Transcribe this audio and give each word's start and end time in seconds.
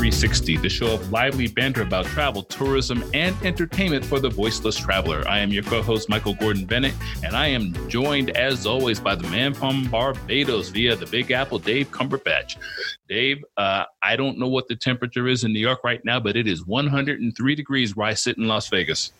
360, 0.00 0.56
the 0.56 0.68
show 0.70 0.94
of 0.94 1.12
lively 1.12 1.46
banter 1.46 1.82
about 1.82 2.06
travel, 2.06 2.42
tourism, 2.42 3.04
and 3.12 3.36
entertainment 3.44 4.02
for 4.02 4.18
the 4.18 4.30
voiceless 4.30 4.74
traveler. 4.78 5.22
I 5.28 5.40
am 5.40 5.50
your 5.50 5.62
co 5.62 5.82
host, 5.82 6.08
Michael 6.08 6.32
Gordon 6.32 6.64
Bennett, 6.64 6.94
and 7.22 7.36
I 7.36 7.48
am 7.48 7.74
joined, 7.86 8.30
as 8.30 8.64
always, 8.64 8.98
by 8.98 9.14
the 9.14 9.28
man 9.28 9.52
from 9.52 9.90
Barbados 9.90 10.70
via 10.70 10.96
the 10.96 11.04
Big 11.04 11.30
Apple, 11.32 11.58
Dave 11.58 11.90
Cumberbatch. 11.90 12.56
Dave, 13.10 13.44
uh, 13.58 13.84
I 14.02 14.16
don't 14.16 14.38
know 14.38 14.48
what 14.48 14.68
the 14.68 14.74
temperature 14.74 15.28
is 15.28 15.44
in 15.44 15.52
New 15.52 15.60
York 15.60 15.80
right 15.84 16.02
now, 16.02 16.18
but 16.18 16.34
it 16.34 16.48
is 16.48 16.64
103 16.64 17.54
degrees 17.54 17.94
where 17.94 18.06
I 18.06 18.14
sit 18.14 18.38
in 18.38 18.48
Las 18.48 18.68
Vegas. 18.70 19.12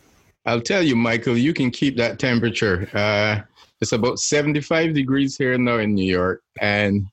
I'll 0.46 0.62
tell 0.62 0.82
you, 0.82 0.96
Michael, 0.96 1.36
you 1.36 1.52
can 1.52 1.70
keep 1.70 1.98
that 1.98 2.18
temperature. 2.18 2.88
Uh, 2.94 3.42
it's 3.82 3.92
about 3.92 4.18
75 4.18 4.94
degrees 4.94 5.36
here 5.36 5.58
now 5.58 5.76
in 5.76 5.94
New 5.94 6.10
York, 6.10 6.40
and 6.58 7.06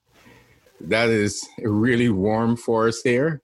that 0.80 1.10
is 1.10 1.46
really 1.60 2.08
warm 2.08 2.56
for 2.56 2.88
us 2.88 3.02
here. 3.02 3.42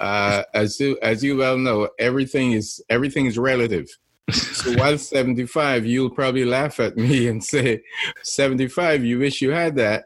Uh, 0.00 0.42
as 0.54 0.78
you 0.80 0.98
as 1.02 1.22
you 1.22 1.36
well 1.36 1.58
know, 1.58 1.88
everything 1.98 2.52
is 2.52 2.82
everything 2.88 3.26
is 3.26 3.38
relative. 3.38 3.88
So 4.30 4.72
while 4.76 4.98
75, 4.98 5.84
you'll 5.84 6.10
probably 6.10 6.44
laugh 6.44 6.80
at 6.80 6.96
me 6.96 7.28
and 7.28 7.42
say, 7.42 7.82
75, 8.22 9.04
you 9.04 9.18
wish 9.18 9.42
you 9.42 9.50
had 9.50 9.76
that. 9.76 10.04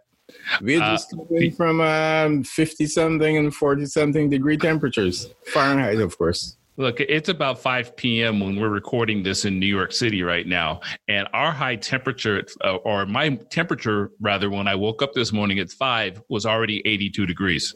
We're 0.61 0.83
uh, 0.83 0.93
just 0.93 1.11
coming 1.11 1.53
from 1.53 1.81
um, 1.81 2.43
50 2.43 2.87
something 2.87 3.37
and 3.37 3.55
40 3.55 3.87
something 3.87 4.31
degree 4.31 4.57
temperatures, 4.57 5.29
Fahrenheit, 5.45 6.01
of 6.01 6.17
course. 6.19 6.57
Look, 6.79 7.01
it's 7.01 7.31
about 7.31 7.59
5 7.59 7.97
p.m. 7.97 8.41
when 8.41 8.61
we're 8.61 8.69
recording 8.69 9.23
this 9.23 9.47
in 9.47 9.59
New 9.59 9.67
York 9.67 9.93
City 9.93 10.23
right 10.23 10.47
now. 10.47 10.81
And 11.09 11.27
our 11.33 11.51
high 11.51 11.77
temperature, 11.77 12.45
uh, 12.63 12.77
or 12.77 13.07
my 13.07 13.31
temperature 13.31 14.11
rather, 14.21 14.51
when 14.51 14.69
I 14.69 14.75
woke 14.75 15.01
up 15.01 15.15
this 15.15 15.33
morning 15.33 15.59
at 15.59 15.71
5 15.71 16.23
was 16.29 16.45
already 16.45 16.87
82 16.87 17.25
degrees. 17.25 17.75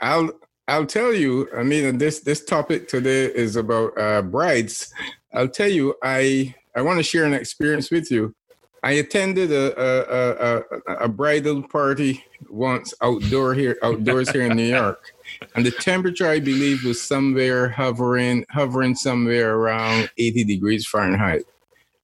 I'll 0.00 0.30
I'll 0.66 0.86
tell 0.86 1.12
you, 1.12 1.48
I 1.54 1.62
mean, 1.62 1.98
this 1.98 2.20
this 2.20 2.44
topic 2.44 2.88
today 2.88 3.26
is 3.26 3.56
about 3.56 3.98
uh, 3.98 4.22
brides. 4.22 4.92
I'll 5.34 5.48
tell 5.48 5.68
you, 5.68 5.94
I 6.02 6.54
I 6.74 6.82
want 6.82 6.98
to 6.98 7.02
share 7.02 7.24
an 7.24 7.34
experience 7.34 7.90
with 7.90 8.10
you. 8.10 8.34
I 8.82 8.92
attended 8.92 9.52
a 9.52 9.74
a, 9.78 10.62
a, 10.96 11.04
a 11.04 11.08
bridal 11.08 11.62
party 11.62 12.24
once 12.48 12.94
outdoor 13.02 13.52
here 13.52 13.76
outdoors 13.82 14.30
here 14.30 14.46
in 14.46 14.56
New 14.56 14.64
York, 14.68 15.12
and 15.54 15.66
the 15.66 15.70
temperature 15.70 16.28
I 16.28 16.40
believe 16.40 16.82
was 16.84 17.02
somewhere 17.02 17.68
hovering 17.68 18.46
hovering 18.48 18.94
somewhere 18.94 19.56
around 19.56 20.10
80 20.16 20.44
degrees 20.44 20.86
Fahrenheit, 20.86 21.44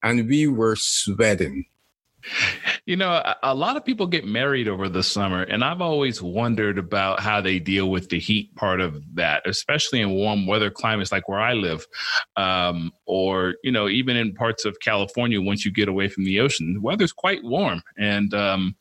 and 0.03 0.29
we 0.29 0.49
were 0.49 0.77
sweating. 0.77 1.65
You 2.87 2.97
know, 2.97 3.23
a, 3.43 3.55
lot 3.55 3.77
of 3.77 3.85
people 3.85 4.07
get 4.07 4.25
married 4.25 4.69
over 4.69 4.89
the 4.89 5.03
summer, 5.03 5.43
and 5.43 5.63
I've 5.63 5.81
always 5.81 6.21
wondered 6.23 6.79
about 6.79 7.21
how 7.21 7.41
they 7.41 7.59
deal 7.59 7.91
with 7.91 8.09
the 8.09 8.19
heat 8.19 8.55
part 8.57 8.81
of 8.81 9.03
that, 9.15 9.43
especially 9.47 10.01
in 10.01 10.11
warm 10.11 10.47
weather 10.47 10.71
climates 10.71 11.13
like 11.13 11.29
where 11.29 11.41
I 11.41 11.55
live, 11.55 11.87
um, 12.37 12.93
or 13.07 13.55
you 13.63 13.71
know, 13.73 13.89
even 13.89 14.17
in 14.17 14.35
parts 14.35 14.65
of 14.65 14.81
California. 14.81 15.41
Once 15.41 15.65
you 15.65 15.71
get 15.71 15.89
away 15.89 16.09
from 16.09 16.25
the 16.25 16.41
ocean, 16.41 16.75
the 16.75 16.81
weather's 16.81 17.13
quite 17.13 17.45
warm, 17.45 17.83
and 17.99 18.33
um, 18.35 18.77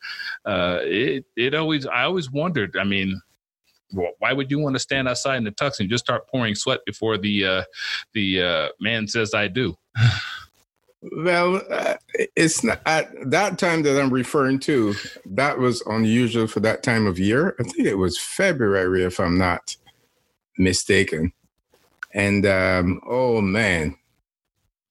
uh, 0.45 0.79
it 0.81 1.25
it 1.35 1.53
always 1.53 1.85
I 1.85 2.03
always 2.03 2.31
wondered. 2.31 2.77
I 2.77 2.83
mean, 2.83 3.21
why 3.91 4.33
would 4.33 4.51
you 4.51 4.59
want 4.59 4.75
to 4.75 4.79
stand 4.79 5.07
outside 5.07 5.37
in 5.37 5.43
the 5.43 5.51
tux 5.51 5.79
and 5.79 5.89
just 5.89 6.05
start 6.05 6.27
pouring 6.27 6.55
sweat 6.55 6.79
before 6.85 7.17
the 7.17 7.45
uh, 7.45 7.63
the 8.13 8.41
uh, 8.41 8.67
man 8.79 9.07
says 9.07 9.33
I 9.33 9.47
do? 9.47 9.75
Well, 11.01 11.61
uh, 11.69 11.95
it's 12.35 12.63
not 12.63 12.81
at 12.85 13.09
that 13.31 13.57
time 13.57 13.83
that 13.83 13.99
I'm 13.99 14.13
referring 14.13 14.59
to. 14.61 14.95
That 15.25 15.57
was 15.57 15.81
unusual 15.85 16.47
for 16.47 16.59
that 16.61 16.83
time 16.83 17.07
of 17.07 17.17
year. 17.17 17.55
I 17.59 17.63
think 17.63 17.87
it 17.87 17.95
was 17.95 18.19
February, 18.19 19.03
if 19.03 19.19
I'm 19.19 19.37
not 19.37 19.77
mistaken. 20.57 21.31
And 22.13 22.45
um, 22.45 23.01
oh 23.07 23.39
man, 23.41 23.95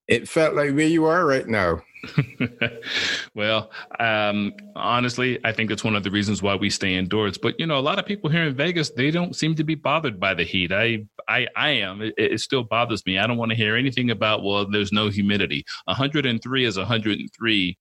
it 0.07 0.29
felt 0.29 0.55
like 0.55 0.75
where 0.75 0.87
you 0.87 1.05
are 1.05 1.27
right 1.27 1.47
now. 1.47 1.83
well, 3.35 3.71
um, 3.99 4.53
honestly, 4.77 5.39
I 5.45 5.53
think 5.53 5.69
that's 5.69 5.85
one 5.85 5.97
of 5.97 6.03
the 6.03 6.11
reasons 6.11 6.43
why 6.43 6.55
we 6.55 6.71
stay 6.71 6.95
indoors. 6.95 7.39
But 7.39 7.59
you 7.59 7.67
know, 7.67 7.79
a 7.79 7.81
lot 7.81 7.99
of 7.99 8.07
people 8.07 8.31
here 8.31 8.45
in 8.45 8.55
Vegas, 8.55 8.91
they 8.91 9.11
don't 9.11 9.35
seem 9.35 9.55
to 9.57 9.65
be 9.65 9.75
bothered 9.75 10.19
by 10.19 10.35
the 10.35 10.45
heat. 10.45 10.73
I, 10.73 11.05
I, 11.29 11.47
I 11.57 11.69
am. 11.71 12.03
It, 12.03 12.15
it 12.17 12.41
still 12.41 12.65
bothers 12.65 13.05
me. 13.07 13.19
I 13.19 13.27
don't 13.27 13.37
want 13.37 13.51
to 13.51 13.57
hear 13.57 13.77
anything 13.77 14.11
about 14.11 14.43
well, 14.43 14.69
there's 14.69 14.93
no 14.93 15.09
humidity. 15.09 15.65
103 15.85 16.65
is 16.65 16.79
103. 16.79 17.79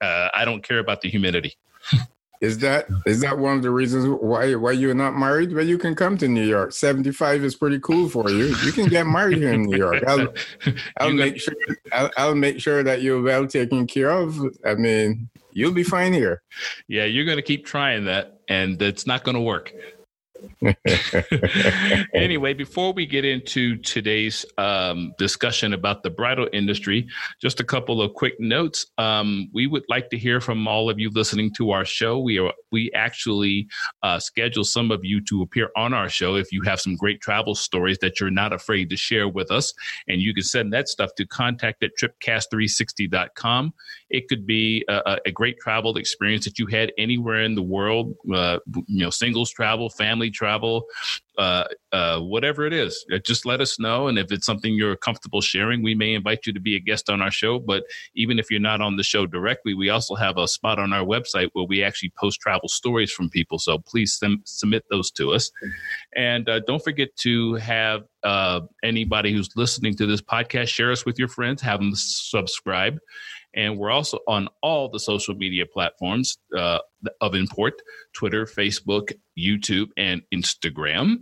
Uh, 0.00 0.28
I 0.34 0.44
don't 0.44 0.62
care 0.62 0.78
about 0.78 1.00
the 1.00 1.08
humidity. 1.08 1.54
Is 2.40 2.58
that 2.58 2.86
is 3.06 3.20
that 3.20 3.38
one 3.38 3.56
of 3.56 3.62
the 3.62 3.70
reasons 3.70 4.06
why 4.20 4.54
why 4.54 4.72
you're 4.72 4.94
not 4.94 5.16
married? 5.16 5.52
Well, 5.52 5.66
you 5.66 5.78
can 5.78 5.94
come 5.94 6.18
to 6.18 6.28
New 6.28 6.44
York. 6.44 6.72
Seventy 6.72 7.12
five 7.12 7.44
is 7.44 7.54
pretty 7.54 7.80
cool 7.80 8.08
for 8.08 8.30
you. 8.30 8.54
You 8.64 8.72
can 8.72 8.86
get 8.88 9.06
married 9.06 9.38
here 9.38 9.52
in 9.52 9.62
New 9.62 9.76
York. 9.76 10.02
I'll, 10.06 10.28
I'll 10.98 11.12
make 11.12 11.40
sure 11.40 11.54
I'll, 11.92 12.10
I'll 12.16 12.34
make 12.34 12.60
sure 12.60 12.82
that 12.82 13.02
you're 13.02 13.22
well 13.22 13.46
taken 13.46 13.86
care 13.86 14.10
of. 14.10 14.38
I 14.64 14.74
mean, 14.74 15.28
you'll 15.52 15.72
be 15.72 15.82
fine 15.82 16.12
here. 16.12 16.42
Yeah, 16.88 17.04
you're 17.04 17.24
going 17.24 17.38
to 17.38 17.42
keep 17.42 17.64
trying 17.64 18.04
that, 18.04 18.40
and 18.48 18.80
it's 18.82 19.06
not 19.06 19.24
going 19.24 19.36
to 19.36 19.40
work. 19.40 19.72
anyway, 22.14 22.54
before 22.54 22.92
we 22.92 23.06
get 23.06 23.24
into 23.24 23.76
today's 23.78 24.44
um, 24.58 25.12
discussion 25.18 25.72
about 25.72 26.02
the 26.02 26.10
bridal 26.10 26.48
industry, 26.52 27.06
just 27.40 27.60
a 27.60 27.64
couple 27.64 28.00
of 28.00 28.14
quick 28.14 28.38
notes. 28.40 28.86
Um, 28.98 29.48
we 29.52 29.66
would 29.66 29.84
like 29.88 30.10
to 30.10 30.18
hear 30.18 30.40
from 30.40 30.66
all 30.66 30.88
of 30.90 30.98
you 30.98 31.10
listening 31.10 31.52
to 31.54 31.70
our 31.70 31.84
show. 31.84 32.18
We 32.18 32.38
are 32.38 32.52
we 32.72 32.90
actually 32.94 33.68
uh, 34.02 34.18
schedule 34.18 34.64
some 34.64 34.90
of 34.90 35.04
you 35.04 35.20
to 35.26 35.42
appear 35.42 35.70
on 35.76 35.94
our 35.94 36.08
show 36.08 36.36
if 36.36 36.52
you 36.52 36.62
have 36.62 36.80
some 36.80 36.96
great 36.96 37.20
travel 37.20 37.54
stories 37.54 37.98
that 37.98 38.20
you're 38.20 38.30
not 38.30 38.52
afraid 38.52 38.90
to 38.90 38.96
share 38.96 39.28
with 39.28 39.50
us, 39.50 39.72
and 40.08 40.20
you 40.20 40.34
can 40.34 40.44
send 40.44 40.72
that 40.72 40.88
stuff 40.88 41.10
to 41.16 41.26
contact 41.26 41.82
at 41.82 41.92
tripcast360.com. 42.00 43.72
It 44.10 44.28
could 44.28 44.46
be 44.46 44.84
a, 44.88 45.18
a 45.26 45.30
great 45.30 45.58
travel 45.58 45.96
experience 45.96 46.44
that 46.44 46.58
you 46.58 46.66
had 46.66 46.92
anywhere 46.98 47.42
in 47.42 47.54
the 47.54 47.62
world, 47.62 48.14
uh, 48.32 48.58
you 48.86 49.04
know, 49.04 49.10
singles 49.10 49.50
travel, 49.50 49.90
family 49.90 50.25
travel, 50.30 50.86
uh, 51.38 51.64
uh, 51.92 52.20
whatever 52.20 52.66
it 52.66 52.72
is. 52.72 53.04
Uh, 53.12 53.18
just 53.18 53.44
let 53.46 53.60
us 53.60 53.78
know. 53.78 54.08
And 54.08 54.18
if 54.18 54.32
it's 54.32 54.46
something 54.46 54.74
you're 54.74 54.96
comfortable 54.96 55.40
sharing, 55.40 55.82
we 55.82 55.94
may 55.94 56.14
invite 56.14 56.46
you 56.46 56.52
to 56.52 56.60
be 56.60 56.76
a 56.76 56.80
guest 56.80 57.10
on 57.10 57.20
our 57.20 57.30
show. 57.30 57.58
But 57.58 57.84
even 58.14 58.38
if 58.38 58.50
you're 58.50 58.60
not 58.60 58.80
on 58.80 58.96
the 58.96 59.02
show 59.02 59.26
directly, 59.26 59.74
we 59.74 59.90
also 59.90 60.14
have 60.14 60.38
a 60.38 60.48
spot 60.48 60.78
on 60.78 60.92
our 60.92 61.04
website 61.04 61.50
where 61.52 61.66
we 61.66 61.82
actually 61.82 62.12
post 62.18 62.40
travel 62.40 62.68
stories 62.68 63.12
from 63.12 63.28
people. 63.28 63.58
So 63.58 63.78
please 63.78 64.20
submit 64.44 64.84
those 64.90 65.10
to 65.12 65.32
us. 65.32 65.50
And 66.14 66.48
uh, 66.48 66.60
don't 66.60 66.82
forget 66.82 67.14
to 67.18 67.54
have 67.54 68.04
uh, 68.22 68.60
anybody 68.82 69.32
who's 69.32 69.50
listening 69.56 69.94
to 69.96 70.06
this 70.06 70.20
podcast 70.20 70.68
share 70.68 70.90
us 70.90 71.04
with 71.04 71.18
your 71.18 71.28
friends, 71.28 71.62
have 71.62 71.80
them 71.80 71.92
subscribe. 71.94 72.98
And 73.56 73.78
we're 73.78 73.90
also 73.90 74.18
on 74.28 74.48
all 74.62 74.88
the 74.90 75.00
social 75.00 75.34
media 75.34 75.64
platforms 75.64 76.38
uh, 76.56 76.78
of 77.20 77.34
import 77.34 77.80
Twitter, 78.12 78.44
Facebook, 78.44 79.12
YouTube, 79.38 79.88
and 79.96 80.22
Instagram. 80.32 81.16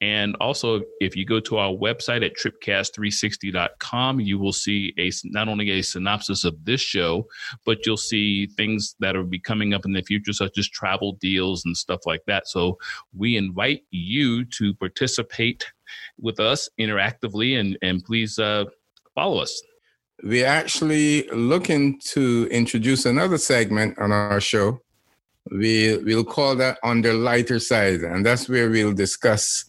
And 0.00 0.36
also, 0.40 0.82
if 1.00 1.16
you 1.16 1.24
go 1.24 1.40
to 1.40 1.58
our 1.58 1.72
website 1.72 2.24
at 2.24 2.36
tripcast360.com, 2.36 4.20
you 4.20 4.38
will 4.38 4.52
see 4.52 4.92
a 4.98 5.10
not 5.24 5.48
only 5.48 5.70
a 5.70 5.82
synopsis 5.82 6.44
of 6.44 6.64
this 6.64 6.80
show, 6.80 7.26
but 7.64 7.86
you'll 7.86 7.96
see 7.96 8.46
things 8.46 8.96
that 9.00 9.14
will 9.14 9.24
be 9.24 9.40
coming 9.40 9.72
up 9.72 9.84
in 9.84 9.92
the 9.92 10.02
future, 10.02 10.32
such 10.32 10.58
as 10.58 10.68
travel 10.68 11.12
deals 11.20 11.64
and 11.64 11.76
stuff 11.76 12.00
like 12.04 12.22
that. 12.26 12.48
So 12.48 12.78
we 13.16 13.36
invite 13.36 13.82
you 13.90 14.44
to 14.44 14.74
participate 14.74 15.66
with 16.18 16.40
us 16.40 16.68
interactively 16.80 17.58
and, 17.58 17.78
and 17.80 18.02
please 18.04 18.38
uh, 18.38 18.64
follow 19.14 19.38
us 19.38 19.62
we're 20.22 20.46
actually 20.46 21.28
looking 21.28 21.98
to 22.00 22.48
introduce 22.50 23.06
another 23.06 23.38
segment 23.38 23.98
on 23.98 24.12
our 24.12 24.40
show. 24.40 24.80
We 25.50 25.98
we'll 25.98 26.24
call 26.24 26.56
that 26.56 26.78
on 26.82 27.02
the 27.02 27.12
lighter 27.12 27.60
side, 27.60 28.00
and 28.00 28.26
that's 28.26 28.48
where 28.48 28.68
we'll 28.68 28.92
discuss 28.92 29.66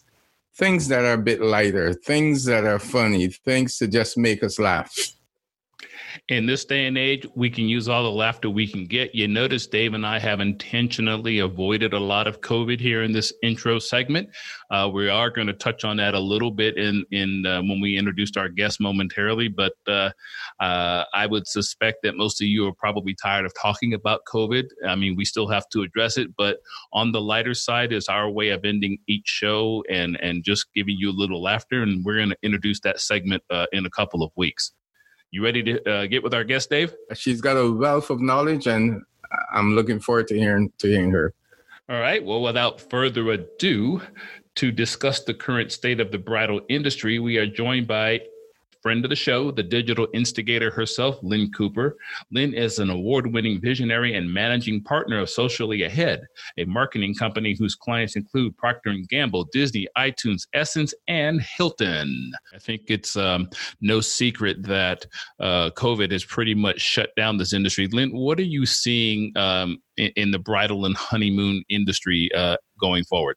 things 0.55 0.87
that 0.87 1.05
are 1.05 1.13
a 1.13 1.17
bit 1.17 1.41
lighter, 1.41 1.93
things 1.93 2.45
that 2.45 2.63
are 2.63 2.79
funny, 2.79 3.27
things 3.27 3.77
to 3.77 3.87
just 3.87 4.17
make 4.17 4.43
us 4.43 4.57
laugh 4.57 4.91
in 6.29 6.45
this 6.45 6.65
day 6.65 6.85
and 6.85 6.97
age, 6.97 7.25
we 7.35 7.49
can 7.49 7.65
use 7.67 7.87
all 7.87 8.03
the 8.03 8.11
laughter 8.11 8.49
we 8.49 8.67
can 8.67 8.85
get. 8.85 9.13
You 9.15 9.27
notice 9.27 9.67
Dave 9.67 9.93
and 9.93 10.05
I 10.05 10.19
have 10.19 10.39
intentionally 10.39 11.39
avoided 11.39 11.93
a 11.93 11.99
lot 11.99 12.27
of 12.27 12.41
COVID 12.41 12.79
here 12.79 13.03
in 13.03 13.11
this 13.11 13.33
intro 13.43 13.79
segment. 13.79 14.29
Uh, 14.69 14.89
we 14.93 15.09
are 15.09 15.29
going 15.29 15.47
to 15.47 15.53
touch 15.53 15.83
on 15.83 15.97
that 15.97 16.13
a 16.13 16.19
little 16.19 16.51
bit 16.51 16.77
in 16.77 17.05
in 17.11 17.45
uh, 17.45 17.61
when 17.61 17.79
we 17.81 17.97
introduced 17.97 18.37
our 18.37 18.49
guest 18.49 18.79
momentarily, 18.79 19.47
but 19.47 19.73
uh, 19.87 20.09
uh 20.59 21.03
I 21.13 21.25
would 21.25 21.47
suspect 21.47 21.99
that 22.03 22.15
most 22.15 22.41
of 22.41 22.47
you 22.47 22.67
are 22.67 22.73
probably 22.73 23.15
tired 23.15 23.45
of 23.45 23.53
talking 23.59 23.93
about 23.93 24.21
COVID. 24.31 24.65
I 24.87 24.95
mean, 24.95 25.15
we 25.15 25.25
still 25.25 25.47
have 25.47 25.67
to 25.69 25.83
address 25.83 26.17
it, 26.17 26.35
but 26.37 26.57
on 26.93 27.11
the 27.11 27.21
lighter 27.21 27.53
side 27.53 27.93
is 27.93 28.07
our 28.07 28.29
way 28.29 28.49
of 28.49 28.65
ending 28.65 28.97
each 29.07 29.27
show 29.27 29.83
and 29.89 30.17
and 30.21 30.43
just 30.43 30.67
giving 30.73 30.97
you 30.97 31.09
a 31.09 31.19
little 31.19 31.41
laughter. 31.41 31.83
And 31.83 32.03
we're 32.03 32.17
going 32.17 32.29
to 32.29 32.37
introduce 32.43 32.79
that 32.81 32.99
segment 32.99 33.43
uh, 33.49 33.65
in 33.71 33.85
a 33.85 33.89
couple 33.89 34.23
of 34.23 34.31
weeks. 34.35 34.73
You 35.31 35.43
ready 35.43 35.61
to 35.63 35.89
uh, 35.89 36.05
get 36.07 36.23
with 36.23 36.33
our 36.33 36.43
guest, 36.43 36.69
Dave? 36.69 36.95
She's 37.13 37.41
got 37.41 37.57
a 37.57 37.71
wealth 37.71 38.09
of 38.09 38.21
knowledge, 38.21 38.67
and 38.67 39.01
I'm 39.53 39.75
looking 39.75 39.99
forward 39.99 40.27
to 40.29 40.39
hearing 40.39 40.71
to 40.79 40.87
hearing 40.87 41.11
her. 41.11 41.33
All 41.89 41.99
right. 41.99 42.23
Well, 42.23 42.41
without 42.41 42.81
further 42.89 43.29
ado, 43.31 44.01
To 44.57 44.71
discuss 44.71 45.23
the 45.23 45.35
current 45.35 45.71
state 45.71 45.99
of 45.99 46.11
the 46.11 46.17
bridal 46.17 46.61
industry, 46.67 47.19
we 47.19 47.37
are 47.37 47.45
joined 47.45 47.85
by 47.85 48.21
friend 48.87 49.03
of 49.03 49.09
the 49.09 49.17
show, 49.17 49.51
the 49.51 49.61
digital 49.61 50.07
instigator 50.13 50.71
herself, 50.71 51.19
Lynn 51.21 51.51
Cooper. 51.51 51.97
Lynn 52.31 52.53
is 52.53 52.79
an 52.79 52.89
award 52.89 53.33
winning 53.33 53.59
visionary 53.59 54.15
and 54.15 54.33
managing 54.33 54.81
partner 54.81 55.19
of 55.19 55.29
Socially 55.29 55.83
Ahead, 55.83 56.21
a 56.57 56.63
marketing 56.63 57.13
company 57.13 57.53
whose 57.59 57.75
clients 57.75 58.15
include 58.15 58.57
Procter 58.57 58.95
& 59.01 59.09
Gamble, 59.09 59.43
Disney, 59.51 59.89
iTunes, 59.97 60.47
Essence, 60.53 60.93
and 61.09 61.41
Hilton. 61.41 62.31
I 62.55 62.59
think 62.59 62.83
it's 62.87 63.17
um, 63.17 63.49
no 63.81 63.99
secret 63.99 64.63
that 64.63 65.05
uh, 65.41 65.71
COVID 65.71 66.13
has 66.13 66.23
pretty 66.23 66.55
much 66.55 66.79
shut 66.79 67.09
down 67.17 67.35
this 67.35 67.51
industry. 67.51 67.89
Lynn, 67.91 68.15
what 68.15 68.39
are 68.39 68.43
you 68.43 68.65
seeing 68.65 69.33
um, 69.35 69.81
in, 69.97 70.13
in, 70.15 70.31
the 70.31 70.39
bridal 70.39 70.85
and 70.85 70.95
honeymoon 70.95 71.61
industry 71.67 72.29
uh, 72.33 72.55
going 72.79 73.03
forward? 73.03 73.35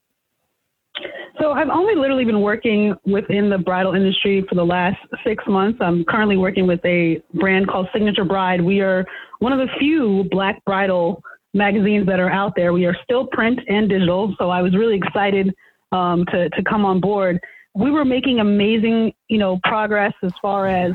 So 1.40 1.52
I've 1.52 1.68
only 1.70 1.94
literally 1.94 2.24
been 2.24 2.42
working 2.42 2.94
within 3.06 3.48
the 3.48 3.58
bridal 3.58 3.94
industry 3.94 4.44
for 4.48 4.54
the 4.54 4.64
last 4.64 4.98
six 5.24 5.42
months. 5.46 5.78
I'm 5.80 6.04
currently 6.04 6.36
working 6.36 6.66
with 6.66 6.84
a 6.84 7.22
brand 7.34 7.68
called 7.68 7.88
Signature 7.92 8.24
Bride. 8.24 8.60
We 8.60 8.80
are 8.80 9.06
one 9.38 9.52
of 9.52 9.58
the 9.58 9.68
few 9.78 10.24
black 10.30 10.62
bridal 10.64 11.22
magazines 11.54 12.06
that 12.06 12.20
are 12.20 12.30
out 12.30 12.52
there. 12.56 12.72
We 12.72 12.84
are 12.84 12.96
still 13.04 13.26
print 13.26 13.58
and 13.68 13.88
digital. 13.88 14.34
So 14.38 14.50
I 14.50 14.60
was 14.60 14.76
really 14.76 14.96
excited 14.96 15.54
um, 15.92 16.26
to, 16.26 16.50
to 16.50 16.62
come 16.62 16.84
on 16.84 17.00
board. 17.00 17.40
We 17.74 17.90
were 17.90 18.04
making 18.04 18.40
amazing, 18.40 19.12
you 19.28 19.38
know, 19.38 19.60
progress 19.64 20.12
as 20.22 20.32
far 20.42 20.66
as 20.66 20.92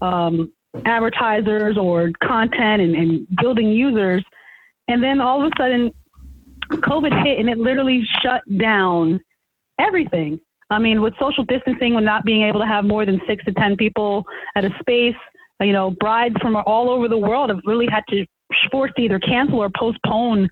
um, 0.00 0.52
advertisers 0.84 1.76
or 1.76 2.10
content 2.22 2.82
and, 2.82 2.94
and 2.94 3.26
building 3.40 3.70
users. 3.70 4.24
And 4.86 5.02
then 5.02 5.20
all 5.20 5.44
of 5.44 5.50
a 5.52 5.62
sudden, 5.62 5.92
COVID 6.70 7.24
hit 7.24 7.38
and 7.38 7.48
it 7.48 7.58
literally 7.58 8.06
shut 8.22 8.42
down 8.58 9.20
everything. 9.78 10.40
I 10.70 10.78
mean, 10.78 11.00
with 11.00 11.14
social 11.18 11.44
distancing, 11.44 11.94
with 11.94 12.04
not 12.04 12.24
being 12.24 12.42
able 12.42 12.60
to 12.60 12.66
have 12.66 12.84
more 12.84 13.06
than 13.06 13.20
six 13.26 13.44
to 13.44 13.52
10 13.52 13.76
people 13.76 14.24
at 14.54 14.64
a 14.64 14.70
space, 14.80 15.16
you 15.60 15.72
know, 15.72 15.90
brides 15.98 16.36
from 16.40 16.56
all 16.56 16.90
over 16.90 17.08
the 17.08 17.18
world 17.18 17.50
have 17.50 17.60
really 17.64 17.86
had 17.90 18.04
to 18.10 18.26
force 18.70 18.92
either 18.98 19.18
cancel 19.18 19.58
or 19.58 19.70
postpone 19.76 20.48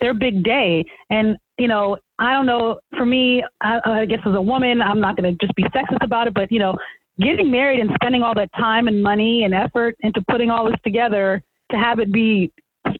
their 0.00 0.14
big 0.14 0.44
day. 0.44 0.84
And, 1.10 1.36
you 1.58 1.68
know, 1.68 1.96
I 2.18 2.32
don't 2.32 2.46
know, 2.46 2.78
for 2.96 3.04
me, 3.04 3.44
I, 3.60 3.80
I 3.84 4.04
guess 4.06 4.20
as 4.24 4.34
a 4.34 4.40
woman, 4.40 4.80
I'm 4.80 5.00
not 5.00 5.16
going 5.16 5.36
to 5.36 5.44
just 5.44 5.54
be 5.56 5.64
sexist 5.64 6.04
about 6.04 6.28
it, 6.28 6.34
but, 6.34 6.50
you 6.52 6.58
know, 6.58 6.76
getting 7.18 7.50
married 7.50 7.80
and 7.80 7.90
spending 8.00 8.22
all 8.22 8.34
that 8.34 8.50
time 8.56 8.88
and 8.88 9.02
money 9.02 9.44
and 9.44 9.54
effort 9.54 9.96
into 10.00 10.22
putting 10.30 10.50
all 10.50 10.66
this 10.66 10.78
together 10.84 11.42
to 11.70 11.76
have 11.76 11.98
it 11.98 12.12
be 12.12 12.52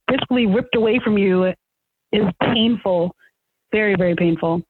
basically 0.09 0.47
ripped 0.47 0.75
away 0.75 0.99
from 1.03 1.17
you 1.17 1.53
is 2.13 2.25
painful, 2.43 3.15
very, 3.73 3.95
very 3.95 4.17
painful 4.17 4.63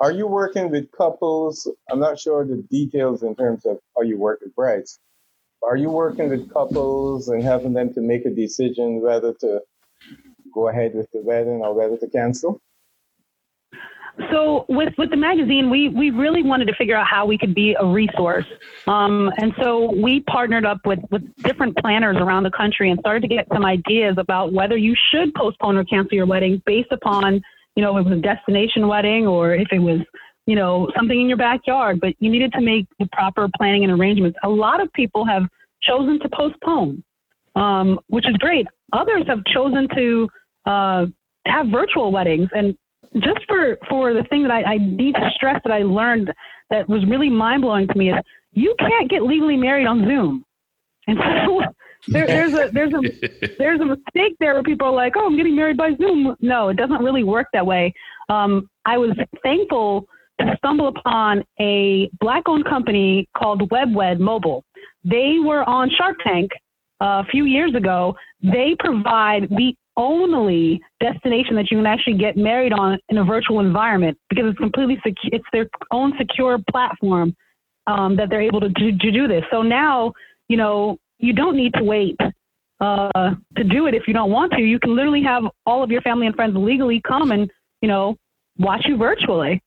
are 0.00 0.12
you 0.12 0.26
working 0.26 0.70
with 0.70 0.90
couples? 0.92 1.70
I'm 1.90 2.00
not 2.00 2.18
sure 2.18 2.44
the 2.46 2.64
details 2.70 3.22
in 3.22 3.36
terms 3.36 3.66
of 3.66 3.78
how 3.94 4.02
you 4.02 4.18
work 4.18 4.40
with 4.42 4.54
brides. 4.54 4.98
Are 5.62 5.76
you 5.76 5.90
working 5.90 6.30
with 6.30 6.52
couples 6.52 7.28
and 7.28 7.42
having 7.42 7.74
them 7.74 7.92
to 7.92 8.00
make 8.00 8.24
a 8.24 8.30
decision 8.30 9.02
whether 9.02 9.34
to 9.40 9.60
go 10.54 10.68
ahead 10.68 10.94
with 10.94 11.10
the 11.12 11.20
wedding 11.20 11.60
or 11.62 11.74
whether 11.74 11.98
to 11.98 12.08
cancel? 12.08 12.62
So 14.30 14.64
with 14.68 14.92
with 14.98 15.10
the 15.10 15.16
magazine, 15.16 15.70
we 15.70 15.88
we 15.88 16.10
really 16.10 16.42
wanted 16.42 16.66
to 16.66 16.74
figure 16.74 16.96
out 16.96 17.06
how 17.06 17.26
we 17.26 17.38
could 17.38 17.54
be 17.54 17.76
a 17.78 17.86
resource, 17.86 18.44
um, 18.86 19.30
and 19.38 19.54
so 19.60 19.92
we 19.92 20.20
partnered 20.20 20.66
up 20.66 20.84
with 20.84 20.98
with 21.10 21.22
different 21.42 21.76
planners 21.78 22.16
around 22.18 22.42
the 22.42 22.50
country 22.50 22.90
and 22.90 22.98
started 23.00 23.22
to 23.22 23.28
get 23.28 23.46
some 23.52 23.64
ideas 23.64 24.16
about 24.18 24.52
whether 24.52 24.76
you 24.76 24.94
should 25.10 25.32
postpone 25.34 25.76
or 25.76 25.84
cancel 25.84 26.14
your 26.16 26.26
wedding 26.26 26.60
based 26.66 26.90
upon 26.90 27.40
you 27.80 27.86
know, 27.86 27.96
it 27.96 28.04
was 28.04 28.12
a 28.12 28.20
destination 28.20 28.88
wedding 28.88 29.26
or 29.26 29.54
if 29.54 29.68
it 29.72 29.78
was, 29.78 30.00
you 30.44 30.54
know, 30.54 30.86
something 30.94 31.18
in 31.18 31.28
your 31.28 31.38
backyard, 31.38 31.98
but 31.98 32.12
you 32.18 32.30
needed 32.30 32.52
to 32.52 32.60
make 32.60 32.86
the 32.98 33.08
proper 33.10 33.48
planning 33.56 33.84
and 33.84 33.92
arrangements. 33.98 34.38
A 34.44 34.48
lot 34.50 34.82
of 34.82 34.92
people 34.92 35.24
have 35.24 35.44
chosen 35.82 36.20
to 36.20 36.28
postpone, 36.28 37.02
um, 37.56 37.98
which 38.08 38.28
is 38.28 38.36
great. 38.36 38.66
Others 38.92 39.24
have 39.28 39.42
chosen 39.46 39.88
to 39.96 40.28
uh, 40.66 41.06
have 41.46 41.68
virtual 41.68 42.12
weddings. 42.12 42.50
And 42.52 42.76
just 43.14 43.40
for, 43.48 43.78
for 43.88 44.12
the 44.12 44.24
thing 44.24 44.42
that 44.42 44.50
I, 44.50 44.74
I 44.74 44.76
need 44.76 45.14
to 45.14 45.30
stress 45.34 45.58
that 45.64 45.72
I 45.72 45.82
learned 45.82 46.30
that 46.68 46.86
was 46.86 47.02
really 47.08 47.30
mind 47.30 47.62
blowing 47.62 47.88
to 47.88 47.96
me 47.96 48.10
is 48.10 48.16
you 48.52 48.74
can't 48.78 49.08
get 49.08 49.22
legally 49.22 49.56
married 49.56 49.86
on 49.86 50.04
Zoom. 50.04 50.44
And 51.06 51.18
so 51.46 51.62
there, 52.08 52.26
there's 52.26 52.52
a 52.52 52.70
there's 52.72 52.92
a 52.92 53.48
there's 53.58 53.80
a 53.80 53.84
mistake 53.84 54.36
there 54.40 54.54
where 54.54 54.62
people 54.62 54.88
are 54.88 54.92
like, 54.92 55.14
oh, 55.16 55.26
I'm 55.26 55.36
getting 55.36 55.56
married 55.56 55.76
by 55.76 55.94
Zoom. 55.96 56.36
No, 56.40 56.68
it 56.68 56.76
doesn't 56.76 57.02
really 57.02 57.24
work 57.24 57.46
that 57.52 57.66
way. 57.66 57.92
Um, 58.28 58.68
I 58.84 58.98
was 58.98 59.16
thankful 59.42 60.06
to 60.40 60.56
stumble 60.58 60.88
upon 60.88 61.44
a 61.60 62.10
black-owned 62.20 62.64
company 62.64 63.28
called 63.36 63.68
WebWed 63.70 64.20
Mobile. 64.20 64.64
They 65.04 65.36
were 65.44 65.68
on 65.68 65.90
Shark 65.90 66.16
Tank 66.24 66.50
uh, 67.00 67.22
a 67.22 67.24
few 67.30 67.44
years 67.44 67.74
ago. 67.74 68.14
They 68.42 68.74
provide 68.78 69.48
the 69.50 69.74
only 69.96 70.80
destination 71.00 71.56
that 71.56 71.70
you 71.70 71.76
can 71.76 71.86
actually 71.86 72.16
get 72.16 72.36
married 72.36 72.72
on 72.72 72.98
in 73.10 73.18
a 73.18 73.24
virtual 73.24 73.60
environment 73.60 74.16
because 74.30 74.44
it's 74.46 74.58
completely 74.58 74.96
secure. 75.04 75.30
It's 75.32 75.44
their 75.52 75.68
own 75.90 76.12
secure 76.18 76.58
platform 76.70 77.34
um, 77.86 78.16
that 78.16 78.30
they're 78.30 78.42
able 78.42 78.60
to 78.60 78.68
do, 78.70 78.96
to 78.96 79.10
do 79.10 79.28
this. 79.28 79.42
So 79.50 79.62
now, 79.62 80.12
you 80.48 80.56
know, 80.56 80.98
you 81.20 81.32
don't 81.32 81.56
need 81.56 81.74
to 81.74 81.84
wait 81.84 82.16
uh, 82.80 83.34
to 83.56 83.64
do 83.64 83.86
it 83.86 83.94
if 83.94 84.08
you 84.08 84.14
don't 84.14 84.30
want 84.30 84.52
to. 84.52 84.60
You 84.60 84.78
can 84.78 84.96
literally 84.96 85.22
have 85.22 85.44
all 85.66 85.82
of 85.82 85.90
your 85.90 86.00
family 86.02 86.26
and 86.26 86.34
friends 86.34 86.56
legally 86.56 87.00
come 87.06 87.30
and, 87.30 87.50
you 87.82 87.88
know, 87.88 88.16
watch 88.58 88.84
you 88.86 88.96
virtually. 88.96 89.62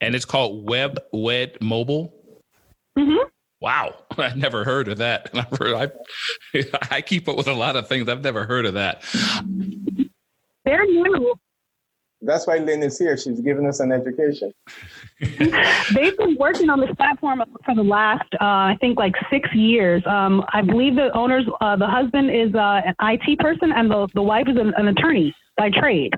And 0.00 0.14
it's 0.14 0.24
called 0.24 0.68
Web 0.68 0.98
Wed 1.12 1.56
Mobile. 1.60 2.14
Mm-hmm. 2.98 3.28
Wow, 3.60 3.94
I've 4.18 4.36
never 4.36 4.64
heard 4.64 4.88
of 4.88 4.98
that. 4.98 5.30
I, 5.34 5.90
I 6.94 7.00
keep 7.00 7.28
up 7.28 7.36
with 7.36 7.48
a 7.48 7.54
lot 7.54 7.76
of 7.76 7.88
things. 7.88 8.08
I've 8.08 8.22
never 8.22 8.44
heard 8.44 8.66
of 8.66 8.74
that. 8.74 9.02
They're 10.64 10.84
new. 10.84 11.34
That's 12.20 12.46
why 12.46 12.58
Lynn 12.58 12.82
is 12.82 12.98
here. 12.98 13.16
She's 13.16 13.40
giving 13.40 13.66
us 13.66 13.78
an 13.80 13.92
education. 13.92 14.52
They've 15.20 16.16
been 16.16 16.36
working 16.38 16.68
on 16.68 16.80
this 16.80 16.90
platform 16.96 17.42
for 17.64 17.74
the 17.74 17.82
last, 17.82 18.28
uh, 18.34 18.44
I 18.44 18.76
think, 18.80 18.98
like 18.98 19.14
six 19.30 19.48
years. 19.54 20.02
Um, 20.06 20.44
I 20.52 20.62
believe 20.62 20.96
the 20.96 21.16
owners, 21.16 21.44
uh, 21.60 21.76
the 21.76 21.86
husband 21.86 22.30
is 22.30 22.54
uh, 22.54 22.82
an 22.84 22.94
IT 23.00 23.38
person, 23.38 23.72
and 23.72 23.90
the, 23.90 24.08
the 24.14 24.22
wife 24.22 24.48
is 24.48 24.56
an, 24.56 24.74
an 24.76 24.88
attorney 24.88 25.34
by 25.56 25.70
trade. 25.70 26.12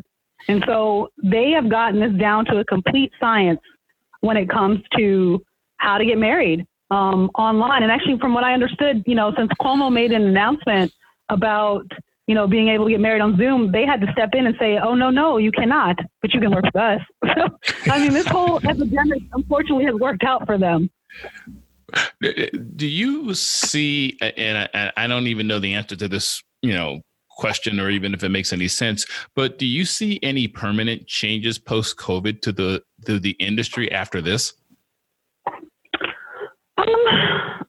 And 0.49 0.65
so 0.67 1.11
they 1.23 1.51
have 1.51 1.69
gotten 1.69 2.01
this 2.01 2.19
down 2.19 2.47
to 2.47 2.59
a 2.59 2.65
complete 2.65 3.13
science 3.21 3.61
when 4.21 4.37
it 4.37 4.49
comes 4.49 4.81
to 4.97 5.43
how 5.77 5.99
to 5.99 6.05
get 6.05 6.19
married 6.19 6.67
um, 6.91 7.31
online. 7.35 7.83
And 7.83 7.93
actually, 7.93 8.19
from 8.19 8.33
what 8.33 8.45
I 8.45 8.55
understood, 8.55 9.03
you 9.07 9.15
know, 9.15 9.33
since 9.37 9.51
Cuomo 9.61 9.93
made 9.93 10.13
an 10.13 10.23
announcement 10.23 10.93
about 11.29 11.87
you 12.31 12.37
know, 12.37 12.47
being 12.47 12.69
able 12.69 12.85
to 12.85 12.93
get 12.93 13.01
married 13.01 13.23
on 13.23 13.37
Zoom, 13.37 13.73
they 13.73 13.85
had 13.85 14.01
to 14.03 14.13
step 14.13 14.29
in 14.35 14.47
and 14.47 14.55
say, 14.57 14.79
"Oh 14.79 14.95
no, 14.95 15.11
no, 15.11 15.39
you 15.39 15.51
cannot, 15.51 15.99
but 16.23 16.33
you 16.33 16.39
can 16.39 16.53
work 16.53 16.65
with 16.65 16.77
us." 16.77 17.01
So, 17.35 17.49
I 17.93 17.99
mean, 17.99 18.13
this 18.13 18.29
whole 18.29 18.59
epidemic 18.69 19.23
unfortunately 19.33 19.87
has 19.87 19.97
worked 19.97 20.23
out 20.23 20.47
for 20.47 20.57
them. 20.57 20.89
Do 22.77 22.87
you 22.87 23.35
see? 23.35 24.17
And 24.21 24.93
I, 24.97 25.07
don't 25.09 25.27
even 25.27 25.49
know 25.49 25.59
the 25.59 25.75
answer 25.75 25.97
to 25.97 26.07
this, 26.07 26.41
you 26.63 26.73
know, 26.73 27.01
question, 27.31 27.81
or 27.81 27.91
even 27.91 28.15
if 28.15 28.23
it 28.23 28.29
makes 28.29 28.53
any 28.53 28.69
sense. 28.69 29.07
But 29.35 29.59
do 29.59 29.67
you 29.67 29.85
see 29.85 30.21
any 30.23 30.47
permanent 30.47 31.09
changes 31.09 31.59
post 31.59 31.97
COVID 31.97 32.43
to 32.43 32.53
the 32.53 32.85
to 33.07 33.19
the 33.19 33.33
industry 33.41 33.91
after 33.91 34.23
this? 34.23 34.53
Um, 36.79 37.65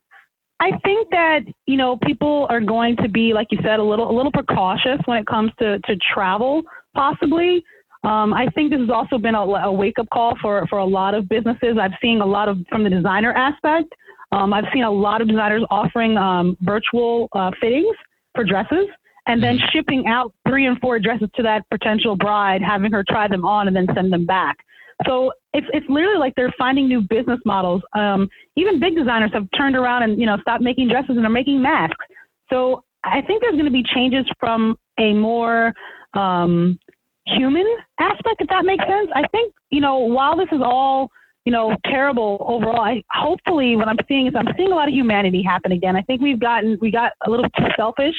I 0.62 0.78
think 0.84 1.10
that 1.10 1.40
you 1.66 1.76
know 1.76 1.98
people 1.98 2.46
are 2.50 2.62
going 2.62 2.96
to 2.98 3.10
be, 3.10 3.34
like 3.34 3.48
you 3.50 3.58
said, 3.64 3.80
a 3.80 3.84
little 3.84 4.10
a 4.10 4.16
little 4.16 4.32
precautious 4.32 5.00
when 5.06 5.18
it 5.18 5.26
comes 5.26 5.52
to 5.60 5.80
to 5.80 5.96
travel, 6.14 6.62
possibly. 6.94 7.64
Um, 8.04 8.34
I 8.34 8.48
think 8.56 8.72
this 8.72 8.80
has 8.80 8.90
also 8.90 9.18
been 9.18 9.36
a, 9.36 9.42
a 9.42 9.72
wake 9.72 9.98
up 10.00 10.08
call 10.14 10.36
for 10.40 10.66
for 10.68 10.78
a 10.78 10.86
lot 10.86 11.16
of 11.16 11.28
businesses. 11.28 11.78
I've 11.82 11.98
seen 12.02 12.22
a 12.22 12.26
lot 12.26 12.48
of 12.48 12.60
from 12.70 12.84
the 12.84 12.92
designer 12.92 13.34
aspect. 13.34 13.92
Um, 14.32 14.54
I've 14.54 14.66
seen 14.72 14.84
a 14.84 14.92
lot 14.92 15.22
of 15.22 15.28
designers 15.28 15.66
offering 15.72 16.16
um, 16.18 16.56
virtual 16.62 17.28
uh, 17.34 17.52
fittings 17.60 17.96
for 18.34 18.44
dresses 18.44 18.88
and 19.28 19.42
then 19.42 19.58
mm-hmm. 19.58 19.66
shipping 19.72 20.08
out 20.08 20.34
three 20.48 20.68
and 20.68 20.80
four 20.80 21.00
dresses 21.00 21.30
to 21.36 21.44
that 21.44 21.70
potential 21.70 22.16
bride, 22.16 22.62
having 22.62 22.92
her 22.92 23.04
try 23.08 23.28
them 23.28 23.46
on 23.46 23.68
and 23.68 23.76
then 23.76 23.88
send 23.94 24.12
them 24.12 24.26
back. 24.26 24.58
So 25.06 25.32
it's 25.54 25.68
it's 25.74 25.86
literally 25.90 26.18
like 26.18 26.34
they're 26.36 26.54
finding 26.58 26.88
new 26.88 27.02
business 27.02 27.40
models. 27.46 27.82
Um, 27.96 28.30
even 28.56 28.80
big 28.80 28.96
designers 28.96 29.32
have 29.34 29.48
turned 29.58 29.76
around 29.76 30.04
and 30.04 30.20
you 30.20 30.26
know 30.26 30.38
stopped 30.42 30.64
making 30.64 30.90
dresses 30.90 31.18
and 31.18 31.26
are 31.26 31.30
making 31.30 31.62
masks. 31.62 32.06
So 32.52 32.84
I 33.04 33.22
think 33.22 33.42
there's 33.42 33.54
going 33.54 33.66
to 33.66 33.72
be 33.72 33.84
changes 33.84 34.26
from 34.40 34.78
a 35.00 35.14
more 35.14 35.74
um, 36.14 36.78
human 37.26 37.66
aspect, 38.00 38.40
if 38.40 38.50
that 38.50 38.66
makes 38.66 38.84
sense. 38.86 39.10
I 39.16 39.28
think 39.32 39.54
you 39.70 39.82
know 39.82 40.00
while 40.00 40.38
this 40.38 40.50
is 40.52 40.62
all 40.64 41.10
you 41.46 41.52
know 41.52 41.76
terrible 41.86 42.46
overall, 42.48 42.82
I 42.82 43.04
hopefully 43.12 43.76
what 43.76 43.88
I'm 43.88 43.98
seeing 44.08 44.28
is 44.28 44.34
I'm 44.38 44.48
seeing 44.58 44.72
a 44.72 44.76
lot 44.76 44.88
of 44.88 44.94
humanity 44.94 45.44
happen 45.44 45.72
again. 45.72 45.96
I 45.96 46.02
think 46.04 46.22
we've 46.22 46.40
gotten 46.40 46.78
we 46.82 46.92
got 46.92 47.14
a 47.26 47.30
little 47.30 47.46
too 47.58 47.66
selfish, 47.76 48.16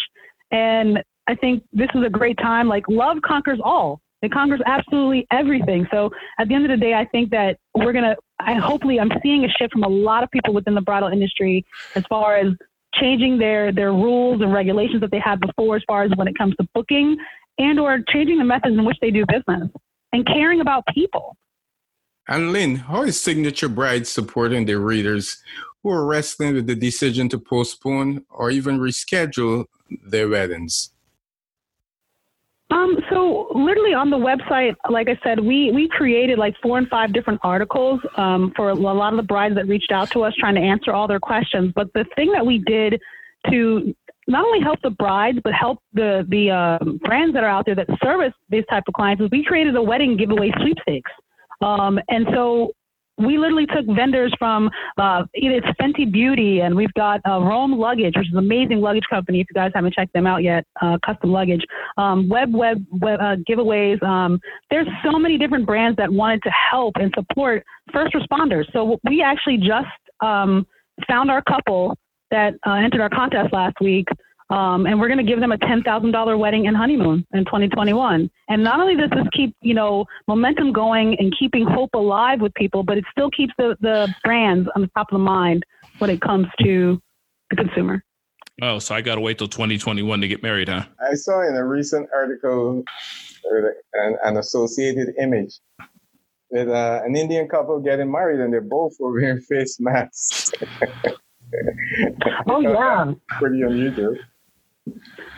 and 0.50 0.98
I 1.28 1.34
think 1.36 1.62
this 1.72 1.88
is 1.94 2.04
a 2.04 2.10
great 2.10 2.36
time. 2.38 2.68
Like 2.68 2.84
love 2.88 3.18
conquers 3.24 3.60
all. 3.62 4.01
It 4.23 4.33
conquers 4.33 4.61
absolutely 4.67 5.26
everything. 5.33 5.87
So 5.91 6.11
at 6.38 6.49
the 6.49 6.55
end 6.55 6.64
of 6.64 6.71
the 6.71 6.76
day, 6.76 6.95
I 6.95 7.05
think 7.07 7.31
that 7.31 7.59
we're 7.75 7.93
gonna. 7.93 8.17
I 8.41 8.55
hopefully 8.55 9.00
I'm 9.00 9.11
seeing 9.23 9.45
a 9.45 9.49
shift 9.49 9.73
from 9.73 9.83
a 9.83 9.88
lot 9.88 10.23
of 10.23 10.31
people 10.31 10.55
within 10.55 10.75
the 10.75 10.81
bridal 10.81 11.09
industry 11.09 11.64
as 11.97 12.05
far 12.09 12.37
as 12.37 12.55
changing 12.95 13.38
their 13.38 13.73
their 13.73 13.93
rules 13.93 14.41
and 14.41 14.52
regulations 14.52 15.00
that 15.00 15.11
they 15.11 15.19
had 15.19 15.41
before, 15.41 15.76
as 15.76 15.83
far 15.87 16.05
as 16.05 16.12
when 16.17 16.29
it 16.29 16.38
comes 16.38 16.55
to 16.57 16.69
booking 16.73 17.17
and 17.59 17.81
or 17.81 18.00
changing 18.09 18.38
the 18.38 18.45
methods 18.45 18.76
in 18.79 18.85
which 18.85 18.97
they 19.00 19.11
do 19.11 19.25
business 19.26 19.69
and 20.12 20.26
caring 20.26 20.61
about 20.61 20.85
people. 20.95 21.37
And 22.29 22.52
Lynn, 22.52 22.76
how 22.76 23.02
is 23.02 23.21
Signature 23.21 23.69
Bride 23.69 24.07
supporting 24.07 24.67
their 24.67 24.79
readers 24.79 25.43
who 25.83 25.91
are 25.91 26.07
wrestling 26.07 26.55
with 26.55 26.69
the 26.69 26.76
decision 26.76 27.29
to 27.31 27.38
postpone 27.38 28.25
or 28.31 28.50
even 28.50 28.79
reschedule 28.79 29.64
their 30.07 30.29
weddings? 30.29 30.91
Um, 32.73 32.97
so 33.11 33.49
literally 33.55 33.93
on 33.93 34.09
the 34.09 34.17
website, 34.17 34.75
like 34.88 35.09
I 35.09 35.19
said, 35.23 35.38
we 35.38 35.71
we 35.73 35.88
created 35.88 36.38
like 36.38 36.55
four 36.62 36.79
and 36.79 36.88
five 36.88 37.12
different 37.12 37.41
articles 37.43 38.00
um, 38.17 38.52
for 38.57 38.71
a 38.71 38.75
lot 38.75 39.12
of 39.12 39.19
the 39.19 39.23
brides 39.25 39.55
that 39.57 39.69
reached 39.69 39.93
out 39.93 40.11
to 40.12 40.23
us 40.23 40.33
trying 40.38 40.55
to 40.55 40.61
answer 40.61 40.93
all 40.93 41.07
their 41.07 41.21
questions. 41.21 41.73
But 41.75 41.93
the 41.93 42.07
thing 42.17 42.33
that 42.33 42.45
we 42.45 42.59
did 42.59 42.99
to 43.50 43.95
not 44.26 44.45
only 44.45 44.61
help 44.61 44.79
the 44.83 44.91
brides 44.91 45.38
but 45.45 45.52
help 45.52 45.81
the 45.93 46.25
the 46.31 46.50
uh, 46.50 46.79
brands 47.05 47.35
that 47.35 47.45
are 47.45 47.50
out 47.50 47.67
there 47.67 47.75
that 47.75 47.88
service 48.02 48.33
these 48.49 48.64
type 48.71 48.85
of 48.88 48.95
clients 48.95 49.23
is 49.23 49.29
we 49.31 49.45
created 49.45 49.76
a 49.76 49.83
wedding 49.83 50.17
giveaway 50.17 50.50
sweepstakes. 50.61 51.11
Um, 51.61 51.99
and 52.09 52.26
so 52.33 52.73
we 53.19 53.38
literally 53.38 53.66
took 53.66 53.85
vendors 53.87 54.35
from 54.38 54.71
uh, 54.99 55.25
it's 55.35 55.66
Fenty 55.81 56.11
Beauty, 56.11 56.61
and 56.61 56.75
we've 56.75 56.92
got 56.95 57.21
uh, 57.28 57.40
Roam 57.40 57.73
Luggage, 57.73 58.14
which 58.16 58.26
is 58.26 58.33
an 58.33 58.38
amazing 58.38 58.81
luggage 58.81 59.04
company. 59.11 59.40
If 59.40 59.47
you 59.50 59.54
guys 59.54 59.71
haven't 59.75 59.95
checked 59.95 60.12
them 60.12 60.26
out 60.26 60.42
yet, 60.42 60.64
uh, 60.81 60.99
custom 61.04 61.31
luggage, 61.31 61.64
um, 61.99 62.28
web 62.28 62.54
web, 62.54 62.85
web 62.90 63.21
uh, 63.21 63.37
giveaways. 63.49 64.02
Um, 64.02 64.40
there's 64.71 64.88
so 65.04 65.19
many 65.19 65.38
different 65.38 65.66
brands 65.66 65.97
that 65.99 66.11
wanted 66.12 66.42
to 66.45 66.50
help 66.50 66.95
and 66.97 67.12
support 67.14 67.64
first 67.92 68.14
responders. 68.14 68.64
So 68.73 68.99
we 69.04 69.23
actually 69.23 69.59
just 69.59 69.87
um, 70.21 70.66
found 71.07 71.31
our 71.31 71.42
couple 71.42 71.97
that 72.31 72.54
uh, 72.66 72.73
entered 72.75 73.00
our 73.00 73.11
contest 73.11 73.52
last 73.52 73.76
week. 73.81 74.09
Um, 74.52 74.85
and 74.85 75.00
we're 75.00 75.09
going 75.09 75.18
to 75.18 75.25
give 75.25 75.40
them 75.40 75.50
a 75.50 75.56
$10,000 75.56 76.38
wedding 76.38 76.66
and 76.66 76.76
honeymoon 76.76 77.26
in 77.32 77.47
2021. 77.47 78.30
And 78.50 78.62
not 78.62 78.80
only 78.80 78.94
does 78.94 79.09
this 79.09 79.26
keep, 79.32 79.56
you 79.62 79.73
know, 79.73 80.04
momentum 80.28 80.75
going 80.75 81.16
and 81.18 81.35
keeping 81.38 81.64
hope 81.64 81.88
alive 81.94 82.42
with 82.42 82.52
people, 82.52 82.82
but 82.82 82.99
it 82.99 83.04
still 83.11 83.30
keeps 83.30 83.54
the, 83.56 83.78
the 83.80 84.14
brands 84.23 84.68
on 84.76 84.82
the 84.82 84.88
top 84.88 85.11
of 85.11 85.14
the 85.18 85.25
mind 85.25 85.64
when 86.00 86.11
it 86.11 86.21
comes 86.21 86.49
to 86.62 87.00
the 87.49 87.56
consumer. 87.56 88.04
Oh, 88.61 88.78
so 88.78 88.94
I 88.94 89.00
got 89.00 89.14
to 89.14 89.23
wait 89.23 89.38
till 89.38 89.49
2021 89.49 90.21
to 90.21 90.28
get 90.28 90.42
married, 90.42 90.68
huh? 90.68 90.85
I 91.00 91.14
saw 91.14 91.49
in 91.49 91.56
a 91.56 91.64
recent 91.64 92.11
article 92.14 92.85
an, 93.94 94.16
an 94.23 94.37
associated 94.37 95.14
image 95.18 95.61
with 96.50 96.68
uh, 96.68 97.00
an 97.06 97.16
Indian 97.16 97.49
couple 97.49 97.80
getting 97.80 98.12
married 98.12 98.40
and 98.40 98.52
they're 98.52 98.61
both 98.61 98.97
wearing 99.00 99.40
face 99.40 99.80
masks. 99.80 100.52
oh, 102.49 102.61
yeah. 102.61 103.12
Pretty 103.38 103.62
unusual 103.62 104.14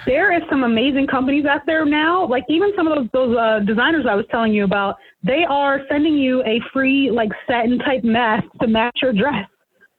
there 0.07 0.33
is 0.33 0.43
some 0.51 0.65
amazing 0.65 1.07
companies 1.07 1.45
out 1.45 1.63
there 1.67 1.85
now. 1.85 2.27
Like 2.27 2.45
even 2.49 2.73
some 2.77 2.87
of 2.87 2.97
those 2.97 3.09
those 3.13 3.37
uh, 3.37 3.61
designers 3.61 4.07
I 4.09 4.15
was 4.15 4.27
telling 4.31 4.53
you 4.53 4.65
about, 4.65 4.97
they 5.23 5.45
are 5.49 5.81
sending 5.91 6.15
you 6.15 6.43
a 6.45 6.61
free 6.73 7.11
like 7.11 7.31
satin 7.47 7.79
type 7.79 8.05
mask 8.05 8.45
to 8.61 8.67
match 8.67 8.99
your 9.03 9.13
dress. 9.13 9.49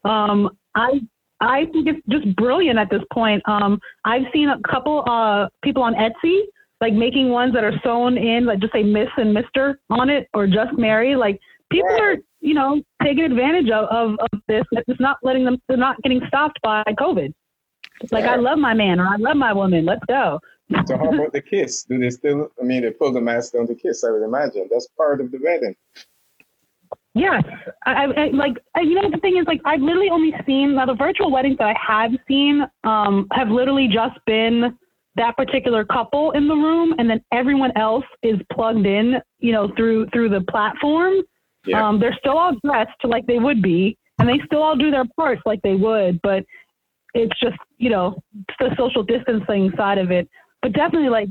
Um, 0.04 0.58
I 0.76 1.00
I 1.42 1.66
think 1.66 1.88
it's 1.88 2.02
just 2.10 2.36
brilliant 2.36 2.80
at 2.80 2.90
this 2.90 3.02
point. 3.12 3.42
Um, 3.48 3.80
I've 4.04 4.24
seen 4.34 4.50
a 4.50 4.60
couple 4.70 5.04
uh, 5.08 5.48
people 5.64 5.84
on 5.84 5.94
Etsy 5.96 6.42
like 6.82 6.94
making 6.94 7.30
ones 7.30 7.54
that 7.54 7.64
are 7.64 7.74
sewn 7.84 8.18
in, 8.18 8.46
like 8.46 8.60
just 8.60 8.74
say 8.74 8.84
Miss 8.84 9.08
and 9.18 9.34
Mister 9.34 9.80
on 9.90 10.10
it, 10.10 10.28
or 10.34 10.46
just 10.48 10.78
Mary. 10.78 11.16
Like 11.16 11.40
people 11.72 11.90
are 12.00 12.16
you 12.42 12.54
know 12.54 12.82
taking 13.04 13.24
advantage 13.24 13.70
of, 13.72 13.86
of, 13.86 14.18
of 14.20 14.40
this. 14.48 14.64
It's 14.72 15.00
not 15.00 15.18
letting 15.24 15.46
them. 15.46 15.58
They're 15.68 15.78
not 15.78 16.02
getting 16.04 16.22
stopped 16.28 16.60
by 16.62 16.84
COVID. 17.00 17.34
Like 18.12 18.26
I 18.26 18.36
love 18.36 18.60
my 18.60 18.74
man 18.74 19.00
or 19.00 19.08
I 19.08 19.16
love 19.18 19.38
my 19.38 19.54
woman. 19.54 19.86
Let's 19.86 20.06
go. 20.08 20.40
so 20.86 20.98
how 20.98 21.14
about 21.14 21.34
the 21.34 21.42
kiss? 21.42 21.84
Do 21.84 21.98
they 21.98 22.10
still? 22.10 22.50
I 22.60 22.64
mean, 22.64 22.82
they 22.82 22.92
pull 22.92 23.14
the 23.14 23.22
mask 23.22 23.54
down 23.54 23.68
to 23.68 23.76
kiss. 23.76 24.04
I 24.04 24.12
would 24.12 24.24
imagine 24.24 24.68
that's 24.70 24.88
part 24.98 25.22
of 25.22 25.32
the 25.32 25.40
wedding. 25.44 25.76
Yes, 27.14 27.44
I, 27.86 28.06
I 28.06 28.28
like 28.34 28.58
I, 28.76 28.82
you 28.82 28.96
know 28.96 29.10
the 29.10 29.20
thing 29.22 29.38
is 29.38 29.46
like 29.48 29.62
I've 29.64 29.80
literally 29.80 30.10
only 30.10 30.34
seen 30.46 30.76
now 30.76 30.86
the 30.86 30.96
virtual 30.96 31.32
weddings 31.32 31.58
that 31.60 31.68
I 31.68 31.76
have 31.80 32.12
seen 32.28 32.66
um, 32.84 33.28
have 33.32 33.48
literally 33.48 33.88
just 33.88 34.20
been 34.26 34.78
that 35.16 35.38
particular 35.38 35.86
couple 35.86 36.32
in 36.32 36.50
the 36.50 36.56
room, 36.56 36.94
and 36.98 37.10
then 37.10 37.24
everyone 37.32 37.72
else 37.78 38.04
is 38.22 38.36
plugged 38.52 38.86
in, 38.86 39.16
you 39.40 39.54
know, 39.54 39.72
through 39.78 40.08
through 40.08 40.30
the 40.30 40.42
platform. 40.50 41.14
Yeah. 41.66 41.88
Um, 41.88 42.00
they're 42.00 42.18
still 42.20 42.38
all 42.38 42.52
dressed 42.66 42.92
like 43.06 43.26
they 43.28 43.40
would 43.40 43.62
be, 43.62 43.98
and 44.20 44.28
they 44.28 44.40
still 44.46 44.62
all 44.62 44.76
do 44.76 44.92
their 44.92 45.06
parts 45.16 45.42
like 45.46 45.62
they 45.62 45.76
would, 45.76 46.20
but 46.22 46.44
it's 47.16 47.40
just 47.40 47.58
you 47.78 47.90
know 47.90 48.22
the 48.60 48.70
social 48.78 49.02
distancing 49.02 49.72
side 49.76 49.98
of 49.98 50.12
it 50.12 50.30
but 50.62 50.74
definitely 50.74 51.10
like 51.10 51.30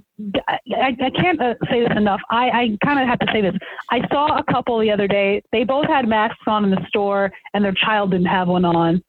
i, 0.49 0.59
I 1.00 1.11
can't 1.11 1.41
uh, 1.41 1.55
say 1.71 1.81
this 1.81 1.97
enough 1.97 2.21
i, 2.31 2.49
I 2.49 2.79
kind 2.85 2.99
of 2.99 3.07
have 3.07 3.19
to 3.21 3.26
say 3.33 3.43
this 3.43 3.55
i 3.91 4.00
saw 4.09 4.38
a 4.38 4.45
couple 4.45 4.81
the 4.81 4.91
other 4.91 5.07
day 5.07 5.43
they 5.53 5.62
both 5.62 5.87
had 5.87 6.09
masks 6.09 6.43
on 6.47 6.64
in 6.64 6.71
the 6.71 6.85
store 6.88 7.31
and 7.53 7.64
their 7.64 7.75
child 7.75 8.11
didn't 8.11 8.26
have 8.26 8.49
one 8.49 8.64
on 8.64 9.03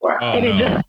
wow. 0.00 0.18
and 0.20 0.44
it 0.44 0.58
just 0.58 0.84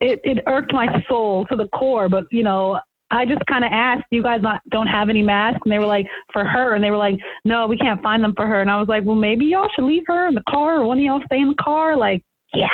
it, 0.00 0.20
it 0.24 0.42
irked 0.46 0.74
my 0.74 1.02
soul 1.08 1.46
to 1.46 1.56
the 1.56 1.68
core 1.68 2.08
but 2.08 2.24
you 2.30 2.42
know 2.42 2.78
I 3.10 3.26
just 3.26 3.46
kind 3.46 3.64
of 3.64 3.70
asked, 3.70 4.06
you 4.10 4.24
guys 4.24 4.42
not 4.42 4.60
don't 4.70 4.88
have 4.88 5.08
any 5.08 5.22
masks? 5.22 5.60
And 5.64 5.70
they 5.70 5.78
were 5.78 5.86
like, 5.86 6.06
for 6.32 6.44
her. 6.44 6.74
And 6.74 6.82
they 6.82 6.90
were 6.90 6.96
like, 6.96 7.14
no, 7.44 7.68
we 7.68 7.76
can't 7.76 8.02
find 8.02 8.24
them 8.24 8.32
for 8.34 8.44
her. 8.44 8.60
And 8.60 8.68
I 8.68 8.80
was 8.80 8.88
like, 8.88 9.04
well, 9.04 9.14
maybe 9.14 9.44
y'all 9.44 9.68
should 9.72 9.84
leave 9.84 10.02
her 10.08 10.26
in 10.26 10.34
the 10.34 10.42
car 10.48 10.80
or 10.80 10.86
one 10.86 10.98
of 10.98 11.04
y'all 11.04 11.20
stay 11.26 11.38
in 11.38 11.50
the 11.50 11.62
car. 11.62 11.96
Like, 11.96 12.24
yeah 12.54 12.66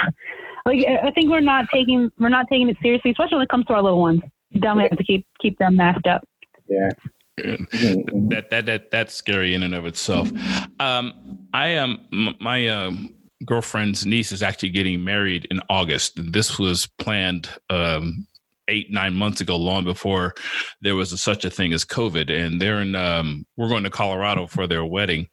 like 0.67 0.85
I 0.87 1.11
think 1.13 1.31
we're 1.31 1.41
not 1.41 1.67
taking 1.73 2.11
we're 2.19 2.29
not 2.29 2.47
taking 2.49 2.69
it 2.69 2.77
seriously, 2.83 3.11
especially 3.13 3.37
when 3.37 3.45
it 3.45 3.49
comes 3.49 3.67
to 3.67 3.75
our 3.75 3.83
little 3.83 4.01
ones. 4.01 4.21
You 4.51 4.61
definitely 4.61 4.89
have 4.91 4.99
to 4.99 5.05
keep 5.05 5.27
keep 5.41 5.59
them 5.59 5.77
masked 5.77 6.07
up. 6.07 6.27
Yeah. 6.69 6.91
that 7.37 8.47
that 8.51 8.67
that 8.67 8.91
that's 8.91 9.15
scary 9.15 9.55
in 9.55 9.63
and 9.63 9.75
of 9.75 9.87
itself. 9.87 10.31
Um, 10.79 11.49
I 11.55 11.69
am 11.69 12.01
um, 12.13 12.37
my 12.41 12.69
um, 12.69 13.15
girlfriend's 13.45 14.05
niece 14.05 14.33
is 14.33 14.43
actually 14.43 14.71
getting 14.71 15.03
married 15.03 15.47
in 15.51 15.61
August. 15.71 16.33
This 16.33 16.59
was 16.59 16.87
planned 16.99 17.49
um, 17.71 18.27
eight 18.69 18.91
nine 18.91 19.15
months 19.15 19.41
ago, 19.41 19.57
long 19.57 19.85
before 19.85 20.35
there 20.81 20.95
was 20.95 21.13
a, 21.13 21.19
such 21.19 21.45
a 21.45 21.51
thing 21.51 21.73
as 21.73 21.85
COVID. 21.85 22.31
And 22.31 22.61
they're 22.61 22.81
in 22.81 22.95
um, 22.95 23.47
we're 23.57 23.69
going 23.69 23.85
to 23.85 23.91
Colorado 23.91 24.47
for 24.47 24.67
their 24.67 24.85
wedding, 24.85 25.29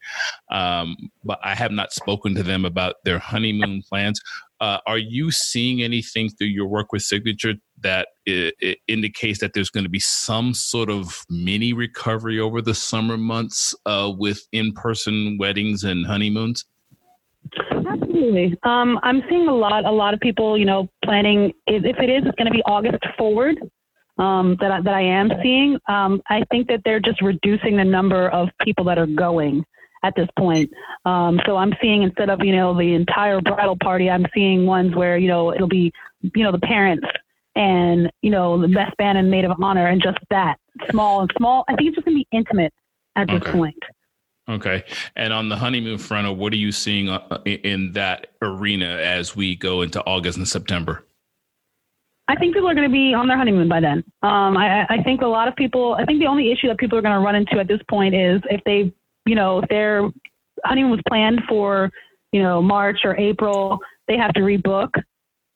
um, 0.50 0.96
but 1.24 1.39
I 1.43 1.55
have 1.55 1.72
not 1.72 1.91
spoken 1.93 2.36
to 2.36 2.43
them 2.43 2.65
about 2.65 2.96
their 3.03 3.19
honeymoon 3.19 3.84
plans. 3.88 4.22
Uh, 4.59 4.79
are 4.87 4.97
you 4.97 5.31
seeing 5.31 5.83
anything 5.83 6.29
through 6.29 6.47
your 6.47 6.67
work 6.67 6.91
with 6.91 7.03
Signature 7.03 7.53
that 7.81 8.07
it, 8.25 8.55
it 8.59 8.79
indicates 8.87 9.39
that 9.39 9.53
there's 9.53 9.69
going 9.69 9.83
to 9.83 9.89
be 9.89 9.99
some 9.99 10.53
sort 10.53 10.89
of 10.89 11.23
mini 11.29 11.73
recovery 11.73 12.39
over 12.39 12.61
the 12.61 12.73
summer 12.73 13.17
months 13.17 13.75
uh, 13.85 14.11
with 14.17 14.47
in-person 14.51 15.37
weddings 15.39 15.83
and 15.83 16.05
honeymoons? 16.05 16.65
Absolutely. 17.87 18.57
Um, 18.63 18.99
I'm 19.03 19.21
seeing 19.29 19.47
a 19.47 19.55
lot, 19.55 19.85
a 19.85 19.91
lot 19.91 20.13
of 20.13 20.19
people, 20.19 20.57
you 20.57 20.65
know, 20.65 20.89
planning. 21.05 21.53
If 21.67 21.97
it 21.99 22.09
is, 22.09 22.23
it's 22.25 22.35
going 22.35 22.47
to 22.47 22.51
be 22.51 22.63
August 22.65 23.03
forward. 23.17 23.57
Um, 24.19 24.57
that 24.59 24.71
I, 24.71 24.81
that 24.81 24.95
I 24.95 25.01
am 25.03 25.29
seeing. 25.43 25.77
Um, 25.87 26.23
I 26.27 26.43
think 26.49 26.67
that 26.69 26.81
they're 26.83 26.99
just 26.99 27.21
reducing 27.21 27.77
the 27.77 27.83
number 27.83 28.29
of 28.29 28.49
people 28.63 28.83
that 28.85 28.97
are 28.97 29.05
going 29.05 29.63
at 30.04 30.16
this 30.16 30.27
point. 30.38 30.72
Um, 31.06 31.39
so 31.46 31.58
I'm 31.58 31.74
seeing 31.82 32.04
instead 32.04 32.30
of 32.30 32.44
you 32.44 32.56
know 32.56 32.77
the 32.77 32.94
entire 32.94 33.42
bridal 33.42 33.77
party, 33.82 34.10
I'm 34.10 34.25
seeing 34.34 34.66
ones 34.66 34.96
where 34.96 35.18
you 35.18 35.27
know 35.27 35.54
it'll 35.54 35.68
be 35.68 35.92
you 36.22 36.44
know 36.44 36.51
the 36.51 36.60
parents 36.60 37.08
and 37.56 38.12
you 38.22 38.30
know 38.30 38.62
the 38.62 38.68
best 38.68 38.94
man 39.00 39.18
and 39.18 39.30
maid 39.30 39.46
of 39.46 39.51
honor 39.62 39.88
and 39.88 40.01
just 40.01 40.20
that 40.30 40.58
small 40.89 41.22
and 41.22 41.32
small. 41.38 41.63
I 41.68 41.75
think 41.75 41.89
it's 41.89 41.96
just 41.96 42.06
gonna 42.06 42.18
be 42.18 42.27
intimate 42.32 42.74
at 43.16 43.27
this 43.27 43.42
okay. 43.42 43.51
point. 43.51 43.84
Okay. 44.50 44.86
And 45.16 45.34
on 45.34 45.50
the 45.50 45.58
honeymoon 45.58 45.98
front, 45.98 46.38
what 46.38 46.54
are 46.54 46.58
you 46.58 46.72
seeing 46.72 47.10
uh, 47.10 47.39
in 47.46 47.92
that 47.94 48.27
arena 48.42 48.86
as 48.86 49.36
we 49.36 49.58
go 49.58 49.82
into 49.82 50.01
August 50.06 50.38
and 50.38 50.48
September? 50.48 51.04
I 52.30 52.36
think 52.36 52.54
people 52.54 52.70
are 52.70 52.75
going 52.75 52.88
to 52.88 52.94
be 52.94 53.13
on 53.13 53.27
their 53.27 53.38
honeymoon 53.38 53.70
by 53.70 53.80
then. 53.80 54.04
Um, 54.22 54.58
I, 54.58 54.86
I, 54.89 55.01
think 55.04 55.22
a 55.22 55.27
lot 55.27 55.48
of 55.48 55.56
people, 55.56 55.96
I 55.98 56.06
think 56.06 56.20
the 56.20 56.27
only 56.27 56.51
issue 56.51 56.68
that 56.68 56.77
people 56.77 56.98
are 56.98 57.01
going 57.01 57.13
to 57.13 57.25
run 57.25 57.36
into 57.36 57.58
at 57.58 57.68
this 57.68 57.80
point 57.89 58.16
is 58.16 58.42
if 58.50 58.62
they 58.66 58.94
you 59.27 59.36
know, 59.36 59.62
their 59.69 60.10
honeymoon 60.63 60.91
was 60.91 61.01
planned 61.07 61.41
for, 61.48 61.91
you 62.31 62.41
know, 62.41 62.62
March 62.62 63.00
or 63.03 63.15
April, 63.17 63.79
they 64.07 64.17
have 64.17 64.34
to 64.34 64.41
rebook 64.41 64.89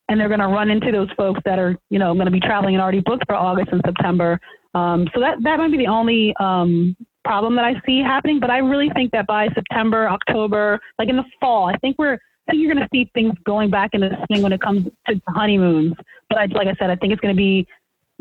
and 0.10 0.20
they're 0.20 0.28
going 0.28 0.42
to 0.42 0.48
run 0.48 0.70
into 0.70 0.92
those 0.92 1.10
folks 1.16 1.40
that 1.46 1.58
are, 1.58 1.78
you 1.90 1.98
know, 1.98 2.14
going 2.14 2.26
to 2.26 2.32
be 2.32 2.40
traveling 2.40 2.76
and 2.76 2.82
already 2.82 3.00
booked 3.00 3.24
for 3.28 3.36
August 3.36 3.70
and 3.72 3.82
September. 3.86 4.40
Um, 4.74 5.08
so 5.14 5.22
that, 5.22 5.42
that 5.44 5.58
might 5.58 5.72
be 5.72 5.78
the 5.78 5.88
only 5.88 6.36
um, 6.40 6.96
problem 7.24 7.56
that 7.56 7.66
I 7.66 7.82
see 7.86 8.00
happening. 8.02 8.40
But 8.40 8.50
I 8.50 8.58
really 8.58 8.90
think 8.90 9.12
that 9.12 9.26
by 9.26 9.48
September, 9.56 10.10
October, 10.10 10.80
like 11.00 11.08
in 11.08 11.16
the 11.16 11.24
fall, 11.40 11.70
I 11.70 11.78
think 11.78 11.98
we're, 11.98 12.16
I 12.16 12.52
think 12.52 12.62
you're 12.62 12.74
going 12.74 12.84
to 12.84 12.90
see 12.92 13.10
things 13.14 13.34
going 13.46 13.70
back 13.70 13.92
into 13.94 14.10
the 14.10 14.18
swing 14.26 14.42
when 14.42 14.52
it 14.52 14.62
comes 14.62 14.86
to 15.08 15.22
honeymoons. 15.30 15.94
But 16.30 16.40
I, 16.40 16.46
like 16.48 16.68
I 16.68 16.76
said, 16.78 16.90
I 16.90 16.96
think 16.96 17.14
it's 17.14 17.22
going 17.22 17.34
to 17.34 17.38
be 17.38 17.66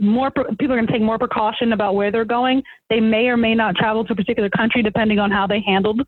more 0.00 0.30
people 0.30 0.72
are 0.72 0.76
going 0.76 0.86
to 0.86 0.92
take 0.92 1.02
more 1.02 1.18
precaution 1.18 1.72
about 1.72 1.94
where 1.94 2.10
they're 2.10 2.24
going. 2.24 2.62
They 2.88 3.00
may 3.00 3.26
or 3.26 3.36
may 3.36 3.54
not 3.54 3.76
travel 3.76 4.04
to 4.06 4.12
a 4.12 4.16
particular 4.16 4.48
country 4.48 4.82
depending 4.82 5.18
on 5.18 5.30
how 5.30 5.46
they 5.46 5.60
handled 5.60 6.00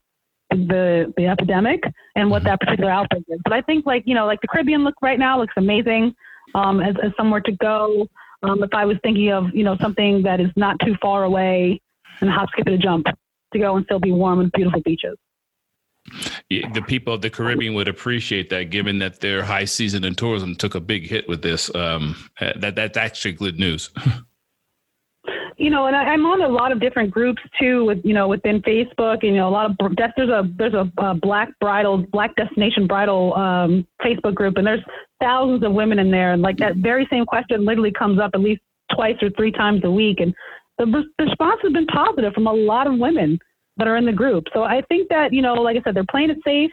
the 0.51 1.13
the 1.17 1.27
epidemic 1.27 1.83
and 2.17 2.31
what 2.31 2.45
that 2.45 2.61
particular 2.61 2.91
outbreak 2.91 3.25
is. 3.29 3.41
But 3.45 3.53
I 3.53 3.61
think 3.63 3.87
like 3.87 4.03
you 4.07 4.15
know 4.15 4.27
like 4.27 4.41
the 4.41 4.49
Caribbean 4.49 4.85
look 4.85 4.95
right 5.03 5.19
now 5.19 5.39
looks 5.39 5.55
amazing 5.57 6.15
um, 6.55 6.81
as, 6.81 6.95
as 7.03 7.13
somewhere 7.17 7.41
to 7.41 7.53
go. 7.53 8.07
Um, 8.43 8.63
if 8.63 8.71
I 8.75 8.85
was 8.85 8.97
thinking 9.03 9.31
of 9.31 9.47
you 9.55 9.65
know 9.65 9.77
something 9.81 10.23
that 10.23 10.41
is 10.41 10.51
not 10.57 10.77
too 10.85 10.95
far 11.01 11.25
away 11.25 11.81
and 12.21 12.31
hop, 12.31 12.49
skip, 12.51 12.67
and 12.67 12.75
a 12.77 12.79
jump 12.79 13.07
to 13.53 13.59
go 13.59 13.77
and 13.77 13.85
still 13.85 14.01
be 14.01 14.13
warm 14.13 14.41
and 14.41 14.51
beautiful 14.53 14.81
beaches. 14.83 15.17
The 16.51 16.85
people 16.87 17.15
of 17.15 17.23
the 17.23 17.31
Caribbean 17.31 17.75
would 17.75 17.89
appreciate 17.89 18.51
that, 18.51 18.71
given 18.71 18.99
that 18.99 19.21
their 19.21 19.43
high 19.43 19.65
season 19.65 20.05
in 20.05 20.15
tourism 20.15 20.55
took 20.55 20.75
a 20.75 20.81
big 20.81 21.09
hit 21.09 21.29
with 21.29 21.43
this. 21.43 21.75
Um, 21.75 22.17
that 22.57 22.75
that's 22.75 22.97
actually 22.97 23.33
good 23.33 23.59
news. 23.59 23.91
you 25.57 25.71
know, 25.71 25.87
and 25.87 25.95
I, 25.95 26.13
am 26.13 26.27
on 26.27 26.43
a 26.43 26.49
lot 26.49 26.73
of 26.73 26.81
different 26.81 27.11
groups 27.11 27.41
too, 27.61 27.85
with 27.85 28.01
you 28.05 28.15
know, 28.15 28.29
within 28.29 28.61
Facebook, 28.63 29.19
and 29.23 29.31
you 29.31 29.37
know, 29.37 29.49
a 29.49 29.51
lot 29.51 29.71
of 29.71 29.77
there's 30.17 30.29
a 30.29 30.51
there's 30.57 30.75
a, 30.75 30.91
a 30.99 31.15
black 31.15 31.49
bridal, 31.61 31.99
black 31.99 32.35
destination 32.37 32.87
bridal 32.87 33.35
um, 33.37 33.87
Facebook 34.05 34.35
group, 34.35 34.57
and 34.57 34.67
there's 34.67 34.83
thousands 35.21 35.63
of 35.65 35.73
women 35.73 35.99
in 35.99 36.11
there, 36.11 36.33
and 36.33 36.43
like 36.43 36.57
that 36.59 36.77
very 36.77 37.07
same 37.11 37.25
question 37.25 37.65
literally 37.65 37.93
comes 37.93 38.19
up 38.19 38.33
at 38.35 38.41
least 38.41 38.61
twice 38.95 39.17
or 39.23 39.31
three 39.31 39.53
times 39.53 39.83
a 39.85 39.91
week, 39.91 40.21
and 40.21 40.35
the, 40.79 40.87
the 41.19 41.25
response 41.25 41.61
has 41.63 41.73
been 41.73 41.87
positive 41.87 42.33
from 42.33 42.47
a 42.47 42.53
lot 42.53 42.87
of 42.87 42.99
women 42.99 43.39
that 43.77 43.89
are 43.89 43.97
in 43.97 44.05
the 44.05 44.13
group. 44.13 44.45
So 44.53 44.63
I 44.63 44.83
think 44.89 45.09
that 45.09 45.33
you 45.33 45.43
know, 45.43 45.55
like 45.55 45.77
I 45.77 45.83
said, 45.83 45.95
they're 45.95 46.05
playing 46.11 46.31
it 46.31 46.39
safe, 46.45 46.71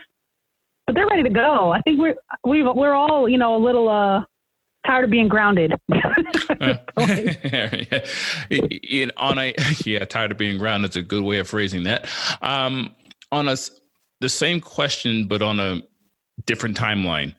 but 0.85 0.95
they're 0.95 1.07
ready 1.07 1.23
to 1.23 1.29
go. 1.29 1.71
I 1.71 1.81
think 1.81 1.99
we're 1.99 2.15
we 2.45 2.63
we're 2.63 2.93
all 2.93 3.27
you 3.29 3.37
know 3.37 3.55
a 3.55 3.61
little 3.63 3.89
uh 3.89 4.23
tired 4.85 5.05
of 5.05 5.11
being 5.11 5.27
grounded. 5.27 5.73
on 9.17 9.37
a 9.37 9.53
yeah, 9.85 10.05
tired 10.05 10.31
of 10.31 10.37
being 10.37 10.57
grounded 10.57 10.91
is 10.91 10.95
a 10.97 11.01
good 11.01 11.23
way 11.23 11.39
of 11.39 11.47
phrasing 11.47 11.83
that. 11.83 12.07
Um, 12.41 12.95
on 13.31 13.47
a 13.47 13.55
the 14.21 14.29
same 14.29 14.59
question, 14.59 15.27
but 15.27 15.41
on 15.41 15.59
a 15.59 15.81
different 16.45 16.77
timeline. 16.77 17.35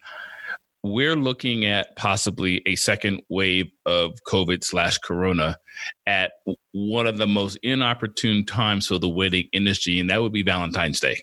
We're 0.82 1.16
looking 1.16 1.66
at 1.66 1.94
possibly 1.96 2.62
a 2.66 2.76
second 2.76 3.22
wave 3.28 3.70
of 3.84 4.12
COVID 4.26 4.64
slash 4.64 4.98
Corona 4.98 5.58
at 6.06 6.32
one 6.72 7.06
of 7.06 7.18
the 7.18 7.26
most 7.26 7.58
inopportune 7.62 8.46
times 8.46 8.86
for 8.86 8.98
the 8.98 9.08
wedding 9.08 9.48
industry, 9.52 10.00
and 10.00 10.08
that 10.08 10.22
would 10.22 10.32
be 10.32 10.42
Valentine's 10.42 11.00
Day 11.00 11.22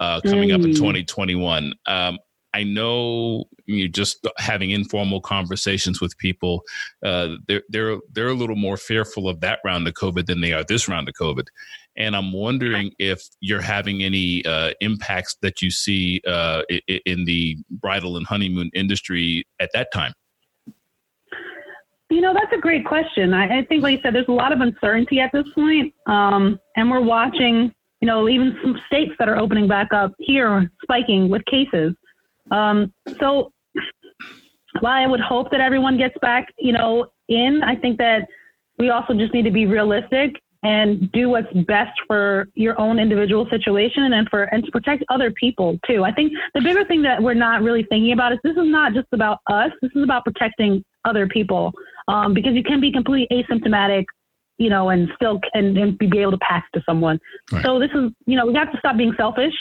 uh, 0.00 0.20
coming 0.22 0.48
mm. 0.48 0.54
up 0.54 0.62
in 0.62 0.74
2021. 0.74 1.74
Um, 1.86 2.18
I 2.54 2.62
know 2.62 3.46
you 3.66 3.88
just 3.88 4.26
having 4.38 4.70
informal 4.70 5.20
conversations 5.20 6.00
with 6.00 6.16
people. 6.18 6.62
Uh, 7.04 7.36
they're 7.48 7.62
they're 7.68 7.98
they're 8.12 8.28
a 8.28 8.34
little 8.34 8.56
more 8.56 8.76
fearful 8.76 9.28
of 9.28 9.40
that 9.40 9.58
round 9.64 9.88
of 9.88 9.94
COVID 9.94 10.26
than 10.26 10.40
they 10.40 10.52
are 10.52 10.62
this 10.62 10.88
round 10.88 11.08
of 11.08 11.14
COVID, 11.20 11.46
and 11.96 12.16
I'm 12.16 12.32
wondering 12.32 12.92
if 12.98 13.22
you're 13.40 13.60
having 13.60 14.02
any 14.02 14.44
uh, 14.44 14.72
impacts 14.80 15.36
that 15.42 15.62
you 15.62 15.70
see 15.70 16.20
uh, 16.26 16.62
in 17.06 17.24
the 17.24 17.56
bridal 17.70 18.16
and 18.16 18.26
honeymoon 18.26 18.70
industry 18.74 19.46
at 19.60 19.70
that 19.74 19.92
time. 19.92 20.12
You 22.10 22.20
know, 22.20 22.34
that's 22.34 22.52
a 22.56 22.60
great 22.60 22.84
question. 22.84 23.34
I, 23.34 23.60
I 23.60 23.64
think, 23.64 23.82
like 23.82 23.96
you 23.96 24.00
said, 24.02 24.14
there's 24.14 24.28
a 24.28 24.32
lot 24.32 24.52
of 24.52 24.60
uncertainty 24.60 25.20
at 25.20 25.30
this 25.32 25.46
point, 25.54 25.92
um, 26.06 26.58
and 26.76 26.90
we're 26.90 27.00
watching. 27.00 27.72
You 28.00 28.08
know, 28.08 28.28
even 28.28 28.58
some 28.62 28.78
states 28.86 29.12
that 29.18 29.30
are 29.30 29.38
opening 29.38 29.66
back 29.66 29.94
up 29.94 30.12
here 30.18 30.70
spiking 30.82 31.30
with 31.30 31.42
cases. 31.46 31.94
Um, 32.50 32.92
so 33.18 33.50
while 34.80 35.02
I 35.02 35.06
would 35.06 35.20
hope 35.20 35.50
that 35.52 35.62
everyone 35.62 35.96
gets 35.96 36.14
back, 36.20 36.52
you 36.58 36.72
know, 36.74 37.06
in, 37.28 37.62
I 37.64 37.76
think 37.76 37.96
that 37.98 38.28
we 38.78 38.90
also 38.90 39.14
just 39.14 39.32
need 39.32 39.44
to 39.44 39.50
be 39.50 39.64
realistic 39.64 40.34
and 40.64 41.12
do 41.12 41.28
what's 41.28 41.52
best 41.66 41.92
for 42.06 42.48
your 42.54 42.80
own 42.80 42.98
individual 42.98 43.46
situation 43.50 44.14
and 44.14 44.28
for 44.30 44.44
and 44.44 44.64
to 44.64 44.70
protect 44.70 45.04
other 45.10 45.30
people 45.30 45.78
too. 45.86 46.04
I 46.04 46.12
think 46.12 46.32
the 46.54 46.62
bigger 46.62 46.84
thing 46.86 47.02
that 47.02 47.22
we're 47.22 47.34
not 47.34 47.62
really 47.62 47.84
thinking 47.84 48.12
about 48.12 48.32
is 48.32 48.38
this 48.42 48.56
is 48.56 48.64
not 48.64 48.94
just 48.94 49.06
about 49.12 49.38
us. 49.48 49.70
This 49.82 49.90
is 49.94 50.02
about 50.02 50.24
protecting 50.24 50.82
other 51.04 51.28
people 51.28 51.72
um, 52.08 52.32
because 52.32 52.54
you 52.54 52.64
can 52.64 52.80
be 52.80 52.90
completely 52.90 53.28
asymptomatic, 53.30 54.06
you 54.56 54.70
know, 54.70 54.88
and 54.88 55.08
still 55.16 55.38
and, 55.52 55.76
and 55.76 55.98
be 55.98 56.18
able 56.18 56.32
to 56.32 56.38
pass 56.38 56.64
to 56.74 56.82
someone. 56.88 57.20
Right. 57.52 57.62
So 57.62 57.78
this 57.78 57.90
is 57.94 58.10
you 58.26 58.36
know 58.36 58.46
we 58.46 58.54
have 58.54 58.72
to 58.72 58.78
stop 58.78 58.96
being 58.96 59.12
selfish 59.18 59.54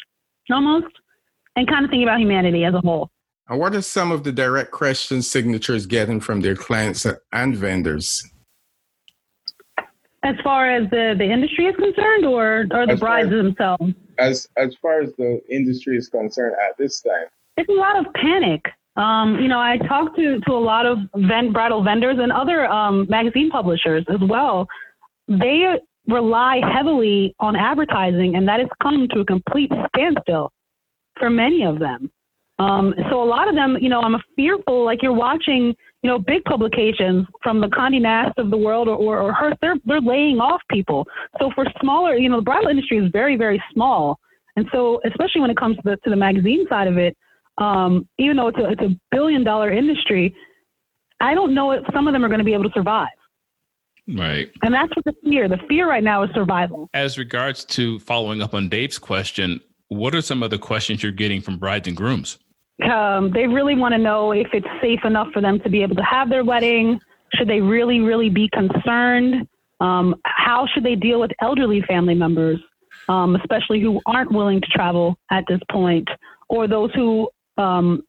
almost 0.50 0.88
and 1.58 1.68
kind 1.68 1.84
of 1.84 1.92
thinking 1.92 2.08
about 2.08 2.20
humanity 2.20 2.64
as 2.64 2.74
a 2.74 2.80
whole. 2.80 3.10
And 3.50 3.60
what 3.60 3.76
are 3.76 3.82
some 3.82 4.12
of 4.12 4.24
the 4.24 4.32
direct 4.32 4.72
questions 4.72 5.30
signatures 5.30 5.86
getting 5.86 6.22
from 6.22 6.40
their 6.40 6.56
clients 6.56 7.06
and 7.34 7.56
vendors? 7.56 8.24
As 10.24 10.36
far 10.44 10.70
as 10.70 10.90
the, 10.90 11.16
the 11.18 11.26
industry 11.26 11.66
is 11.66 11.76
concerned, 11.76 12.26
or 12.26 12.66
or 12.72 12.86
the 12.86 12.94
as 12.94 13.00
brides 13.00 13.30
far, 13.30 13.38
themselves? 13.38 13.94
As 14.20 14.48
as 14.58 14.76
far 14.82 15.02
as 15.02 15.12
the 15.18 15.42
industry 15.50 15.98
is 15.98 16.08
concerned 16.08 16.56
at 16.66 16.78
this 16.78 17.02
time, 17.02 17.26
it's 17.58 17.70
a 17.70 17.74
lot 17.74 17.98
of 18.00 18.12
panic. 18.14 18.62
Um, 18.96 19.40
you 19.40 19.48
know, 19.48 19.60
I 19.60 19.78
talked 19.78 20.16
to 20.18 20.40
to 20.40 20.52
a 20.54 20.60
lot 20.60 20.86
of 20.86 21.00
vend, 21.16 21.52
bridal 21.52 21.84
vendors 21.84 22.18
and 22.20 22.32
other 22.32 22.66
um, 22.68 23.06
magazine 23.10 23.50
publishers 23.50 24.06
as 24.08 24.20
well. 24.22 24.68
They 25.28 25.80
rely 26.08 26.62
heavily 26.74 27.36
on 27.40 27.56
advertising, 27.56 28.36
and 28.36 28.48
that 28.48 28.60
has 28.60 28.70
come 28.82 29.08
to 29.10 29.22
a 29.22 29.26
complete 29.26 29.72
standstill 29.96 30.52
for 31.18 31.30
many 31.30 31.64
of 31.64 31.80
them. 31.80 32.12
Um, 32.60 32.94
so 33.10 33.22
a 33.22 33.26
lot 33.26 33.48
of 33.48 33.56
them, 33.56 33.78
you 33.82 33.90
know, 33.90 34.02
I'm 34.02 34.16
fearful. 34.36 34.86
Like 34.86 35.02
you're 35.02 35.14
watching, 35.14 35.76
you 36.04 36.10
know, 36.10 36.20
big 36.20 36.44
publications 36.44 37.26
from 37.42 37.62
the 37.62 37.68
Condé 37.68 38.02
Nast 38.02 38.38
of 38.38 38.52
the 38.52 38.58
world 38.58 38.90
or, 38.90 38.96
or, 38.96 39.22
or 39.22 39.34
Hearst, 39.34 39.58
they're 39.62 39.78
they're 39.86 40.02
laying 40.02 40.40
off 40.40 40.62
people. 40.70 41.08
So 41.40 41.50
for 41.56 41.66
smaller, 41.82 42.18
you 42.18 42.30
know, 42.30 42.36
the 42.38 42.44
bridal 42.44 42.70
industry 42.70 42.98
is 42.98 43.10
very 43.12 43.38
very 43.38 43.64
small, 43.74 44.20
and 44.58 44.68
so 44.72 45.00
especially 45.06 45.42
when 45.42 45.50
it 45.50 45.58
comes 45.58 45.78
to 45.78 45.82
the 45.86 45.98
to 46.04 46.10
the 46.10 46.16
magazine 46.16 46.66
side 46.68 46.88
of 46.88 46.98
it, 46.98 47.18
um, 47.58 48.08
even 48.20 48.36
though 48.38 48.50
it's 48.50 48.58
a 48.60 48.70
it's 48.70 48.82
a 48.82 49.00
billion 49.12 49.44
dollar 49.44 49.72
industry, 49.72 50.36
I 51.22 51.34
don't 51.34 51.56
know 51.56 51.72
if 51.72 51.84
some 51.94 52.08
of 52.08 52.14
them 52.14 52.24
are 52.24 52.30
going 52.30 52.40
to 52.40 52.46
be 52.46 52.54
able 52.54 52.66
to 52.66 52.74
survive. 52.74 53.08
Right. 54.06 54.52
And 54.62 54.74
that's 54.74 54.94
what 54.98 55.06
the 55.06 55.14
fear. 55.24 55.48
The 55.48 55.60
fear 55.70 55.88
right 55.88 56.04
now 56.04 56.24
is 56.24 56.30
survival. 56.36 56.90
As 56.94 57.18
regards 57.18 57.64
to 57.66 58.00
following 58.00 58.42
up 58.42 58.54
on 58.54 58.68
Dave's 58.68 59.00
question, 59.00 59.62
what 59.88 60.14
are 60.14 60.22
some 60.22 60.44
of 60.44 60.50
the 60.50 60.58
questions 60.58 61.02
you're 61.02 61.14
getting 61.14 61.40
from 61.40 61.58
brides 61.58 61.88
and 61.88 61.96
grooms? 61.96 62.38
Um, 62.82 63.32
they 63.32 63.46
really 63.46 63.76
want 63.76 63.94
to 63.94 63.98
know 63.98 64.32
if 64.32 64.48
it's 64.54 64.68
safe 64.82 65.02
enough 65.06 65.28
for 65.32 65.42
them 65.42 65.60
to 65.60 65.70
be 65.70 65.84
able 65.84 65.96
to 65.96 66.04
have 66.04 66.30
their 66.30 66.44
wedding. 66.44 67.00
Should 67.36 67.48
they 67.48 67.62
really, 67.62 68.00
really 68.00 68.30
be 68.30 68.50
concerned? 68.50 69.48
Um, 69.80 70.16
how 70.26 70.66
should 70.68 70.84
they 70.84 70.96
deal 70.96 71.20
with 71.20 71.32
elderly 71.42 71.82
family 71.82 72.16
members, 72.16 72.60
um, 73.10 73.36
especially 73.36 73.82
who 73.82 74.02
aren't 74.06 74.32
willing 74.32 74.62
to 74.62 74.68
travel 74.68 75.18
at 75.32 75.44
this 75.48 75.60
point, 75.72 76.08
or 76.50 76.68
those 76.68 76.92
who 76.94 77.30
um, 77.58 78.04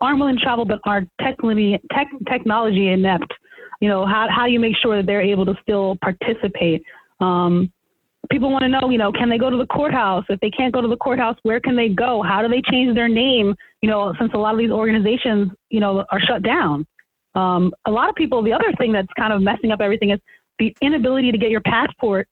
aren't 0.00 0.18
willing 0.18 0.36
to 0.36 0.42
travel 0.42 0.64
but 0.64 0.80
are 0.84 1.04
technically 1.20 1.80
tech, 1.92 2.08
technology 2.28 2.88
inept? 2.88 3.32
You 3.80 3.88
know, 3.88 4.04
how, 4.04 4.28
how 4.30 4.46
do 4.46 4.52
you 4.52 4.60
make 4.60 4.76
sure 4.76 4.96
that 4.96 5.06
they're 5.06 5.22
able 5.22 5.46
to 5.46 5.54
still 5.62 5.96
participate? 6.02 6.82
Um, 7.20 7.72
people 8.30 8.50
want 8.50 8.62
to 8.62 8.68
know, 8.68 8.90
you 8.90 8.98
know, 8.98 9.12
can 9.12 9.28
they 9.28 9.38
go 9.38 9.50
to 9.50 9.56
the 9.56 9.66
courthouse? 9.66 10.24
If 10.28 10.40
they 10.40 10.50
can't 10.50 10.72
go 10.72 10.80
to 10.80 10.88
the 10.88 10.96
courthouse, 10.96 11.36
where 11.42 11.60
can 11.60 11.76
they 11.76 11.88
go? 11.88 12.22
How 12.22 12.42
do 12.42 12.48
they 12.48 12.62
change 12.62 12.94
their 12.94 13.08
name? 13.08 13.54
You 13.82 13.90
know, 13.90 14.14
since 14.18 14.32
a 14.34 14.38
lot 14.38 14.54
of 14.54 14.58
these 14.58 14.70
organizations, 14.70 15.50
you 15.70 15.80
know, 15.80 16.04
are 16.10 16.20
shut 16.20 16.42
down. 16.42 16.86
Um, 17.34 17.72
a 17.86 17.90
lot 17.90 18.08
of 18.08 18.14
people, 18.14 18.42
the 18.42 18.52
other 18.52 18.72
thing 18.78 18.92
that's 18.92 19.08
kind 19.18 19.32
of 19.32 19.42
messing 19.42 19.70
up 19.70 19.80
everything 19.80 20.10
is 20.10 20.20
the 20.58 20.74
inability 20.80 21.32
to 21.32 21.38
get 21.38 21.50
your 21.50 21.62
passport 21.62 22.28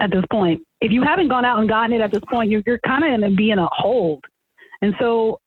at 0.00 0.10
this 0.10 0.24
point. 0.30 0.60
If 0.80 0.92
you 0.92 1.02
haven't 1.02 1.28
gone 1.28 1.44
out 1.44 1.58
and 1.58 1.68
gotten 1.68 1.94
it 1.94 2.00
at 2.00 2.12
this 2.12 2.22
point, 2.30 2.50
you're, 2.50 2.62
you're 2.66 2.80
kind 2.86 3.04
of 3.04 3.10
going 3.10 3.30
to 3.30 3.36
be 3.36 3.50
in 3.50 3.58
a 3.58 3.68
hold. 3.72 4.24
And 4.82 4.94
so 4.98 5.40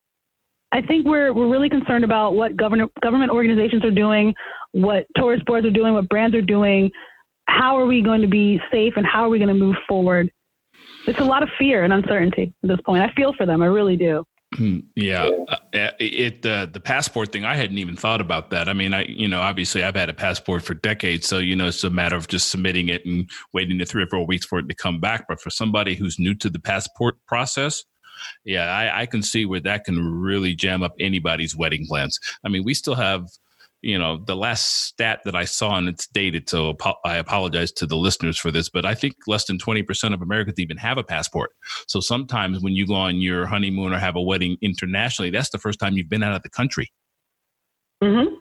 I 0.72 0.82
think 0.82 1.06
we're, 1.06 1.34
we're 1.34 1.50
really 1.50 1.70
concerned 1.70 2.04
about 2.04 2.36
what 2.36 2.56
government, 2.56 2.92
government 3.02 3.32
organizations 3.32 3.84
are 3.84 3.92
doing, 3.92 4.34
what 4.72 5.06
tourist 5.16 5.46
boards 5.46 5.66
are 5.66 5.72
doing, 5.72 5.94
what 5.94 6.10
brands 6.10 6.36
are 6.36 6.42
doing, 6.42 6.92
how 7.46 7.78
are 7.78 7.86
we 7.86 8.02
going 8.02 8.22
to 8.22 8.28
be 8.28 8.62
safe 8.72 8.94
and 8.96 9.06
how 9.06 9.24
are 9.24 9.30
we 9.30 9.40
going 9.40 9.50
to 9.50 9.54
move 9.54 9.76
forward? 9.88 10.32
It's 11.08 11.20
a 11.20 11.24
lot 11.24 11.44
of 11.44 11.50
fear 11.58 11.84
and 11.84 11.94
uncertainty 11.94 12.54
at 12.64 12.70
this 12.70 12.80
point. 12.86 13.04
I 13.04 13.12
feel 13.14 13.34
for 13.34 13.46
them. 13.46 13.62
I 13.62 13.66
really 13.66 13.98
do. 13.98 14.24
Hmm, 14.56 14.80
yeah, 14.96 15.30
uh, 15.48 15.58
it 16.00 16.46
uh, 16.46 16.66
the 16.66 16.80
passport 16.80 17.32
thing. 17.32 17.46
I 17.46 17.56
hadn't 17.56 17.78
even 17.78 17.96
thought 17.96 18.22
about 18.22 18.50
that. 18.50 18.68
I 18.68 18.74
mean, 18.74 18.94
I 18.94 19.06
you 19.06 19.28
know 19.28 19.42
obviously 19.42 19.84
I've 19.84 19.96
had 19.96 20.10
a 20.10 20.14
passport 20.14 20.64
for 20.64 20.74
decades, 20.74 21.28
so 21.28 21.38
you 21.38 21.56
know 21.56 21.68
it's 21.68 21.84
a 21.84 21.90
matter 21.90 22.16
of 22.16 22.28
just 22.28 22.50
submitting 22.50 22.90
it 22.90 23.06
and 23.06 23.30
waiting 23.54 23.78
the 23.78 23.86
three 23.86 24.04
or 24.04 24.08
four 24.08 24.26
weeks 24.26 24.46
for 24.46 24.60
it 24.60 24.68
to 24.70 24.76
come 24.76 25.00
back. 25.00 25.26
But 25.28 25.40
for 25.40 25.50
somebody 25.50 25.96
who's 25.96 26.20
new 26.20 26.34
to 26.36 26.50
the 26.50 26.60
passport 26.60 27.16
process, 27.28 27.84
yeah, 28.44 28.72
I, 28.72 29.02
I 29.02 29.06
can 29.06 29.22
see 29.22 29.46
where 29.46 29.60
that 29.62 29.86
can 29.86 30.04
really 30.04 30.56
jam 30.56 30.84
up 30.84 30.94
anybody's 31.00 31.56
wedding 31.56 31.86
plans. 31.88 32.20
I 32.44 32.50
mean, 32.50 32.64
we 32.64 32.74
still 32.74 32.96
have 32.96 33.28
you 33.82 33.98
know, 33.98 34.18
the 34.18 34.36
last 34.36 34.86
stat 34.86 35.22
that 35.26 35.36
I 35.36 35.46
saw, 35.46 35.78
and 35.78 35.88
it's 35.88 36.08
dated, 36.08 36.50
so 36.50 36.76
I 37.06 37.18
apologize 37.18 37.72
to 37.74 37.86
the 37.86 37.96
listeners 37.96 38.38
for 38.38 38.52
this, 38.52 38.70
but 38.70 38.86
I 38.86 38.94
think 38.94 39.16
less 39.28 39.46
than 39.46 39.58
20% 39.58 40.14
of 40.14 40.22
Americans 40.22 40.60
even 40.60 40.78
have 40.78 40.98
a 40.98 41.04
passport. 41.04 41.52
So 41.88 42.00
sometimes 42.00 42.62
when 42.62 42.74
you 42.74 42.86
go 42.86 42.96
on 42.96 43.18
your 43.18 43.46
honeymoon 43.46 43.94
or 43.94 44.00
have 44.00 44.16
a 44.16 44.22
wedding 44.22 44.58
internationally, 44.62 45.30
that's 45.30 45.50
the 45.50 45.58
first 45.58 45.80
time 45.80 45.94
you've 45.94 46.10
been 46.10 46.24
out 46.24 46.36
of 46.36 46.44
the 46.44 46.50
country. 46.50 46.92
Mm-hmm. 48.04 48.36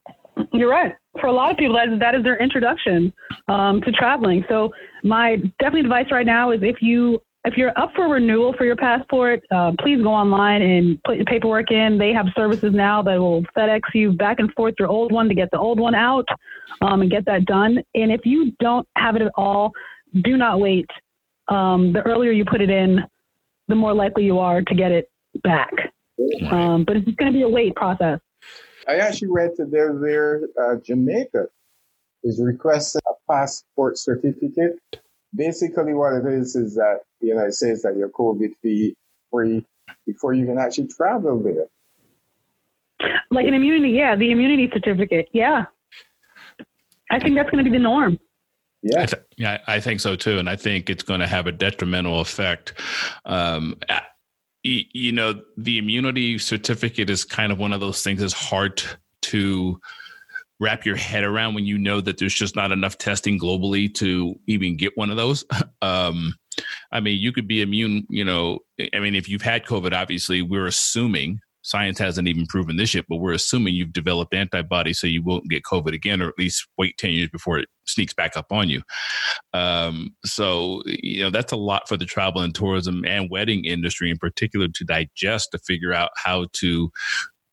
You're 0.53 0.71
right. 0.71 0.95
For 1.21 1.27
a 1.27 1.33
lot 1.33 1.51
of 1.51 1.57
people, 1.57 1.75
that 1.77 1.89
is, 1.89 1.99
that 1.99 2.15
is 2.15 2.23
their 2.23 2.41
introduction 2.41 3.13
um, 3.49 3.81
to 3.83 3.93
traveling. 3.93 4.45
So 4.49 4.73
my 5.03 5.37
definitely 5.61 5.81
advice 5.81 6.07
right 6.11 6.27
now 6.27 6.51
is 6.51 6.61
if 6.63 6.77
you 6.81 7.21
if 7.49 7.57
you're 7.57 7.77
up 7.79 7.91
for 7.97 8.09
renewal 8.09 8.53
for 8.59 8.67
your 8.67 8.77
passport, 8.77 9.43
uh, 9.51 9.73
please 9.81 10.03
go 10.03 10.11
online 10.11 10.61
and 10.61 11.03
put 11.05 11.17
your 11.17 11.25
paperwork 11.25 11.71
in. 11.71 11.97
They 11.97 12.13
have 12.13 12.27
services 12.37 12.73
now 12.75 13.03
that 13.03 13.19
will 13.19 13.43
FedEx 13.57 13.81
you 13.95 14.13
back 14.13 14.39
and 14.39 14.53
forth 14.53 14.75
your 14.79 14.89
old 14.89 15.13
one 15.13 15.29
to 15.29 15.35
get 15.35 15.51
the 15.51 15.59
old 15.59 15.81
one 15.81 15.95
out 15.95 16.27
um, 16.83 17.01
and 17.01 17.11
get 17.11 17.25
that 17.25 17.47
done. 17.47 17.79
And 17.95 18.13
if 18.13 18.21
you 18.27 18.53
don't 18.61 18.87
have 18.97 19.17
it 19.17 19.23
at 19.23 19.33
all, 19.35 19.73
do 20.23 20.37
not 20.37 20.61
wait. 20.61 20.87
Um, 21.49 21.95
the 21.95 22.03
earlier 22.03 22.33
you 22.33 22.45
put 22.45 22.61
it 22.61 22.69
in, 22.69 22.99
the 23.67 23.75
more 23.75 23.95
likely 23.95 24.25
you 24.25 24.39
are 24.39 24.61
to 24.61 24.75
get 24.75 24.93
it 24.93 25.11
back. 25.43 25.73
Um, 26.51 26.85
but 26.85 26.97
it's 26.97 27.07
going 27.13 27.33
to 27.33 27.37
be 27.37 27.43
a 27.43 27.49
wait 27.49 27.75
process. 27.77 28.21
I 28.87 28.97
actually 28.97 29.29
read 29.31 29.53
that 29.57 29.71
there, 29.71 29.99
there 29.99 30.43
uh, 30.61 30.77
Jamaica 30.85 31.47
is 32.25 32.43
requesting 32.43 33.01
a 33.09 33.33
passport 33.33 33.97
certificate 33.97 34.79
basically 35.35 35.95
what 35.95 36.15
it 36.15 36.27
is 36.27 36.57
is 36.57 36.75
that 36.75 37.01
you 37.21 37.35
know 37.35 37.45
it 37.45 37.55
says 37.55 37.83
that 37.83 37.97
you're 37.97 38.11
COVID 38.11 38.53
free 38.61 38.97
before 40.07 40.35
you 40.35 40.47
can 40.47 40.59
actually 40.59 40.89
travel 40.89 41.39
there. 41.43 41.67
Like 43.31 43.47
an 43.47 43.55
immunity, 43.55 43.93
yeah, 43.93 44.17
the 44.17 44.31
immunity 44.31 44.71
certificate, 44.73 45.29
yeah. 45.33 45.67
I 47.11 47.19
think 47.19 47.37
that's 47.37 47.51
going 47.51 47.65
to 47.65 47.71
be 47.71 47.77
the 47.77 47.83
norm. 47.83 48.19
Yeah. 48.83 49.03
I 49.03 49.07
th- 49.07 49.23
yeah, 49.37 49.59
I 49.67 49.81
think 49.81 50.01
so 50.01 50.17
too, 50.17 50.39
and 50.39 50.49
I 50.49 50.57
think 50.57 50.91
it's 50.91 51.03
going 51.03 51.21
to 51.21 51.27
have 51.27 51.47
a 51.47 51.53
detrimental 51.53 52.21
effect. 52.21 52.75
Um, 53.25 53.77
you 54.63 55.13
know, 55.13 55.41
the 55.57 55.79
immunity 55.79 56.39
certificate 56.39 57.09
is 57.09 57.25
kind 57.25 57.53
of 57.53 57.59
one 57.59 57.73
of 57.73 57.81
those 57.81 58.03
things 58.03 58.21
that's 58.21 58.33
hard 58.33 58.83
to 59.23 59.81
wrap 60.61 60.85
your 60.85 60.97
head 60.97 61.25
around 61.25 61.55
when 61.55 61.65
you 61.65 61.79
know 61.79 62.01
that 62.01 62.19
there's 62.19 62.35
just 62.35 62.57
not 62.57 62.73
enough 62.73 62.99
testing 62.99 63.39
globally 63.39 63.93
to 63.95 64.39
even 64.47 64.77
get 64.77 64.97
one 64.97 65.11
of 65.11 65.17
those. 65.17 65.45
Um, 65.81 66.35
I 66.91 66.99
mean, 66.99 67.21
you 67.21 67.31
could 67.31 67.47
be 67.47 67.63
immune, 67.63 68.05
you 68.11 68.25
know, 68.25 68.59
I 68.93 68.99
mean, 68.99 69.15
if 69.15 69.29
you've 69.29 69.43
had 69.43 69.65
COVID, 69.65 69.93
obviously, 69.95 70.43
we're 70.43 70.67
assuming 70.67 71.39
science 71.63 71.99
hasn't 71.99 72.29
even 72.29 72.47
proven 72.47 72.77
this 72.77 72.95
yet, 72.95 73.05
but 73.09 73.17
we're 73.17 73.33
assuming 73.33 73.75
you've 73.75 73.93
developed 73.93 74.35
antibodies 74.35 74.99
so 74.99 75.07
you 75.07 75.23
won't 75.23 75.49
get 75.51 75.63
COVID 75.63 75.93
again, 75.93 76.23
or 76.23 76.29
at 76.29 76.39
least 76.39 76.67
wait 76.79 76.97
10 76.99 77.11
years 77.11 77.29
before 77.29 77.59
it 77.59 77.69
sneaks 77.87 78.15
back 78.15 78.37
up 78.37 78.51
on 78.51 78.69
you. 78.69 78.83
Um, 79.53 80.17
so, 80.25 80.83
you 80.87 81.23
know, 81.23 81.31
that's 81.31 81.53
a 81.53 81.57
lot 81.57 81.89
for 81.89 81.97
the 81.97 82.07
travel 82.07 82.41
and 82.41 82.55
tourism 82.55 83.05
and 83.05 83.31
wedding 83.31 83.65
industry 83.65 84.11
in 84.11 84.19
particular 84.19 84.69
to 84.69 84.85
digest 84.85 85.51
to 85.53 85.59
figure 85.59 85.93
out 85.93 86.11
how 86.17 86.47
to 86.55 86.91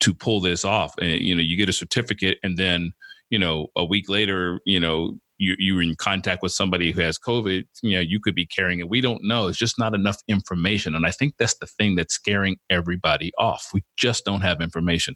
to 0.02 0.14
pull 0.14 0.42
this 0.42 0.66
off. 0.66 0.94
And 1.00 1.22
you 1.22 1.36
know, 1.36 1.42
you 1.42 1.58
get 1.58 1.70
a 1.70 1.74
certificate, 1.74 2.38
and 2.44 2.58
then 2.58 2.94
you 3.30 3.40
know, 3.40 3.68
a 3.76 3.84
week 3.84 4.10
later, 4.10 4.60
you 4.66 4.80
know, 4.80 5.18
you 5.38 5.56
you're 5.58 5.82
in 5.82 5.96
contact 5.96 6.42
with 6.44 6.52
somebody 6.52 6.92
who 6.92 7.02
has 7.02 7.18
COVID. 7.18 7.66
You 7.82 7.96
know, 7.96 8.02
you 8.02 8.20
could 8.20 8.36
be 8.36 8.46
carrying 8.46 8.80
it. 8.80 8.90
We 8.90 9.02
don't 9.02 9.24
know. 9.24 9.48
It's 9.48 9.58
just 9.58 9.80
not 9.80 9.94
enough 9.94 10.18
information, 10.28 10.96
and 10.96 11.06
I 11.06 11.12
think 11.12 11.36
that's 11.38 11.58
the 11.58 11.68
thing 11.68 11.96
that's 11.96 12.14
scaring 12.14 12.58
everybody 12.70 13.32
off. 13.38 13.70
We 13.74 13.84
just 13.98 14.26
don't 14.26 14.42
have 14.42 14.62
information. 14.62 15.16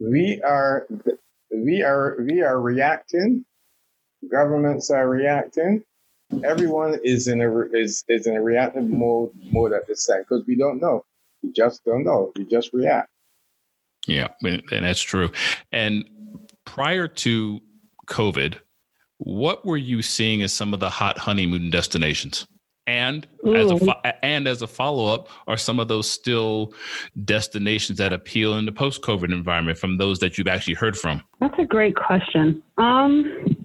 We 0.00 0.40
are, 0.42 0.88
we 1.54 1.82
are, 1.82 2.16
we 2.20 2.42
are 2.42 2.60
reacting. 2.60 3.44
Governments 4.30 4.90
are 4.90 5.08
reacting 5.08 5.84
everyone 6.44 6.98
is 7.04 7.28
in 7.28 7.40
a 7.40 7.62
is 7.72 8.04
is 8.08 8.26
in 8.26 8.36
a 8.36 8.42
reactive 8.42 8.88
mode 8.88 9.30
mode 9.50 9.72
at 9.72 9.86
this 9.86 10.06
time 10.06 10.20
because 10.20 10.44
we 10.46 10.56
don't 10.56 10.80
know. 10.80 11.04
We 11.42 11.52
just 11.52 11.84
don't 11.84 12.04
know. 12.04 12.32
We 12.36 12.44
just 12.44 12.72
react. 12.72 13.08
Yeah, 14.06 14.28
and 14.42 14.62
that's 14.70 15.00
true. 15.00 15.30
And 15.70 16.04
prior 16.64 17.08
to 17.08 17.60
COVID, 18.08 18.58
what 19.18 19.64
were 19.64 19.76
you 19.76 20.02
seeing 20.02 20.42
as 20.42 20.52
some 20.52 20.74
of 20.74 20.80
the 20.80 20.90
hot 20.90 21.18
honeymoon 21.18 21.70
destinations? 21.70 22.46
And 22.88 23.28
Ooh. 23.46 23.54
as 23.54 23.70
a 23.70 24.24
and 24.24 24.48
as 24.48 24.60
a 24.60 24.66
follow 24.66 25.06
up, 25.14 25.28
are 25.46 25.56
some 25.56 25.78
of 25.78 25.86
those 25.86 26.10
still 26.10 26.74
destinations 27.24 27.98
that 27.98 28.12
appeal 28.12 28.58
in 28.58 28.66
the 28.66 28.72
post 28.72 29.02
COVID 29.02 29.32
environment 29.32 29.78
from 29.78 29.98
those 29.98 30.18
that 30.18 30.36
you've 30.36 30.48
actually 30.48 30.74
heard 30.74 30.98
from? 30.98 31.22
That's 31.38 31.54
a 31.58 31.64
great 31.64 31.94
question. 31.94 32.60
Um, 32.78 33.56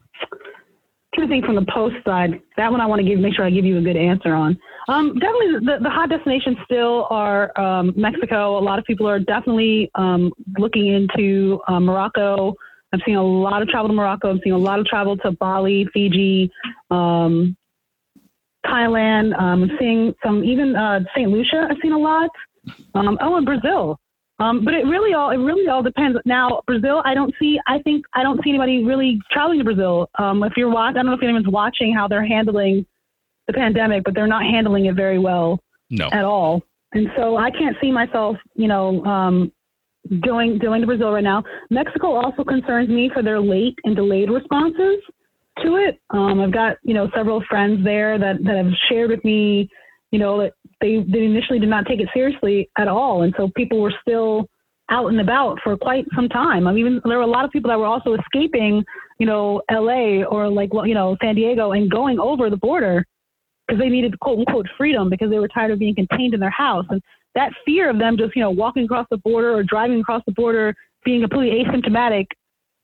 trying 1.15 1.27
to 1.27 1.33
think 1.33 1.45
from 1.45 1.55
the 1.55 1.65
post 1.73 1.95
side. 2.05 2.39
That 2.57 2.71
one 2.71 2.79
I 2.79 2.85
want 2.85 3.01
to 3.01 3.07
give, 3.07 3.19
make 3.19 3.33
sure 3.33 3.43
I 3.43 3.49
give 3.49 3.65
you 3.65 3.79
a 3.79 3.81
good 3.81 3.97
answer 3.97 4.35
on. 4.35 4.59
Um, 4.89 5.15
definitely, 5.15 5.65
the, 5.65 5.79
the 5.81 5.89
hot 5.89 6.09
destinations 6.09 6.57
still 6.63 7.07
are 7.09 7.57
um, 7.59 7.93
Mexico. 7.97 8.57
A 8.57 8.61
lot 8.61 8.79
of 8.79 8.85
people 8.85 9.07
are 9.07 9.19
definitely 9.19 9.91
um, 9.95 10.31
looking 10.57 10.87
into 10.87 11.59
uh, 11.67 11.79
Morocco. 11.79 12.53
I've 12.93 13.01
seen 13.05 13.15
a 13.15 13.23
lot 13.23 13.61
of 13.61 13.67
travel 13.67 13.89
to 13.89 13.93
Morocco. 13.93 14.33
I've 14.33 14.39
seen 14.43 14.53
a 14.53 14.57
lot 14.57 14.79
of 14.79 14.85
travel 14.85 15.17
to 15.17 15.31
Bali, 15.31 15.87
Fiji, 15.93 16.49
um, 16.89 17.57
Thailand. 18.65 19.37
Um, 19.37 19.63
I'm 19.63 19.71
seeing 19.77 20.15
some 20.23 20.43
even 20.45 20.75
uh, 20.75 21.01
St. 21.13 21.29
Lucia. 21.29 21.67
I've 21.69 21.77
seen 21.81 21.91
a 21.91 21.99
lot. 21.99 22.29
Um, 22.95 23.17
oh, 23.21 23.35
and 23.35 23.45
Brazil. 23.45 23.99
Um, 24.39 24.63
but 24.63 24.73
it 24.73 24.85
really 24.85 25.13
all 25.13 25.31
it 25.31 25.37
really 25.37 25.67
all 25.67 25.81
depends. 25.81 26.17
Now 26.25 26.61
Brazil, 26.67 27.01
I 27.03 27.15
don't 27.15 27.33
see. 27.39 27.59
I 27.65 27.79
think 27.79 28.05
I 28.13 28.21
don't 28.21 28.39
see 28.43 28.51
anybody 28.51 28.83
really 28.83 29.19
traveling 29.31 29.57
to 29.57 29.63
Brazil. 29.63 30.09
Um, 30.19 30.43
if 30.43 30.53
you're 30.55 30.69
watching, 30.69 30.97
I 30.97 30.99
don't 30.99 31.07
know 31.07 31.13
if 31.13 31.23
anyone's 31.23 31.47
watching 31.47 31.93
how 31.93 32.07
they're 32.07 32.25
handling 32.25 32.85
the 33.47 33.53
pandemic, 33.53 34.03
but 34.03 34.13
they're 34.13 34.27
not 34.27 34.43
handling 34.43 34.85
it 34.85 34.95
very 34.95 35.19
well 35.19 35.59
no. 35.89 36.09
at 36.11 36.23
all. 36.23 36.61
And 36.93 37.07
so 37.17 37.37
I 37.37 37.51
can't 37.51 37.75
see 37.81 37.91
myself, 37.91 38.37
you 38.55 38.67
know, 38.67 39.03
um, 39.05 39.51
going 40.21 40.57
going 40.57 40.81
to 40.81 40.87
Brazil 40.87 41.11
right 41.11 41.23
now. 41.23 41.43
Mexico 41.69 42.15
also 42.15 42.43
concerns 42.43 42.89
me 42.89 43.09
for 43.13 43.21
their 43.21 43.39
late 43.39 43.77
and 43.83 43.95
delayed 43.95 44.29
responses 44.29 45.01
to 45.63 45.75
it. 45.75 45.99
Um, 46.11 46.39
I've 46.39 46.53
got 46.53 46.77
you 46.83 46.93
know 46.93 47.09
several 47.13 47.43
friends 47.49 47.83
there 47.83 48.17
that 48.17 48.43
that 48.43 48.55
have 48.55 48.71
shared 48.89 49.09
with 49.09 49.23
me 49.25 49.69
you 50.11 50.19
know, 50.19 50.39
that 50.41 50.53
they, 50.81 51.03
they 51.07 51.25
initially 51.25 51.59
did 51.59 51.69
not 51.69 51.85
take 51.85 51.99
it 51.99 52.09
seriously 52.13 52.69
at 52.77 52.87
all. 52.87 53.23
And 53.23 53.33
so 53.37 53.49
people 53.55 53.81
were 53.81 53.93
still 54.01 54.47
out 54.89 55.07
and 55.07 55.19
about 55.19 55.59
for 55.63 55.75
quite 55.75 56.05
some 56.15 56.29
time. 56.29 56.65
I 56.65 56.71
mean, 56.71 57.01
there 57.03 57.17
were 57.17 57.23
a 57.23 57.27
lot 57.27 57.43
of 57.43 57.51
people 57.51 57.69
that 57.69 57.79
were 57.79 57.85
also 57.85 58.15
escaping, 58.15 58.85
you 59.19 59.25
know, 59.25 59.61
LA 59.69 60.23
or 60.23 60.47
like, 60.49 60.69
you 60.85 60.93
know, 60.93 61.17
San 61.21 61.35
Diego 61.35 61.73
and 61.73 61.91
going 61.91 62.19
over 62.19 62.49
the 62.49 62.57
border 62.57 63.05
because 63.67 63.79
they 63.79 63.89
needed 63.89 64.19
quote 64.19 64.39
unquote 64.39 64.67
freedom 64.77 65.09
because 65.09 65.29
they 65.29 65.39
were 65.39 65.47
tired 65.47 65.71
of 65.71 65.79
being 65.79 65.95
contained 65.95 66.33
in 66.33 66.39
their 66.39 66.49
house. 66.49 66.85
And 66.89 67.01
that 67.35 67.51
fear 67.65 67.89
of 67.89 67.99
them 67.99 68.17
just, 68.17 68.35
you 68.35 68.41
know, 68.41 68.51
walking 68.51 68.85
across 68.85 69.07
the 69.11 69.17
border 69.17 69.53
or 69.53 69.63
driving 69.63 69.99
across 69.99 70.23
the 70.25 70.31
border, 70.33 70.75
being 71.03 71.21
completely 71.21 71.63
asymptomatic 71.63 72.25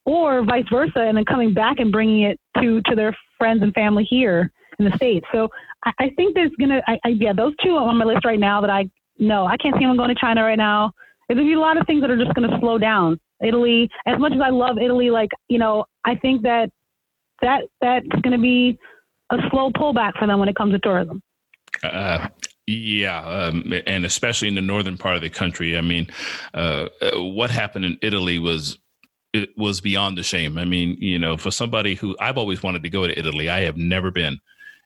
or 0.05 0.43
vice 0.43 0.65
versa, 0.71 0.99
and 0.99 1.17
then 1.17 1.25
coming 1.25 1.53
back 1.53 1.79
and 1.79 1.91
bringing 1.91 2.23
it 2.23 2.39
to, 2.57 2.81
to 2.81 2.95
their 2.95 3.15
friends 3.37 3.63
and 3.63 3.73
family 3.73 4.03
here 4.03 4.51
in 4.79 4.85
the 4.85 4.95
States. 4.95 5.25
So 5.31 5.47
I, 5.85 5.91
I 5.99 6.09
think 6.17 6.35
there's 6.35 6.51
gonna, 6.59 6.81
I, 6.87 6.99
I, 7.05 7.09
yeah, 7.09 7.33
those 7.33 7.53
two 7.63 7.75
are 7.75 7.87
on 7.87 7.97
my 7.97 8.05
list 8.05 8.25
right 8.25 8.39
now 8.39 8.61
that 8.61 8.69
I 8.69 8.89
no, 9.19 9.45
I 9.45 9.57
can't 9.57 9.75
see 9.77 9.85
them 9.85 9.95
going 9.95 10.09
to 10.09 10.19
China 10.19 10.43
right 10.43 10.57
now. 10.57 10.91
There's 11.27 11.37
gonna 11.37 11.49
be 11.49 11.53
a 11.53 11.59
lot 11.59 11.77
of 11.77 11.85
things 11.87 12.01
that 12.01 12.09
are 12.09 12.17
just 12.17 12.33
gonna 12.33 12.57
slow 12.59 12.77
down. 12.77 13.19
Italy, 13.41 13.89
as 14.05 14.19
much 14.19 14.33
as 14.33 14.39
I 14.41 14.49
love 14.49 14.77
Italy, 14.77 15.09
like 15.09 15.29
you 15.47 15.59
know, 15.59 15.85
I 16.05 16.15
think 16.15 16.41
that 16.43 16.69
that 17.41 17.63
that's 17.81 18.07
gonna 18.23 18.37
be 18.37 18.77
a 19.31 19.37
slow 19.49 19.71
pullback 19.71 20.17
for 20.17 20.27
them 20.27 20.39
when 20.39 20.49
it 20.49 20.55
comes 20.55 20.73
to 20.73 20.79
tourism. 20.79 21.21
Uh, 21.81 22.27
yeah, 22.67 23.21
um, 23.23 23.73
and 23.87 24.05
especially 24.05 24.47
in 24.47 24.55
the 24.55 24.61
northern 24.61 24.97
part 24.97 25.15
of 25.15 25.21
the 25.21 25.29
country. 25.29 25.77
I 25.77 25.81
mean, 25.81 26.07
uh, 26.53 26.87
uh 27.01 27.21
what 27.21 27.49
happened 27.49 27.85
in 27.85 27.97
Italy 28.01 28.39
was 28.39 28.77
it 29.33 29.49
was 29.57 29.81
beyond 29.81 30.17
the 30.17 30.23
shame. 30.23 30.57
I 30.57 30.65
mean, 30.65 30.95
you 30.99 31.17
know, 31.17 31.35
for 31.35 31.51
somebody 31.51 31.95
who 31.95 32.15
I've 32.19 32.37
always 32.37 32.61
wanted 32.61 32.83
to 32.83 32.89
go 32.89 33.07
to 33.07 33.17
Italy, 33.17 33.49
I 33.49 33.61
have 33.61 33.77
never 33.77 34.11
been 34.11 34.39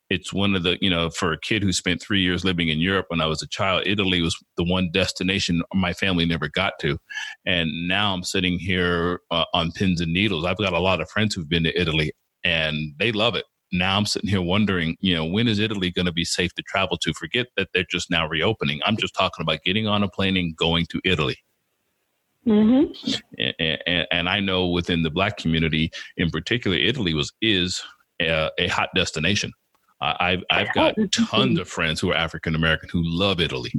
it's 0.10 0.34
one 0.34 0.56
of 0.56 0.64
the 0.64 0.78
you 0.82 0.90
know 0.90 1.10
for 1.10 1.34
a 1.34 1.40
kid 1.40 1.62
who 1.62 1.74
spent 1.74 2.02
three 2.02 2.22
years 2.22 2.46
living 2.46 2.70
in 2.70 2.80
europe 2.80 3.06
when 3.10 3.22
i 3.22 3.26
was 3.26 3.42
a 3.42 3.48
child 3.48 3.84
italy 3.86 4.22
was 4.22 4.38
the 4.56 4.64
one 4.64 4.90
destination 4.92 5.62
my 5.74 5.94
family 5.94 6.26
never 6.26 6.48
got 6.50 6.74
to 6.80 6.98
and 7.46 7.70
now 7.88 8.14
i'm 8.14 8.24
sitting 8.24 8.58
here 8.58 9.22
uh, 9.32 9.46
on 9.54 9.72
pins 9.72 10.02
and 10.02 10.14
needles 10.14 10.46
i've 10.46 10.58
got 10.58 10.74
a 10.74 10.80
lot 10.80 11.02
of 11.02 11.10
friends 11.10 11.36
who've 11.36 11.50
been 11.50 11.64
to 11.64 11.80
italy 11.80 12.12
and 12.44 12.94
they 13.00 13.12
love 13.12 13.36
it 13.36 13.46
now 13.72 13.98
i'm 13.98 14.06
sitting 14.06 14.30
here 14.30 14.42
wondering 14.42 14.96
you 15.00 15.16
know 15.16 15.26
when 15.26 15.48
is 15.48 15.60
italy 15.60 15.92
going 15.92 16.06
to 16.06 16.12
be 16.12 16.26
safe 16.26 16.54
to 16.54 16.64
travel 16.64 16.98
to 16.98 17.14
forget 17.14 17.48
that 17.58 17.68
they're 17.74 17.86
just 17.90 18.10
now 18.10 18.28
reopening 18.28 18.80
i'm 18.86 18.98
just 18.98 19.14
talking 19.14 19.42
about 19.42 19.64
getting 19.64 19.88
on 19.88 20.04
a 20.04 20.10
plane 20.10 20.38
and 20.38 20.56
going 20.56 20.86
to 20.86 21.02
italy 21.04 21.38
Mm-hmm. 22.48 23.12
And, 23.38 23.78
and, 23.86 24.08
and, 24.10 24.30
I 24.30 24.40
know 24.40 24.68
within 24.68 25.04
the 25.04 25.10
black 25.10 25.36
community 25.36 25.92
in 26.16 26.30
particular, 26.30 26.78
Italy 26.78 27.14
was 27.14 27.34
is 27.42 27.84
a, 28.22 28.50
a 28.58 28.68
hot 28.68 28.88
destination. 28.96 29.52
I've 30.00 30.44
I've 30.52 30.74
got 30.74 30.96
tons 31.12 31.60
of 31.60 31.68
friends 31.68 32.00
who 32.00 32.12
are 32.12 32.16
African 32.16 32.56
American 32.56 32.90
who 32.90 33.02
love 33.04 33.40
Italy. 33.40 33.72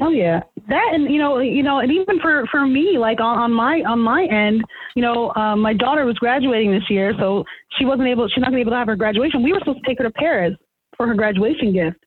Oh 0.00 0.10
yeah, 0.10 0.40
that 0.68 0.90
and 0.92 1.12
you 1.12 1.18
know 1.18 1.38
you 1.38 1.62
know 1.62 1.80
and 1.80 1.92
even 1.92 2.18
for 2.20 2.46
for 2.50 2.66
me 2.66 2.96
like 2.98 3.20
on, 3.20 3.38
on 3.38 3.52
my 3.52 3.82
on 3.86 4.00
my 4.00 4.24
end, 4.24 4.64
you 4.94 5.02
know 5.02 5.32
um, 5.34 5.60
my 5.60 5.74
daughter 5.74 6.04
was 6.04 6.16
graduating 6.16 6.70
this 6.70 6.88
year, 6.88 7.12
so 7.18 7.44
she 7.78 7.84
wasn't 7.84 8.08
able 8.08 8.26
she's 8.28 8.38
not 8.38 8.46
gonna 8.46 8.56
be 8.56 8.62
able 8.62 8.72
to 8.72 8.78
have 8.78 8.88
her 8.88 8.96
graduation. 8.96 9.42
We 9.42 9.52
were 9.52 9.58
supposed 9.58 9.80
to 9.84 9.88
take 9.88 9.98
her 9.98 10.04
to 10.04 10.10
Paris 10.12 10.54
for 10.96 11.06
her 11.06 11.14
graduation 11.14 11.72
gift, 11.72 11.98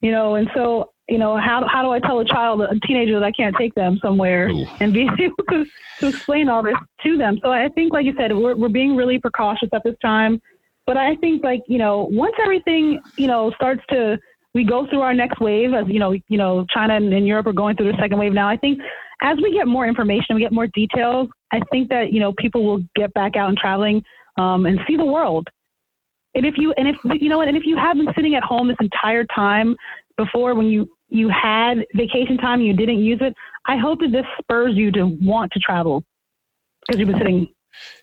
you 0.00 0.10
know, 0.10 0.34
and 0.34 0.48
so 0.54 0.92
you 1.08 1.18
know, 1.18 1.36
how, 1.36 1.66
how 1.70 1.82
do 1.82 1.90
I 1.90 2.00
tell 2.00 2.20
a 2.20 2.24
child, 2.24 2.62
a 2.62 2.78
teenager, 2.86 3.18
that 3.18 3.26
I 3.26 3.32
can't 3.32 3.54
take 3.58 3.74
them 3.74 3.98
somewhere 4.02 4.48
Ooh. 4.48 4.64
and 4.80 4.92
be 4.92 5.02
able 5.20 5.44
to, 5.50 5.66
to 6.00 6.06
explain 6.06 6.48
all 6.48 6.62
this 6.62 6.74
to 7.04 7.18
them? 7.18 7.38
So 7.42 7.50
I 7.50 7.68
think, 7.74 7.92
like 7.92 8.06
you 8.06 8.14
said, 8.16 8.34
we're, 8.34 8.56
we're 8.56 8.68
being 8.68 8.96
really 8.96 9.18
precautious 9.18 9.68
at 9.72 9.82
this 9.84 9.96
time. 10.00 10.40
But 10.86 10.96
I 10.96 11.16
think, 11.16 11.44
like, 11.44 11.60
you 11.68 11.78
know, 11.78 12.08
once 12.10 12.34
everything, 12.42 13.00
you 13.16 13.26
know, 13.26 13.52
starts 13.56 13.82
to, 13.90 14.18
we 14.54 14.64
go 14.64 14.86
through 14.88 15.00
our 15.00 15.14
next 15.14 15.40
wave, 15.40 15.72
as 15.72 15.86
you 15.88 15.98
know, 15.98 16.12
you 16.12 16.38
know, 16.38 16.66
China 16.72 16.94
and, 16.94 17.12
and 17.12 17.26
Europe 17.26 17.46
are 17.46 17.52
going 17.52 17.76
through 17.76 17.90
the 17.90 17.98
second 17.98 18.18
wave 18.18 18.32
now. 18.32 18.48
I 18.48 18.56
think 18.56 18.80
as 19.22 19.38
we 19.42 19.52
get 19.52 19.66
more 19.66 19.86
information, 19.86 20.34
we 20.34 20.40
get 20.40 20.52
more 20.52 20.66
details. 20.68 21.28
I 21.52 21.60
think 21.70 21.88
that 21.88 22.12
you 22.12 22.20
know 22.20 22.32
people 22.38 22.64
will 22.64 22.82
get 22.94 23.12
back 23.14 23.36
out 23.36 23.48
and 23.48 23.56
traveling 23.56 24.02
um, 24.36 24.66
and 24.66 24.78
see 24.86 24.96
the 24.96 25.04
world. 25.04 25.48
And 26.34 26.44
if 26.44 26.54
you 26.56 26.72
and 26.76 26.88
if 26.88 26.96
you 27.20 27.28
know 27.28 27.38
what, 27.38 27.48
and 27.48 27.56
if 27.56 27.64
you 27.64 27.76
have 27.76 27.96
been 27.96 28.12
sitting 28.14 28.34
at 28.34 28.42
home 28.42 28.68
this 28.68 28.76
entire 28.80 29.24
time 29.34 29.76
before 30.16 30.54
when 30.54 30.66
you 30.66 30.88
you 31.08 31.28
had 31.28 31.84
vacation 31.94 32.36
time 32.36 32.60
you 32.60 32.74
didn't 32.74 32.98
use 32.98 33.18
it, 33.22 33.34
I 33.66 33.76
hope 33.76 34.00
that 34.00 34.12
this 34.12 34.26
spurs 34.40 34.74
you 34.74 34.90
to 34.92 35.04
want 35.20 35.52
to 35.52 35.60
travel 35.60 36.04
because 36.86 36.98
you've 36.98 37.08
been 37.08 37.18
sitting 37.18 37.48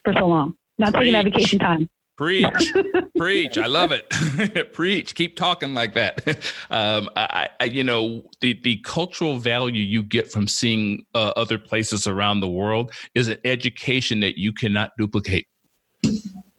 for 0.03 0.13
so 0.13 0.27
long, 0.27 0.55
not 0.77 0.93
taking 0.93 1.13
that 1.13 1.25
vacation 1.25 1.59
time. 1.59 1.89
Preach, 2.19 2.73
preach. 3.17 3.57
I 3.57 3.67
love 3.67 3.93
it. 3.93 4.73
preach. 4.73 5.15
Keep 5.15 5.37
talking 5.37 5.73
like 5.73 5.93
that. 5.93 6.19
Um, 6.71 7.09
I, 7.15 7.49
I, 7.59 7.63
you 7.65 7.83
know, 7.83 8.23
the 8.41 8.59
the 8.61 8.77
cultural 8.83 9.39
value 9.39 9.81
you 9.81 10.03
get 10.03 10.31
from 10.31 10.47
seeing 10.47 11.05
uh, 11.15 11.31
other 11.35 11.57
places 11.57 12.05
around 12.05 12.41
the 12.41 12.47
world 12.47 12.91
is 13.15 13.27
an 13.27 13.37
education 13.43 14.19
that 14.19 14.37
you 14.37 14.53
cannot 14.53 14.91
duplicate. 14.97 15.47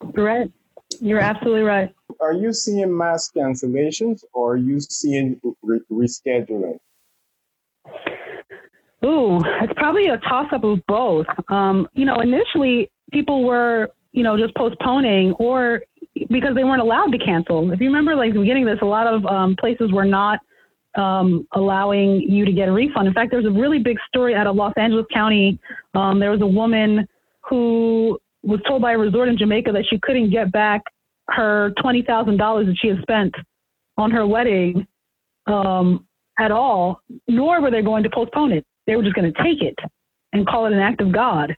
Right. 0.02 0.50
You're 1.00 1.20
absolutely 1.20 1.62
right. 1.62 1.94
Are 2.20 2.32
you 2.32 2.52
seeing 2.52 2.96
mass 2.96 3.30
cancellations, 3.34 4.24
or 4.32 4.54
are 4.54 4.56
you 4.56 4.80
seeing 4.80 5.40
re- 5.62 5.80
rescheduling? 5.90 6.78
Ooh, 9.04 9.38
it's 9.62 9.72
probably 9.76 10.08
a 10.08 10.18
toss 10.18 10.46
up 10.52 10.64
of 10.64 10.80
both. 10.88 11.26
Um, 11.48 11.88
you 11.92 12.04
know, 12.04 12.20
initially 12.20 12.90
people 13.12 13.44
were 13.44 13.90
you 14.12 14.22
know, 14.22 14.36
just 14.36 14.54
postponing 14.54 15.32
or 15.34 15.82
because 16.28 16.54
they 16.54 16.64
weren't 16.64 16.82
allowed 16.82 17.12
to 17.12 17.18
cancel. 17.18 17.70
If 17.72 17.80
you 17.80 17.86
remember, 17.86 18.16
like 18.16 18.32
the 18.32 18.40
beginning 18.40 18.68
of 18.68 18.74
this, 18.74 18.82
a 18.82 18.86
lot 18.86 19.06
of 19.06 19.24
um, 19.26 19.56
places 19.58 19.92
were 19.92 20.04
not 20.04 20.40
um, 20.96 21.46
allowing 21.52 22.20
you 22.22 22.44
to 22.44 22.52
get 22.52 22.68
a 22.68 22.72
refund. 22.72 23.06
In 23.06 23.14
fact, 23.14 23.30
there 23.30 23.40
was 23.40 23.46
a 23.46 23.58
really 23.58 23.78
big 23.78 23.96
story 24.08 24.34
out 24.34 24.46
of 24.46 24.56
Los 24.56 24.72
Angeles 24.76 25.06
County. 25.12 25.58
Um, 25.94 26.18
there 26.18 26.30
was 26.30 26.40
a 26.42 26.46
woman 26.46 27.06
who 27.48 28.18
was 28.42 28.60
told 28.66 28.82
by 28.82 28.92
a 28.92 28.98
resort 28.98 29.28
in 29.28 29.38
Jamaica 29.38 29.72
that 29.72 29.84
she 29.88 29.98
couldn't 30.02 30.30
get 30.30 30.50
back 30.50 30.82
her 31.28 31.72
twenty 31.80 32.02
thousand 32.02 32.38
dollars 32.38 32.66
that 32.66 32.76
she 32.80 32.88
had 32.88 33.00
spent 33.02 33.34
on 33.96 34.10
her 34.10 34.26
wedding 34.26 34.86
um, 35.46 36.06
at 36.38 36.50
all, 36.50 37.00
nor 37.28 37.60
were 37.60 37.70
they 37.70 37.82
going 37.82 38.02
to 38.02 38.10
postpone 38.10 38.52
it. 38.52 38.64
They 38.86 38.96
were 38.96 39.02
just 39.02 39.14
going 39.14 39.32
to 39.32 39.42
take 39.42 39.62
it 39.62 39.76
and 40.32 40.46
call 40.46 40.66
it 40.66 40.72
an 40.72 40.78
act 40.80 41.00
of 41.00 41.12
God. 41.12 41.56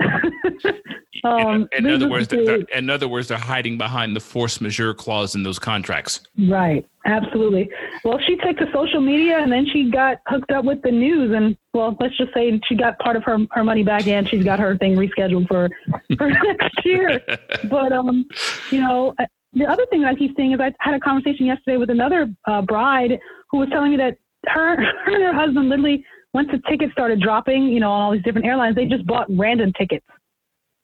um, 1.24 1.68
in, 1.72 1.86
in 1.86 1.92
other 1.92 2.08
words, 2.08 2.32
in 2.32 2.90
other 2.90 3.08
words, 3.08 3.28
they're 3.28 3.38
hiding 3.38 3.78
behind 3.78 4.16
the 4.16 4.20
force 4.20 4.60
majeure 4.60 4.94
clause 4.94 5.34
in 5.34 5.42
those 5.42 5.58
contracts. 5.58 6.20
Right. 6.38 6.86
Absolutely. 7.06 7.70
Well, 8.04 8.18
she 8.26 8.36
took 8.36 8.58
to 8.58 8.66
social 8.72 9.00
media 9.00 9.38
and 9.38 9.50
then 9.50 9.66
she 9.72 9.90
got 9.90 10.18
hooked 10.26 10.50
up 10.50 10.64
with 10.64 10.82
the 10.82 10.90
news, 10.90 11.32
and 11.34 11.56
well, 11.72 11.96
let's 11.98 12.16
just 12.16 12.32
say 12.34 12.60
she 12.66 12.74
got 12.74 12.98
part 12.98 13.16
of 13.16 13.24
her 13.24 13.38
her 13.52 13.64
money 13.64 13.82
back, 13.82 14.06
and 14.06 14.28
she's 14.28 14.44
got 14.44 14.58
her 14.58 14.76
thing 14.76 14.96
rescheduled 14.96 15.48
for 15.48 15.70
for 16.18 16.30
next 16.30 16.84
year. 16.84 17.20
But 17.70 17.92
um, 17.92 18.26
you 18.70 18.80
know, 18.80 19.14
the 19.52 19.64
other 19.64 19.86
thing 19.86 20.02
that 20.02 20.08
I 20.08 20.14
keep 20.14 20.36
seeing 20.36 20.52
is 20.52 20.60
I 20.60 20.72
had 20.80 20.94
a 20.94 21.00
conversation 21.00 21.46
yesterday 21.46 21.76
with 21.78 21.90
another 21.90 22.28
uh, 22.46 22.62
bride 22.62 23.18
who 23.50 23.58
was 23.58 23.68
telling 23.70 23.92
me 23.92 23.96
that 23.96 24.18
her 24.46 24.76
her 24.76 25.14
and 25.14 25.22
her 25.22 25.34
husband 25.34 25.68
literally 25.68 26.04
once 26.32 26.48
the 26.52 26.60
tickets 26.68 26.92
started 26.92 27.20
dropping, 27.20 27.64
you 27.64 27.80
know, 27.80 27.90
on 27.90 28.02
all 28.02 28.12
these 28.12 28.22
different 28.22 28.46
airlines, 28.46 28.76
they 28.76 28.86
just 28.86 29.06
bought 29.06 29.26
random 29.30 29.72
tickets 29.78 30.06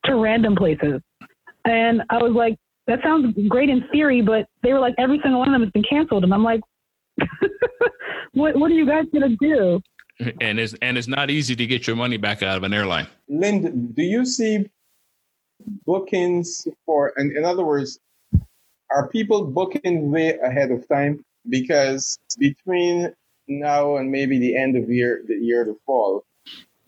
to 0.05 0.17
random 0.17 0.57
places. 0.57 1.01
And 1.65 2.03
I 2.11 2.19
was 2.19 2.33
like, 2.33 2.57
that 2.87 3.01
sounds 3.03 3.37
great 3.49 3.69
in 3.69 3.87
theory, 3.93 4.23
but 4.23 4.47
they 4.63 4.73
were 4.73 4.79
like, 4.79 4.95
every 4.99 5.19
single 5.23 5.41
one 5.41 5.49
of 5.49 5.53
them 5.53 5.63
has 5.63 5.71
been 5.73 5.85
canceled. 5.89 6.25
And 6.25 6.33
I'm 6.33 6.45
like, 6.45 6.61
what, 8.33 8.57
what 8.57 8.71
are 8.71 8.75
you 8.75 8.87
guys 8.87 9.05
going 9.13 9.31
to 9.31 9.37
do? 9.37 9.81
And 10.41 10.59
it's, 10.59 10.75
and 10.81 10.97
it's 10.97 11.09
not 11.09 11.31
easy 11.31 11.55
to 11.57 11.67
get 11.67 11.87
your 11.87 11.97
money 11.97 12.17
back 12.17 12.43
out 12.43 12.57
of 12.57 12.63
an 12.63 12.73
airline. 12.73 13.07
Linda, 13.29 13.71
do 13.71 14.03
you 14.03 14.25
see 14.25 14.67
bookings 15.85 16.67
for, 16.87 17.13
in, 17.19 17.37
in 17.37 17.45
other 17.45 17.65
words, 17.65 17.99
are 18.91 19.09
people 19.09 19.45
booking 19.45 20.11
way 20.11 20.39
ahead 20.39 20.71
of 20.71 20.89
time? 20.89 21.25
Because 21.49 22.19
between 22.39 23.13
now 23.49 23.97
and 23.97 24.11
maybe 24.11 24.39
the 24.39 24.57
end 24.57 24.77
of 24.77 24.91
year, 24.91 25.23
the 25.27 25.35
year 25.35 25.65
to 25.65 25.77
fall, 25.87 26.25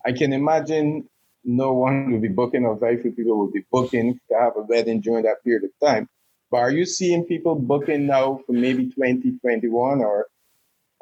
I 0.04 0.12
can 0.12 0.32
imagine 0.32 1.08
no 1.44 1.72
one 1.72 2.12
will 2.12 2.20
be 2.20 2.28
booking 2.28 2.64
or 2.64 2.76
very 2.76 3.00
few 3.00 3.12
people 3.12 3.38
will 3.38 3.50
be 3.50 3.64
booking 3.70 4.20
to 4.28 4.38
have 4.38 4.56
a 4.56 4.62
wedding 4.62 5.00
during 5.00 5.24
that 5.24 5.42
period 5.44 5.64
of 5.64 5.70
time. 5.86 6.08
But 6.50 6.58
are 6.58 6.70
you 6.70 6.86
seeing 6.86 7.24
people 7.24 7.54
booking 7.54 8.06
now 8.06 8.40
for 8.46 8.52
maybe 8.52 8.86
2021 8.86 10.00
or 10.00 10.26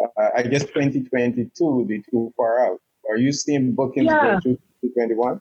uh, 0.02 0.28
I 0.36 0.42
guess 0.42 0.64
2022 0.64 1.64
would 1.64 1.88
be 1.88 2.02
too 2.10 2.32
far 2.36 2.66
out? 2.66 2.80
Are 3.08 3.16
you 3.16 3.32
seeing 3.32 3.72
bookings 3.72 4.06
yeah. 4.06 4.36
for 4.40 4.56
2021? 4.82 5.40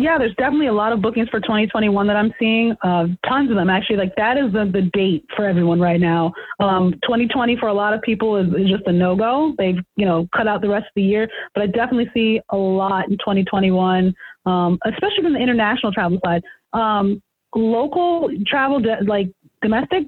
Yeah, 0.00 0.16
there's 0.16 0.34
definitely 0.36 0.68
a 0.68 0.72
lot 0.72 0.94
of 0.94 1.02
bookings 1.02 1.28
for 1.28 1.40
2021 1.40 2.06
that 2.06 2.16
I'm 2.16 2.32
seeing. 2.38 2.74
Uh, 2.82 3.08
tons 3.28 3.50
of 3.50 3.56
them 3.56 3.68
actually. 3.68 3.98
Like 3.98 4.16
that 4.16 4.38
is 4.38 4.50
the, 4.50 4.64
the 4.64 4.88
date 4.94 5.26
for 5.36 5.44
everyone 5.44 5.78
right 5.78 6.00
now. 6.00 6.32
Um, 6.58 6.94
2020 7.02 7.58
for 7.60 7.66
a 7.66 7.74
lot 7.74 7.92
of 7.92 8.00
people 8.00 8.36
is, 8.36 8.48
is 8.54 8.70
just 8.70 8.86
a 8.86 8.92
no 8.92 9.14
go. 9.14 9.54
They've 9.58 9.76
you 9.96 10.06
know 10.06 10.26
cut 10.34 10.48
out 10.48 10.62
the 10.62 10.70
rest 10.70 10.84
of 10.84 10.92
the 10.96 11.02
year. 11.02 11.28
But 11.54 11.64
I 11.64 11.66
definitely 11.66 12.10
see 12.14 12.40
a 12.48 12.56
lot 12.56 13.10
in 13.10 13.18
2021, 13.18 14.14
um, 14.46 14.78
especially 14.86 15.22
from 15.22 15.34
the 15.34 15.38
international 15.38 15.92
travel 15.92 16.18
side. 16.24 16.42
Um, 16.72 17.22
local 17.54 18.30
travel, 18.46 18.80
like 19.06 19.28
domestic, 19.60 20.04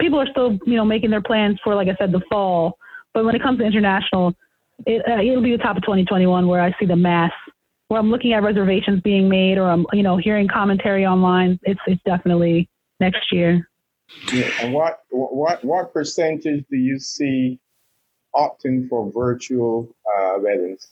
people 0.00 0.18
are 0.18 0.28
still 0.30 0.58
you 0.64 0.76
know 0.76 0.86
making 0.86 1.10
their 1.10 1.22
plans 1.22 1.58
for 1.62 1.74
like 1.74 1.88
I 1.88 1.96
said 1.98 2.12
the 2.12 2.22
fall. 2.30 2.78
But 3.12 3.26
when 3.26 3.34
it 3.34 3.42
comes 3.42 3.58
to 3.58 3.66
international, 3.66 4.32
it, 4.86 5.02
uh, 5.06 5.20
it'll 5.20 5.42
be 5.42 5.52
the 5.52 5.62
top 5.62 5.76
of 5.76 5.82
2021 5.82 6.46
where 6.48 6.62
I 6.62 6.74
see 6.80 6.86
the 6.86 6.96
mass 6.96 7.30
where 7.88 8.00
I'm 8.00 8.10
looking 8.10 8.32
at 8.32 8.42
reservations 8.42 9.00
being 9.02 9.28
made 9.28 9.58
or 9.58 9.68
I'm, 9.68 9.86
you 9.92 10.02
know, 10.02 10.16
hearing 10.16 10.48
commentary 10.48 11.06
online, 11.06 11.58
it's 11.62 11.80
it's 11.86 12.02
definitely 12.04 12.68
next 13.00 13.32
year. 13.32 13.68
Yeah, 14.32 14.50
and 14.60 14.72
what 14.72 15.00
what 15.10 15.64
what 15.64 15.92
percentage 15.92 16.64
do 16.70 16.76
you 16.76 16.98
see 16.98 17.58
opting 18.34 18.88
for 18.88 19.10
virtual 19.12 19.94
uh, 20.18 20.34
weddings? 20.38 20.88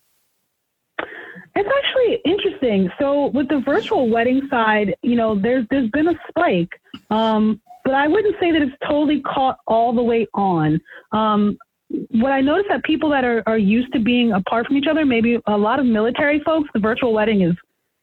It's 1.54 1.68
actually 1.78 2.20
interesting. 2.24 2.90
So 2.98 3.26
with 3.28 3.48
the 3.48 3.60
virtual 3.60 4.08
wedding 4.08 4.46
side, 4.50 4.94
you 5.02 5.16
know, 5.16 5.38
there's 5.38 5.66
there's 5.70 5.90
been 5.90 6.08
a 6.08 6.14
spike, 6.28 6.80
um, 7.10 7.60
but 7.84 7.94
I 7.94 8.08
wouldn't 8.08 8.36
say 8.40 8.52
that 8.52 8.62
it's 8.62 8.76
totally 8.86 9.20
caught 9.20 9.58
all 9.66 9.94
the 9.94 10.02
way 10.02 10.26
on. 10.34 10.80
Um, 11.12 11.58
what 12.10 12.32
I 12.32 12.40
noticed 12.40 12.68
that 12.68 12.82
people 12.84 13.10
that 13.10 13.24
are, 13.24 13.42
are 13.46 13.58
used 13.58 13.92
to 13.92 14.00
being 14.00 14.32
apart 14.32 14.66
from 14.66 14.76
each 14.76 14.86
other, 14.88 15.04
maybe 15.04 15.38
a 15.46 15.56
lot 15.56 15.78
of 15.78 15.86
military 15.86 16.40
folks, 16.40 16.68
the 16.74 16.80
virtual 16.80 17.12
wedding 17.12 17.42
is 17.42 17.54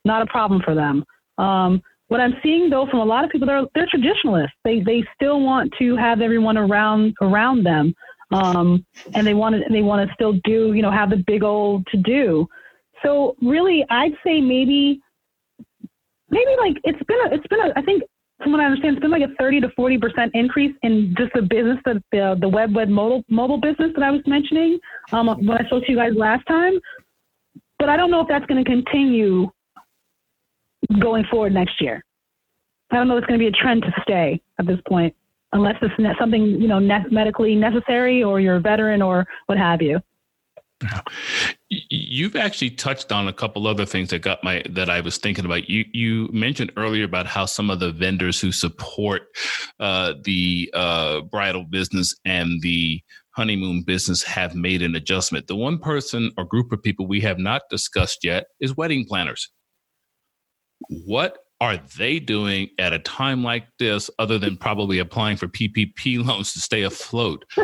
not 0.06 0.22
a 0.22 0.26
problem 0.26 0.62
for 0.64 0.76
them. 0.76 1.04
Um, 1.38 1.82
what 2.08 2.20
I'm 2.20 2.36
seeing 2.42 2.70
though 2.70 2.88
from 2.88 3.00
a 3.00 3.06
lot 3.06 3.24
of 3.24 3.30
people, 3.30 3.48
they're 3.48 3.66
they're 3.76 3.88
traditionalists. 3.88 4.56
They 4.64 4.80
they 4.82 5.04
still 5.16 5.42
want 5.42 5.72
to 5.80 5.96
have 5.96 6.22
everyone 6.22 6.58
around 6.58 7.14
around 7.22 7.64
them, 7.64 7.94
um, 8.32 8.86
and 9.14 9.26
they 9.26 9.36
want 9.36 9.56
to 9.56 9.62
they 9.72 9.82
want 9.82 10.08
to 10.08 10.14
still 10.16 10.34
do 10.44 10.74
you 10.74 10.82
know 10.82 10.92
have 10.92 11.12
the 11.12 11.24
big 11.28 11.44
old 11.44 11.86
to 11.88 11.98
do. 11.98 12.48
So 13.04 13.36
really, 13.42 13.86
I'd 13.90 14.14
say 14.26 14.42
maybe 14.42 15.00
maybe 16.30 16.56
like 16.60 16.78
it's 16.84 17.02
been 17.04 17.20
a, 17.28 17.36
it's 17.36 17.48
been 17.48 17.62
a, 17.62 17.74
I 17.76 17.82
think 17.84 18.04
from 18.42 18.54
what 18.54 18.62
I 18.62 18.66
understand, 18.66 18.96
it's 18.96 19.02
been 19.02 19.12
like 19.12 19.24
a 19.24 19.34
30 19.40 19.62
to 19.62 19.70
40 19.76 19.98
percent 19.98 20.32
increase 20.34 20.76
in 20.84 21.14
just 21.18 21.32
the 21.34 21.42
business 21.42 21.78
that 21.86 22.02
the 22.12 22.38
the 22.40 22.50
WebWed 22.50 22.90
mobile 22.90 23.24
mobile 23.30 23.60
business 23.60 23.92
that 23.96 24.04
I 24.04 24.12
was 24.12 24.22
mentioning 24.26 24.80
um, 25.12 25.28
when 25.28 25.58
I 25.58 25.66
spoke 25.66 25.86
to 25.86 25.92
you 25.92 25.98
guys 25.98 26.14
last 26.16 26.46
time. 26.48 26.80
But 27.78 27.90
I 27.90 27.98
don't 27.98 28.12
know 28.12 28.22
if 28.22 28.28
that's 28.28 28.46
going 28.46 28.64
to 28.64 28.70
continue 28.70 29.50
going 31.00 31.26
forward 31.26 31.54
next 31.54 31.82
year. 31.82 32.04
I 32.92 32.96
don't 32.96 33.08
know 33.08 33.18
if 33.18 33.24
it's 33.24 33.28
going 33.28 33.40
to 33.40 33.44
be 33.44 33.48
a 33.48 33.52
trend 33.52 33.84
to 33.84 33.94
stay 34.02 34.42
at 34.58 34.66
this 34.66 34.80
point, 34.88 35.16
unless 35.54 35.76
it's 35.82 35.94
something 36.20 36.44
you 36.44 36.68
know 36.68 36.80
medically 36.80 37.56
necessary 37.56 38.24
or 38.24 38.40
you're 38.40 38.56
a 38.56 38.62
veteran 38.62 39.02
or 39.02 39.26
what 39.48 39.58
have 39.58 39.82
you. 39.82 40.00
You've 41.70 42.36
actually 42.36 42.72
touched 42.72 43.12
on 43.12 43.28
a 43.28 43.34
couple 43.34 43.68
other 43.68 43.86
things 43.86 44.10
that 44.10 44.22
got 44.22 44.44
my 44.44 44.64
that 44.70 44.90
I 44.90 45.02
was 45.02 45.18
thinking 45.18 45.46
about. 45.46 45.70
You 45.70 45.86
you 45.94 46.30
mentioned 46.32 46.72
earlier 46.78 47.04
about 47.04 47.26
how 47.26 47.46
some 47.46 47.70
of 47.70 47.80
the 47.80 47.92
vendors 47.92 48.40
who 48.40 48.52
support 48.52 49.24
uh, 49.80 50.14
the 50.24 50.72
uh, 50.74 51.22
bridal 51.22 51.66
business 51.66 52.16
and 52.26 52.62
the 52.62 53.02
honeymoon 53.32 53.84
business 53.84 54.24
have 54.24 54.56
made 54.56 54.82
an 54.82 54.96
adjustment. 54.96 55.48
The 55.48 55.56
one 55.56 55.80
person 55.80 56.32
or 56.38 56.46
group 56.46 56.72
of 56.72 56.82
people 56.82 57.08
we 57.08 57.22
have 57.22 57.40
not 57.40 57.64
discussed 57.70 58.24
yet 58.24 58.46
is 58.60 58.76
wedding 58.76 59.06
planners. 59.06 59.50
What 61.06 61.38
are 61.62 61.78
they 61.98 62.20
doing 62.20 62.70
at 62.80 62.94
a 62.94 63.00
time 63.00 63.44
like 63.44 63.66
this, 63.80 64.10
other 64.18 64.38
than 64.38 64.56
probably 64.58 65.00
applying 65.00 65.38
for 65.38 65.48
PPP 65.48 66.26
loans 66.26 66.54
to 66.54 66.60
stay 66.60 66.84
afloat? 66.84 67.46
uh, 67.58 67.64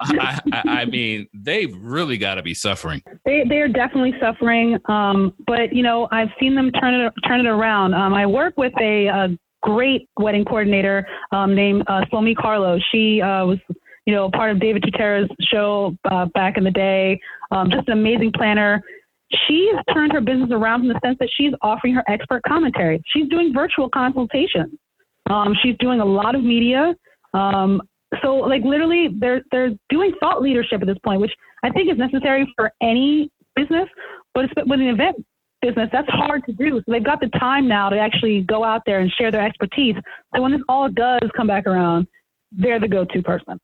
I, 0.00 0.40
I, 0.52 0.62
I, 0.66 0.84
mean, 0.84 1.26
they've 1.32 1.74
really 1.76 2.18
got 2.18 2.34
to 2.34 2.42
be 2.42 2.54
suffering. 2.54 3.02
They 3.24 3.44
they 3.48 3.58
are 3.58 3.68
definitely 3.68 4.14
suffering, 4.20 4.78
um, 4.86 5.34
but 5.46 5.72
you 5.72 5.82
know, 5.82 6.08
I've 6.10 6.30
seen 6.38 6.54
them 6.54 6.70
turn 6.72 6.94
it 6.94 7.12
turn 7.26 7.40
it 7.40 7.48
around. 7.48 7.94
Um, 7.94 8.14
I 8.14 8.26
work 8.26 8.54
with 8.56 8.74
a, 8.80 9.06
a 9.06 9.38
great 9.62 10.08
wedding 10.18 10.44
coordinator 10.44 11.06
um, 11.32 11.54
named 11.54 11.84
uh, 11.86 12.02
Slomi 12.12 12.36
Carlo. 12.36 12.78
She 12.92 13.20
uh, 13.20 13.46
was 13.46 13.58
you 14.06 14.14
know, 14.14 14.30
part 14.30 14.50
of 14.50 14.58
David 14.58 14.82
Tutera's 14.82 15.30
show 15.40 15.96
uh, 16.10 16.26
back 16.26 16.56
in 16.56 16.64
the 16.64 16.70
day. 16.70 17.20
Um, 17.50 17.70
just 17.70 17.86
an 17.88 17.92
amazing 17.92 18.32
planner. 18.32 18.82
She's 19.46 19.74
turned 19.92 20.12
her 20.12 20.20
business 20.20 20.50
around 20.50 20.82
in 20.82 20.88
the 20.88 20.98
sense 21.04 21.16
that 21.20 21.28
she's 21.36 21.52
offering 21.62 21.94
her 21.94 22.04
expert 22.08 22.42
commentary. 22.42 23.02
She's 23.06 23.28
doing 23.28 23.52
virtual 23.54 23.88
consultations. 23.88 24.74
Um, 25.28 25.54
she's 25.62 25.76
doing 25.78 26.00
a 26.00 26.04
lot 26.04 26.34
of 26.34 26.42
media. 26.42 26.94
Um, 27.32 27.80
so, 28.22 28.34
like, 28.34 28.62
literally, 28.64 29.08
they're 29.18 29.42
they're 29.52 29.70
doing 29.88 30.12
thought 30.18 30.42
leadership 30.42 30.80
at 30.80 30.88
this 30.88 30.98
point, 31.04 31.20
which 31.20 31.32
I 31.62 31.70
think 31.70 31.90
is 31.90 31.96
necessary 31.96 32.52
for 32.56 32.72
any 32.82 33.30
business. 33.54 33.88
But 34.34 34.46
it's, 34.46 34.54
with 34.56 34.80
an 34.80 34.88
event 34.88 35.24
business, 35.62 35.88
that's 35.92 36.08
hard 36.08 36.44
to 36.46 36.52
do. 36.52 36.78
So 36.84 36.92
they've 36.92 37.04
got 37.04 37.20
the 37.20 37.28
time 37.38 37.68
now 37.68 37.88
to 37.88 37.98
actually 37.98 38.42
go 38.42 38.64
out 38.64 38.82
there 38.86 39.00
and 39.00 39.12
share 39.12 39.30
their 39.30 39.44
expertise. 39.44 39.94
So 40.34 40.42
when 40.42 40.52
this 40.52 40.62
all 40.68 40.88
does 40.88 41.30
come 41.36 41.46
back 41.46 41.66
around, 41.66 42.08
they're 42.50 42.80
the 42.80 42.88
go-to 42.88 43.22
person. 43.22 43.60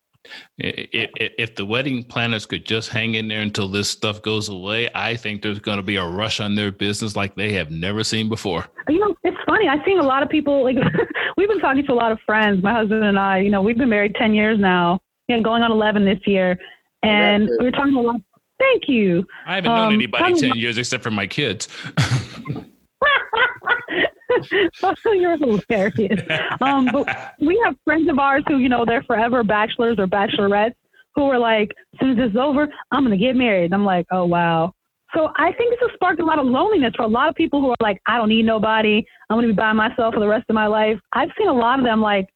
If, 0.59 1.11
if 1.17 1.55
the 1.55 1.65
wedding 1.65 2.05
planners 2.05 2.47
could 2.47 2.65
just 2.65 2.89
hang 2.89 3.15
in 3.15 3.29
there 3.29 3.41
until 3.41 3.69
this 3.69 3.89
stuff 3.89 4.23
goes 4.23 4.49
away, 4.49 4.89
I 4.95 5.17
think 5.17 5.43
there's 5.43 5.59
going 5.59 5.77
to 5.79 5.83
be 5.83 5.97
a 5.97 6.07
rush 6.07 6.41
on 6.41 6.55
their 6.55 6.73
business 6.73 7.17
like 7.17 7.35
they 7.35 7.53
have 7.53 7.71
never 7.71 8.05
seen 8.05 8.29
before. 8.29 8.67
You 8.89 8.99
know, 8.99 9.15
it's 9.25 9.37
funny. 9.47 9.69
I've 9.69 9.85
seen 9.85 9.99
a 9.99 10.03
lot 10.03 10.23
of 10.23 10.29
people, 10.29 10.65
like, 10.65 10.77
we've 11.37 11.49
been 11.49 11.61
talking 11.61 11.85
to 11.85 11.93
a 11.93 11.95
lot 11.95 12.13
of 12.13 12.19
friends, 12.25 12.63
my 12.63 12.73
husband 12.73 13.05
and 13.05 13.19
I, 13.19 13.39
you 13.39 13.51
know, 13.51 13.63
we've 13.63 13.79
been 13.79 13.89
married 13.89 14.15
10 14.15 14.35
years 14.35 14.59
now, 14.59 15.01
yeah, 15.29 15.41
going 15.41 15.63
on 15.63 15.71
11 15.73 16.05
this 16.05 16.21
year. 16.27 16.59
And 17.03 17.49
we 17.61 17.67
are 17.67 17.71
talking 17.71 17.95
a 17.95 18.01
lot. 18.01 18.21
Thank 18.59 18.89
you. 18.89 19.27
I 19.47 19.57
haven't 19.57 19.71
known 19.71 19.89
um, 19.89 19.95
anybody 19.95 20.41
10 20.41 20.57
years 20.57 20.79
except 20.79 21.03
for 21.03 21.11
my 21.11 21.27
kids. 21.27 21.69
You're 25.05 25.37
hilarious. 25.39 26.23
Um, 26.61 26.89
but 26.93 27.35
we 27.41 27.61
have 27.65 27.77
friends 27.85 28.09
of 28.09 28.19
ours 28.19 28.45
who, 28.47 28.59
you 28.59 28.69
know, 28.69 28.85
they're 28.85 29.03
forever 29.03 29.43
bachelors 29.43 29.99
or 29.99 30.07
bachelorettes 30.07 30.75
who 31.15 31.25
are 31.25 31.39
like, 31.39 31.73
as 31.95 32.01
soon 32.01 32.11
as 32.11 32.17
this 32.17 32.31
is 32.31 32.37
over, 32.37 32.69
I'm 32.93 33.05
going 33.05 33.19
to 33.19 33.25
get 33.25 33.37
married. 33.37 33.73
I'm 33.73 33.85
like, 33.85 34.07
oh, 34.13 34.27
wow. 34.27 34.73
So 35.15 35.31
I 35.37 35.53
think 35.53 35.71
this 35.71 35.81
has 35.81 35.91
sparked 35.95 36.21
a 36.21 36.25
lot 36.25 36.39
of 36.39 36.47
loneliness 36.47 36.93
for 36.95 37.05
a 37.05 37.09
lot 37.09 37.29
of 37.29 37.35
people 37.35 37.61
who 37.61 37.71
are 37.71 37.77
like, 37.81 38.01
I 38.07 38.19
don't 38.19 38.29
need 38.29 38.45
nobody. 38.45 39.05
I'm 39.31 39.37
going 39.37 39.49
to 39.49 39.53
be 39.55 39.57
by 39.57 39.73
myself 39.73 40.15
for 40.15 40.21
the 40.21 40.29
rest 40.29 40.45
of 40.49 40.55
my 40.55 40.67
life. 40.67 40.99
I've 41.13 41.31
seen 41.39 41.49
a 41.49 41.53
lot 41.53 41.79
of 41.79 41.85
them 41.85 42.03
like, 42.03 42.29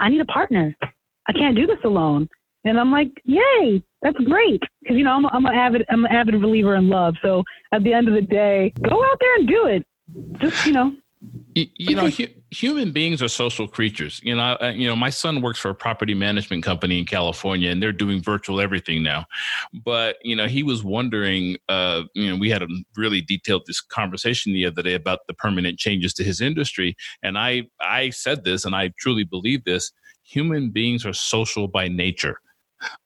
I 0.00 0.08
need 0.08 0.20
a 0.20 0.26
partner. 0.26 0.74
I 1.28 1.32
can't 1.32 1.56
do 1.56 1.66
this 1.66 1.78
alone. 1.84 2.28
And 2.64 2.80
I'm 2.80 2.90
like, 2.90 3.10
yay, 3.24 3.82
that's 4.00 4.16
great. 4.18 4.62
Because, 4.82 4.96
you 4.96 5.04
know, 5.04 5.12
I'm, 5.12 5.26
I'm, 5.26 5.44
an 5.44 5.54
avid, 5.54 5.84
I'm 5.90 6.04
an 6.04 6.12
avid 6.12 6.40
believer 6.40 6.76
in 6.76 6.88
love. 6.88 7.14
So 7.20 7.42
at 7.72 7.84
the 7.84 7.92
end 7.92 8.08
of 8.08 8.14
the 8.14 8.22
day, 8.22 8.72
go 8.82 9.04
out 9.04 9.18
there 9.20 9.34
and 9.36 9.48
do 9.48 9.66
it. 9.66 9.86
Just, 10.38 10.66
you 10.66 10.72
know, 10.72 10.94
you, 11.54 11.66
you 11.76 11.94
know, 11.94 12.08
hu- 12.08 12.28
human 12.50 12.90
beings 12.92 13.22
are 13.22 13.28
social 13.28 13.68
creatures. 13.68 14.20
You 14.24 14.34
know, 14.34 14.56
uh, 14.60 14.72
you 14.74 14.88
know, 14.88 14.96
my 14.96 15.10
son 15.10 15.40
works 15.40 15.58
for 15.58 15.70
a 15.70 15.74
property 15.74 16.14
management 16.14 16.64
company 16.64 16.98
in 16.98 17.04
California, 17.04 17.70
and 17.70 17.82
they're 17.82 17.92
doing 17.92 18.22
virtual 18.22 18.60
everything 18.60 19.02
now. 19.02 19.26
But 19.72 20.16
you 20.22 20.34
know, 20.34 20.46
he 20.46 20.62
was 20.62 20.82
wondering. 20.82 21.56
Uh, 21.68 22.02
you 22.14 22.30
know, 22.30 22.36
we 22.36 22.50
had 22.50 22.62
a 22.62 22.68
really 22.96 23.20
detailed 23.20 23.62
this 23.66 23.80
conversation 23.80 24.52
the 24.52 24.66
other 24.66 24.82
day 24.82 24.94
about 24.94 25.20
the 25.28 25.34
permanent 25.34 25.78
changes 25.78 26.12
to 26.14 26.24
his 26.24 26.40
industry, 26.40 26.96
and 27.22 27.38
I 27.38 27.64
I 27.80 28.10
said 28.10 28.44
this, 28.44 28.64
and 28.64 28.74
I 28.74 28.92
truly 28.98 29.24
believe 29.24 29.64
this. 29.64 29.92
Human 30.24 30.70
beings 30.70 31.04
are 31.06 31.12
social 31.12 31.68
by 31.68 31.86
nature. 31.86 32.38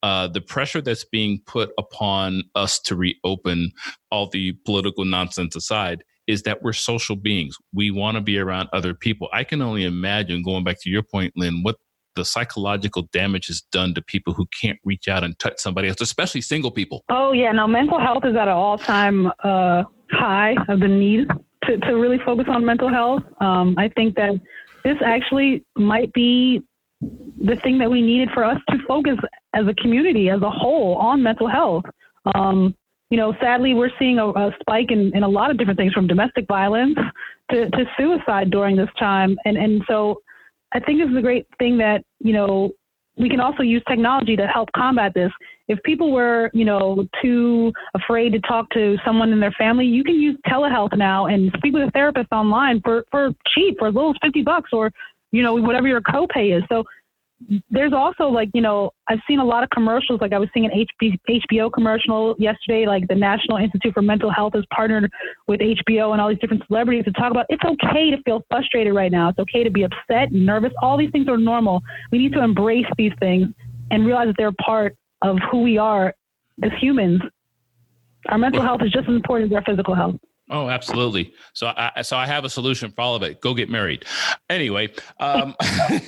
Uh, 0.02 0.26
the 0.26 0.40
pressure 0.40 0.80
that's 0.80 1.04
being 1.04 1.40
put 1.46 1.70
upon 1.78 2.42
us 2.54 2.80
to 2.80 2.96
reopen 2.96 3.70
all 4.10 4.28
the 4.28 4.52
political 4.64 5.04
nonsense 5.04 5.54
aside 5.54 6.02
is 6.28 6.42
that 6.42 6.62
we're 6.62 6.74
social 6.74 7.16
beings. 7.16 7.56
We 7.72 7.90
want 7.90 8.16
to 8.16 8.20
be 8.20 8.38
around 8.38 8.68
other 8.72 8.94
people. 8.94 9.28
I 9.32 9.42
can 9.42 9.60
only 9.62 9.84
imagine, 9.84 10.42
going 10.42 10.62
back 10.62 10.80
to 10.82 10.90
your 10.90 11.02
point, 11.02 11.32
Lynn, 11.34 11.62
what 11.62 11.76
the 12.14 12.24
psychological 12.24 13.08
damage 13.12 13.48
is 13.48 13.62
done 13.72 13.94
to 13.94 14.02
people 14.02 14.34
who 14.34 14.46
can't 14.60 14.78
reach 14.84 15.08
out 15.08 15.24
and 15.24 15.38
touch 15.38 15.58
somebody 15.58 15.88
else, 15.88 16.00
especially 16.00 16.42
single 16.42 16.70
people. 16.70 17.04
Oh, 17.08 17.32
yeah. 17.32 17.52
No, 17.52 17.66
mental 17.66 17.98
health 17.98 18.24
is 18.24 18.36
at 18.36 18.48
an 18.48 18.54
all 18.54 18.76
time 18.76 19.32
uh, 19.42 19.84
high 20.10 20.54
of 20.68 20.80
the 20.80 20.88
need 20.88 21.28
to, 21.64 21.78
to 21.78 21.92
really 21.94 22.18
focus 22.18 22.46
on 22.48 22.64
mental 22.64 22.88
health. 22.88 23.22
Um, 23.40 23.74
I 23.78 23.88
think 23.88 24.14
that 24.16 24.34
this 24.84 24.96
actually 25.04 25.64
might 25.76 26.12
be 26.12 26.62
the 27.00 27.56
thing 27.62 27.78
that 27.78 27.90
we 27.90 28.02
needed 28.02 28.30
for 28.34 28.44
us 28.44 28.58
to 28.70 28.78
focus 28.86 29.16
as 29.54 29.66
a 29.66 29.74
community 29.74 30.28
as 30.28 30.42
a 30.42 30.50
whole 30.50 30.96
on 30.96 31.22
mental 31.22 31.48
health. 31.48 31.84
Um, 32.34 32.74
you 33.10 33.16
know, 33.16 33.34
sadly, 33.40 33.74
we're 33.74 33.90
seeing 33.98 34.18
a, 34.18 34.28
a 34.28 34.54
spike 34.60 34.90
in, 34.90 35.16
in 35.16 35.22
a 35.22 35.28
lot 35.28 35.50
of 35.50 35.58
different 35.58 35.78
things 35.78 35.92
from 35.92 36.06
domestic 36.06 36.46
violence 36.46 36.98
to, 37.50 37.70
to 37.70 37.84
suicide 37.96 38.50
during 38.50 38.76
this 38.76 38.90
time. 38.98 39.36
And, 39.44 39.56
and 39.56 39.82
so 39.88 40.20
I 40.72 40.80
think 40.80 41.00
this 41.00 41.10
is 41.10 41.16
a 41.16 41.22
great 41.22 41.46
thing 41.58 41.78
that, 41.78 42.02
you 42.20 42.32
know, 42.32 42.72
we 43.16 43.28
can 43.28 43.40
also 43.40 43.62
use 43.62 43.82
technology 43.88 44.36
to 44.36 44.46
help 44.46 44.68
combat 44.76 45.12
this. 45.14 45.32
If 45.66 45.82
people 45.82 46.12
were, 46.12 46.50
you 46.54 46.64
know, 46.64 47.06
too 47.20 47.72
afraid 47.94 48.32
to 48.32 48.40
talk 48.40 48.70
to 48.70 48.96
someone 49.04 49.32
in 49.32 49.40
their 49.40 49.52
family, 49.52 49.86
you 49.86 50.04
can 50.04 50.14
use 50.14 50.36
telehealth 50.46 50.96
now 50.96 51.26
and 51.26 51.50
speak 51.56 51.74
with 51.74 51.88
a 51.88 51.90
therapist 51.90 52.28
online 52.30 52.80
for, 52.82 53.04
for 53.10 53.30
cheap, 53.54 53.76
for 53.78 53.88
as 53.88 53.94
little 53.94 54.10
as 54.10 54.16
50 54.22 54.42
bucks 54.42 54.70
or, 54.72 54.92
you 55.32 55.42
know, 55.42 55.54
whatever 55.54 55.88
your 55.88 56.00
copay 56.00 56.56
is. 56.56 56.62
So 56.68 56.84
there's 57.70 57.92
also 57.92 58.24
like 58.24 58.50
you 58.52 58.60
know 58.60 58.90
I've 59.08 59.20
seen 59.28 59.38
a 59.38 59.44
lot 59.44 59.62
of 59.62 59.70
commercials. 59.70 60.20
Like 60.20 60.32
I 60.32 60.38
was 60.38 60.48
seeing 60.52 60.66
an 60.66 60.86
HBO 61.28 61.72
commercial 61.72 62.34
yesterday. 62.38 62.86
Like 62.86 63.06
the 63.08 63.14
National 63.14 63.58
Institute 63.58 63.94
for 63.94 64.02
Mental 64.02 64.30
Health 64.30 64.54
has 64.54 64.64
partnered 64.74 65.10
with 65.46 65.60
HBO 65.60 66.12
and 66.12 66.20
all 66.20 66.28
these 66.28 66.38
different 66.38 66.64
celebrities 66.66 67.04
to 67.04 67.12
talk 67.12 67.30
about 67.30 67.46
it's 67.48 67.62
okay 67.64 68.10
to 68.10 68.20
feel 68.24 68.42
frustrated 68.50 68.94
right 68.94 69.12
now. 69.12 69.28
It's 69.28 69.38
okay 69.38 69.62
to 69.62 69.70
be 69.70 69.84
upset, 69.84 70.30
and 70.32 70.44
nervous. 70.44 70.72
All 70.82 70.98
these 70.98 71.10
things 71.10 71.28
are 71.28 71.38
normal. 71.38 71.80
We 72.10 72.18
need 72.18 72.32
to 72.32 72.42
embrace 72.42 72.86
these 72.96 73.12
things 73.20 73.48
and 73.90 74.04
realize 74.04 74.26
that 74.26 74.34
they're 74.36 74.52
part 74.64 74.96
of 75.22 75.38
who 75.50 75.62
we 75.62 75.78
are 75.78 76.14
as 76.62 76.72
humans. 76.80 77.20
Our 78.28 78.38
mental 78.38 78.62
health 78.62 78.82
is 78.82 78.90
just 78.90 79.08
as 79.08 79.14
important 79.14 79.52
as 79.52 79.56
our 79.56 79.64
physical 79.64 79.94
health. 79.94 80.16
Oh, 80.50 80.70
absolutely. 80.70 81.34
So 81.52 81.66
I 81.76 82.00
so 82.00 82.16
I 82.16 82.26
have 82.26 82.44
a 82.44 82.48
solution 82.48 82.90
for 82.90 83.02
all 83.02 83.14
of 83.14 83.22
it. 83.22 83.40
Go 83.42 83.52
get 83.52 83.68
married. 83.68 84.06
Anyway, 84.48 84.88
um, 85.20 85.54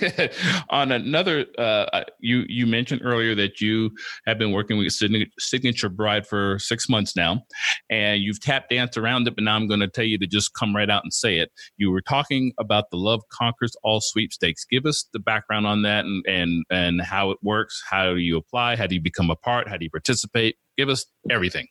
on 0.71 0.93
another, 0.93 1.45
uh, 1.59 2.05
you 2.21 2.45
you 2.49 2.67
mentioned 2.67 3.03
earlier 3.05 3.35
that 3.35 3.61
you 3.61 3.91
have 4.27 4.39
been 4.39 4.53
working 4.53 4.79
with 4.79 4.93
Signature 5.39 5.91
Bride 5.91 6.27
for 6.27 6.59
six 6.59 6.89
months 6.89 7.15
now, 7.17 7.43
and 7.91 8.23
you've 8.23 8.41
tap 8.41 8.71
danced 8.71 8.97
around 8.97 9.29
it. 9.29 9.35
But 9.35 9.45
now 9.45 9.57
I'm 9.57 9.69
going 9.69 9.81
to 9.81 9.89
tell 9.89 10.05
you 10.07 10.17
to 10.19 10.27
just 10.27 10.55
come 10.55 10.75
right 10.75 10.89
out 10.89 11.03
and 11.03 11.13
say 11.13 11.39
it. 11.39 11.51
You 11.77 11.91
were 11.91 12.03
talking 12.03 12.53
about 12.59 12.91
the 12.91 12.97
Love 12.97 13.21
Conquers 13.31 13.77
All 13.83 14.01
sweepstakes. 14.01 14.65
Give 14.65 14.87
us 14.87 15.07
the 15.13 15.21
background 15.21 15.67
on 15.67 15.83
that 15.83 16.07
and 16.07 16.25
and 16.27 16.65
and 16.71 17.03
how 17.03 17.31
it 17.31 17.39
works. 17.43 17.83
How 17.89 18.15
do 18.15 18.17
you 18.17 18.39
apply? 18.39 18.77
How 18.77 18.87
do 18.87 18.95
you 18.95 19.03
become 19.03 19.29
a 19.29 19.37
part? 19.37 19.69
How 19.69 19.77
do 19.77 19.85
you 19.85 19.91
participate? 19.91 20.57
Give 20.79 20.89
us 20.89 21.05
everything. 21.29 21.67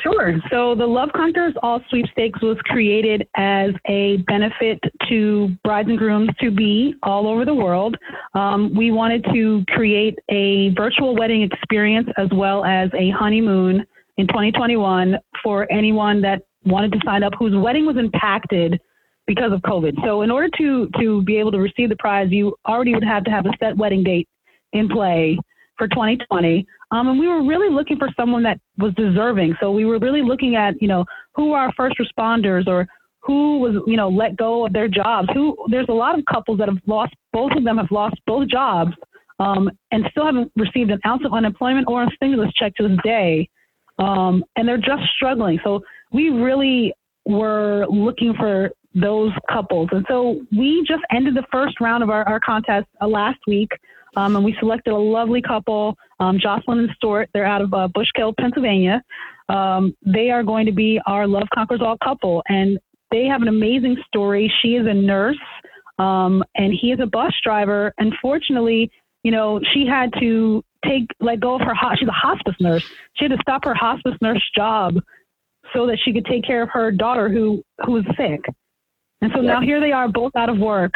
Sure. 0.00 0.40
So 0.50 0.74
the 0.74 0.86
Love 0.86 1.10
Conquers 1.14 1.54
All 1.62 1.80
sweepstakes 1.90 2.40
was 2.40 2.56
created 2.64 3.28
as 3.36 3.70
a 3.86 4.18
benefit 4.28 4.78
to 5.08 5.50
brides 5.64 5.88
and 5.88 5.98
grooms 5.98 6.30
to 6.40 6.50
be 6.50 6.94
all 7.02 7.28
over 7.28 7.44
the 7.44 7.54
world. 7.54 7.96
Um, 8.34 8.74
we 8.74 8.90
wanted 8.90 9.24
to 9.34 9.64
create 9.68 10.18
a 10.30 10.70
virtual 10.70 11.14
wedding 11.14 11.42
experience 11.42 12.08
as 12.16 12.28
well 12.32 12.64
as 12.64 12.90
a 12.94 13.10
honeymoon 13.10 13.84
in 14.16 14.26
2021 14.28 15.16
for 15.42 15.70
anyone 15.70 16.22
that 16.22 16.42
wanted 16.64 16.92
to 16.92 17.00
sign 17.04 17.22
up 17.22 17.34
whose 17.38 17.54
wedding 17.54 17.84
was 17.84 17.96
impacted 17.96 18.80
because 19.26 19.52
of 19.52 19.60
COVID. 19.60 19.94
So 20.04 20.22
in 20.22 20.30
order 20.30 20.48
to 20.58 20.88
to 21.00 21.22
be 21.22 21.36
able 21.36 21.52
to 21.52 21.58
receive 21.58 21.88
the 21.88 21.96
prize, 21.96 22.28
you 22.30 22.56
already 22.66 22.94
would 22.94 23.04
have 23.04 23.24
to 23.24 23.30
have 23.30 23.46
a 23.46 23.50
set 23.60 23.76
wedding 23.76 24.04
date 24.04 24.28
in 24.72 24.88
play 24.88 25.38
for 25.78 25.88
2020. 25.88 26.66
Um, 26.90 27.08
and 27.08 27.18
we 27.18 27.28
were 27.28 27.42
really 27.44 27.72
looking 27.74 27.98
for 27.98 28.08
someone 28.16 28.42
that 28.42 28.60
was 28.78 28.92
deserving. 28.94 29.56
So 29.60 29.72
we 29.72 29.84
were 29.84 29.98
really 29.98 30.22
looking 30.22 30.56
at, 30.56 30.80
you 30.80 30.88
know, 30.88 31.04
who 31.34 31.52
are 31.52 31.66
our 31.66 31.72
first 31.76 31.96
responders 31.98 32.66
or 32.66 32.86
who 33.20 33.58
was, 33.58 33.82
you 33.86 33.96
know, 33.96 34.08
let 34.08 34.36
go 34.36 34.66
of 34.66 34.72
their 34.72 34.88
jobs. 34.88 35.28
Who 35.34 35.56
there's 35.70 35.86
a 35.88 35.94
lot 35.94 36.18
of 36.18 36.24
couples 36.26 36.58
that 36.58 36.68
have 36.68 36.78
lost, 36.86 37.14
both 37.32 37.52
of 37.52 37.64
them 37.64 37.78
have 37.78 37.90
lost 37.90 38.16
both 38.26 38.48
jobs 38.48 38.92
um, 39.38 39.70
and 39.90 40.04
still 40.10 40.26
haven't 40.26 40.52
received 40.56 40.90
an 40.90 41.00
ounce 41.06 41.24
of 41.24 41.32
unemployment 41.32 41.86
or 41.88 42.04
a 42.04 42.10
stimulus 42.14 42.52
check 42.54 42.74
to 42.76 42.88
this 42.88 42.98
day. 43.04 43.48
Um, 43.98 44.44
and 44.56 44.66
they're 44.68 44.78
just 44.78 45.02
struggling. 45.16 45.58
So 45.64 45.82
we 46.12 46.30
really 46.30 46.92
were 47.24 47.86
looking 47.88 48.34
for 48.34 48.70
those 48.94 49.32
couples. 49.50 49.88
And 49.92 50.04
so 50.08 50.42
we 50.56 50.84
just 50.86 51.02
ended 51.10 51.34
the 51.34 51.44
first 51.50 51.80
round 51.80 52.02
of 52.02 52.10
our, 52.10 52.26
our 52.28 52.40
contest 52.40 52.86
uh, 53.00 53.06
last 53.06 53.38
week. 53.46 53.70
Um, 54.16 54.36
and 54.36 54.44
we 54.44 54.54
selected 54.60 54.92
a 54.92 54.96
lovely 54.96 55.40
couple, 55.40 55.96
um, 56.20 56.38
Jocelyn 56.38 56.80
and 56.80 56.90
Stuart. 56.96 57.30
They're 57.32 57.46
out 57.46 57.62
of 57.62 57.72
uh, 57.72 57.88
Bushkill, 57.88 58.34
Pennsylvania. 58.38 59.02
Um, 59.48 59.94
they 60.04 60.30
are 60.30 60.42
going 60.42 60.66
to 60.66 60.72
be 60.72 61.00
our 61.06 61.26
Love 61.26 61.48
Conquers 61.54 61.80
All 61.80 61.96
couple. 62.02 62.42
And 62.48 62.78
they 63.10 63.24
have 63.24 63.42
an 63.42 63.48
amazing 63.48 63.96
story. 64.06 64.52
She 64.60 64.74
is 64.76 64.86
a 64.86 64.94
nurse, 64.94 65.38
um, 65.98 66.42
and 66.54 66.72
he 66.72 66.92
is 66.92 67.00
a 67.00 67.06
bus 67.06 67.32
driver. 67.42 67.92
Unfortunately, 67.98 68.90
you 69.22 69.30
know, 69.30 69.60
she 69.72 69.86
had 69.86 70.12
to 70.20 70.64
take 70.84 71.06
let 71.20 71.40
go 71.40 71.54
of 71.54 71.60
her. 71.60 71.74
She's 71.96 72.08
a 72.08 72.12
hospice 72.12 72.56
nurse. 72.58 72.84
She 73.14 73.24
had 73.26 73.32
to 73.32 73.38
stop 73.40 73.64
her 73.64 73.74
hospice 73.74 74.16
nurse 74.20 74.42
job 74.56 74.94
so 75.72 75.86
that 75.86 75.98
she 76.02 76.12
could 76.12 76.24
take 76.24 76.44
care 76.44 76.62
of 76.62 76.70
her 76.70 76.90
daughter 76.90 77.28
who 77.28 77.62
who 77.84 77.92
was 77.92 78.04
sick. 78.16 78.40
And 79.20 79.30
so 79.34 79.40
now 79.40 79.60
here 79.60 79.78
they 79.78 79.92
are, 79.92 80.08
both 80.08 80.32
out 80.34 80.48
of 80.48 80.58
work. 80.58 80.94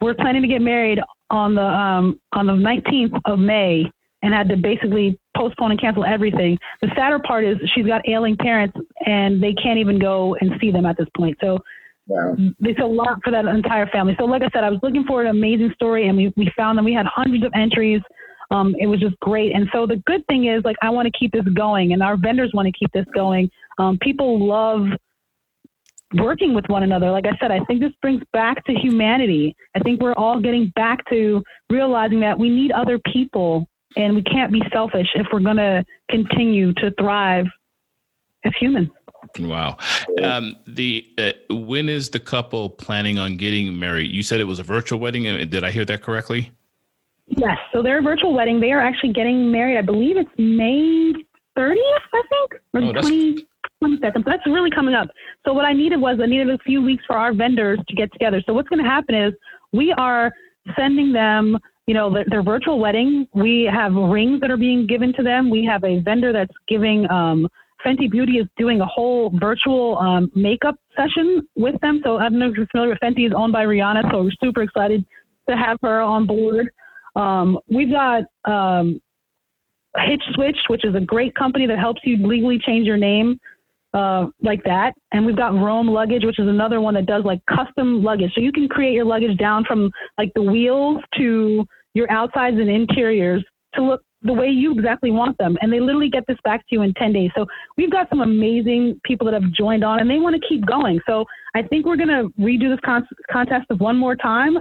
We're 0.00 0.14
planning 0.14 0.42
to 0.42 0.48
get 0.48 0.60
married 0.60 0.98
on 1.32 1.56
the 1.56 1.64
um, 1.64 2.20
on 2.32 2.46
the 2.46 2.52
19th 2.52 3.20
of 3.24 3.40
May, 3.40 3.90
and 4.22 4.32
had 4.32 4.48
to 4.50 4.56
basically 4.56 5.18
postpone 5.36 5.72
and 5.72 5.80
cancel 5.80 6.04
everything. 6.04 6.58
The 6.80 6.88
sadder 6.94 7.18
part 7.18 7.44
is 7.44 7.56
she's 7.74 7.86
got 7.86 8.08
ailing 8.08 8.36
parents, 8.36 8.78
and 9.04 9.42
they 9.42 9.54
can't 9.54 9.78
even 9.78 9.98
go 9.98 10.36
and 10.40 10.52
see 10.60 10.70
them 10.70 10.86
at 10.86 10.96
this 10.96 11.08
point. 11.16 11.36
So 11.40 11.58
Wow. 12.06 12.36
It's 12.60 12.80
a 12.80 12.84
lot 12.84 13.20
for 13.22 13.30
that 13.30 13.44
entire 13.44 13.86
family. 13.86 14.16
So, 14.18 14.24
like 14.24 14.42
I 14.42 14.48
said, 14.52 14.64
I 14.64 14.70
was 14.70 14.80
looking 14.82 15.04
for 15.04 15.22
an 15.22 15.28
amazing 15.28 15.70
story, 15.74 16.08
and 16.08 16.16
we, 16.16 16.32
we 16.36 16.50
found 16.56 16.76
them. 16.76 16.84
We 16.84 16.92
had 16.92 17.06
hundreds 17.06 17.44
of 17.44 17.52
entries. 17.54 18.02
Um, 18.50 18.74
it 18.78 18.86
was 18.86 19.00
just 19.00 19.18
great. 19.20 19.54
And 19.54 19.68
so, 19.72 19.86
the 19.86 20.02
good 20.04 20.26
thing 20.26 20.46
is, 20.46 20.64
like, 20.64 20.76
I 20.82 20.90
want 20.90 21.06
to 21.06 21.16
keep 21.16 21.32
this 21.32 21.44
going, 21.54 21.92
and 21.92 22.02
our 22.02 22.16
vendors 22.16 22.50
want 22.54 22.66
to 22.66 22.72
keep 22.72 22.90
this 22.92 23.06
going. 23.14 23.50
Um, 23.78 23.98
people 24.02 24.44
love 24.46 24.88
working 26.14 26.54
with 26.54 26.66
one 26.68 26.82
another. 26.82 27.10
Like 27.10 27.26
I 27.26 27.36
said, 27.40 27.50
I 27.50 27.60
think 27.64 27.80
this 27.80 27.92
brings 28.00 28.22
back 28.32 28.64
to 28.66 28.72
humanity. 28.72 29.54
I 29.74 29.80
think 29.80 30.00
we're 30.00 30.14
all 30.14 30.40
getting 30.40 30.72
back 30.74 30.98
to 31.10 31.42
realizing 31.70 32.20
that 32.20 32.38
we 32.38 32.48
need 32.48 32.72
other 32.72 32.98
people 33.12 33.66
and 33.96 34.14
we 34.14 34.22
can't 34.22 34.52
be 34.52 34.62
selfish 34.72 35.08
if 35.14 35.26
we're 35.32 35.40
going 35.40 35.56
to 35.56 35.84
continue 36.10 36.72
to 36.74 36.92
thrive 36.98 37.46
as 38.44 38.52
humans. 38.58 38.88
Wow. 39.38 39.76
Um, 40.22 40.56
the 40.66 41.06
uh, 41.16 41.32
when 41.48 41.88
is 41.88 42.10
the 42.10 42.18
couple 42.18 42.68
planning 42.68 43.18
on 43.18 43.36
getting 43.36 43.78
married? 43.78 44.10
You 44.10 44.22
said 44.22 44.40
it 44.40 44.44
was 44.44 44.58
a 44.58 44.64
virtual 44.64 44.98
wedding. 44.98 45.24
Did 45.48 45.64
I 45.64 45.70
hear 45.70 45.84
that 45.84 46.02
correctly? 46.02 46.50
Yes. 47.28 47.56
So 47.72 47.82
they're 47.82 48.00
a 48.00 48.02
virtual 48.02 48.34
wedding. 48.34 48.60
They 48.60 48.72
are 48.72 48.80
actually 48.80 49.12
getting 49.12 49.50
married. 49.50 49.78
I 49.78 49.82
believe 49.82 50.16
it's 50.16 50.30
May 50.38 51.12
30th, 51.56 51.76
I 52.12 52.22
think, 52.28 52.54
or 52.74 52.82
oh, 52.82 52.92
20, 52.92 53.46
22nd. 53.82 54.24
That's 54.24 54.46
really 54.46 54.70
coming 54.70 54.94
up. 54.94 55.08
So 55.44 55.52
what 55.52 55.64
I 55.64 55.72
needed 55.72 56.00
was 56.00 56.18
I 56.22 56.26
needed 56.26 56.50
a 56.50 56.58
few 56.58 56.82
weeks 56.82 57.04
for 57.06 57.16
our 57.16 57.34
vendors 57.34 57.78
to 57.88 57.94
get 57.94 58.12
together. 58.12 58.42
So 58.46 58.52
what's 58.52 58.68
going 58.68 58.82
to 58.82 58.88
happen 58.88 59.14
is 59.14 59.32
we 59.72 59.92
are 59.92 60.32
sending 60.76 61.12
them 61.12 61.58
you 61.86 61.94
know, 61.94 62.12
their, 62.12 62.24
their, 62.28 62.42
virtual 62.44 62.78
wedding. 62.78 63.26
We 63.34 63.68
have 63.72 63.92
rings 63.92 64.40
that 64.40 64.52
are 64.52 64.56
being 64.56 64.86
given 64.86 65.12
to 65.14 65.22
them. 65.22 65.50
We 65.50 65.64
have 65.64 65.82
a 65.82 65.98
vendor 66.00 66.32
that's 66.32 66.54
giving 66.68 67.10
um, 67.10 67.48
Fenty 67.84 68.10
Beauty 68.10 68.38
is 68.38 68.46
doing 68.56 68.80
a 68.80 68.86
whole 68.86 69.30
virtual 69.38 69.98
um, 69.98 70.30
makeup 70.34 70.76
session 70.96 71.46
with 71.56 71.80
them. 71.80 72.00
So 72.04 72.18
I 72.18 72.28
don't 72.28 72.38
know 72.38 72.48
if 72.48 72.56
you're 72.56 72.66
familiar 72.68 72.90
with 72.90 73.00
Fenty 73.00 73.26
is 73.26 73.32
owned 73.36 73.52
by 73.52 73.64
Rihanna, 73.64 74.10
so 74.10 74.22
we're 74.22 74.30
super 74.42 74.62
excited 74.62 75.04
to 75.48 75.56
have 75.56 75.78
her 75.82 76.00
on 76.00 76.26
board. 76.26 76.70
Um, 77.16 77.58
we've 77.68 77.90
got 77.90 78.22
um, 78.44 79.00
Hitch 79.98 80.22
Switch, 80.34 80.56
which 80.68 80.84
is 80.84 80.94
a 80.94 81.00
great 81.00 81.34
company 81.34 81.66
that 81.66 81.78
helps 81.78 82.00
you 82.04 82.16
legally 82.26 82.58
change 82.58 82.86
your 82.86 82.96
name 82.96 83.38
uh, 83.94 84.26
like 84.42 84.62
that. 84.64 84.94
And 85.12 85.26
we've 85.26 85.36
got 85.36 85.54
Roam 85.54 85.88
Luggage, 85.88 86.24
which 86.24 86.38
is 86.38 86.48
another 86.48 86.80
one 86.80 86.94
that 86.94 87.06
does 87.06 87.24
like 87.24 87.40
custom 87.46 88.02
luggage. 88.02 88.32
So 88.34 88.40
you 88.40 88.52
can 88.52 88.68
create 88.68 88.94
your 88.94 89.04
luggage 89.04 89.36
down 89.38 89.64
from 89.64 89.90
like 90.18 90.32
the 90.34 90.42
wheels 90.42 91.02
to 91.18 91.66
your 91.94 92.10
outsides 92.10 92.56
and 92.58 92.70
interiors 92.70 93.44
to 93.74 93.82
look 93.82 94.02
the 94.22 94.32
way 94.32 94.46
you 94.46 94.72
exactly 94.72 95.10
want 95.10 95.36
them. 95.38 95.58
And 95.60 95.72
they 95.72 95.80
literally 95.80 96.08
get 96.08 96.24
this 96.28 96.38
back 96.44 96.60
to 96.60 96.66
you 96.70 96.82
in 96.82 96.94
10 96.94 97.12
days. 97.12 97.30
So 97.34 97.44
we've 97.76 97.90
got 97.90 98.08
some 98.08 98.20
amazing 98.20 99.00
people 99.04 99.24
that 99.26 99.34
have 99.34 99.50
joined 99.52 99.84
on 99.84 100.00
and 100.00 100.08
they 100.08 100.18
want 100.18 100.40
to 100.40 100.48
keep 100.48 100.64
going. 100.64 101.00
So 101.06 101.24
I 101.54 101.62
think 101.62 101.86
we're 101.86 101.96
going 101.96 102.08
to 102.08 102.28
redo 102.40 102.70
this 102.70 102.78
con- 102.84 103.06
contest 103.30 103.66
of 103.70 103.80
one 103.80 103.96
more 103.96 104.14
time. 104.14 104.58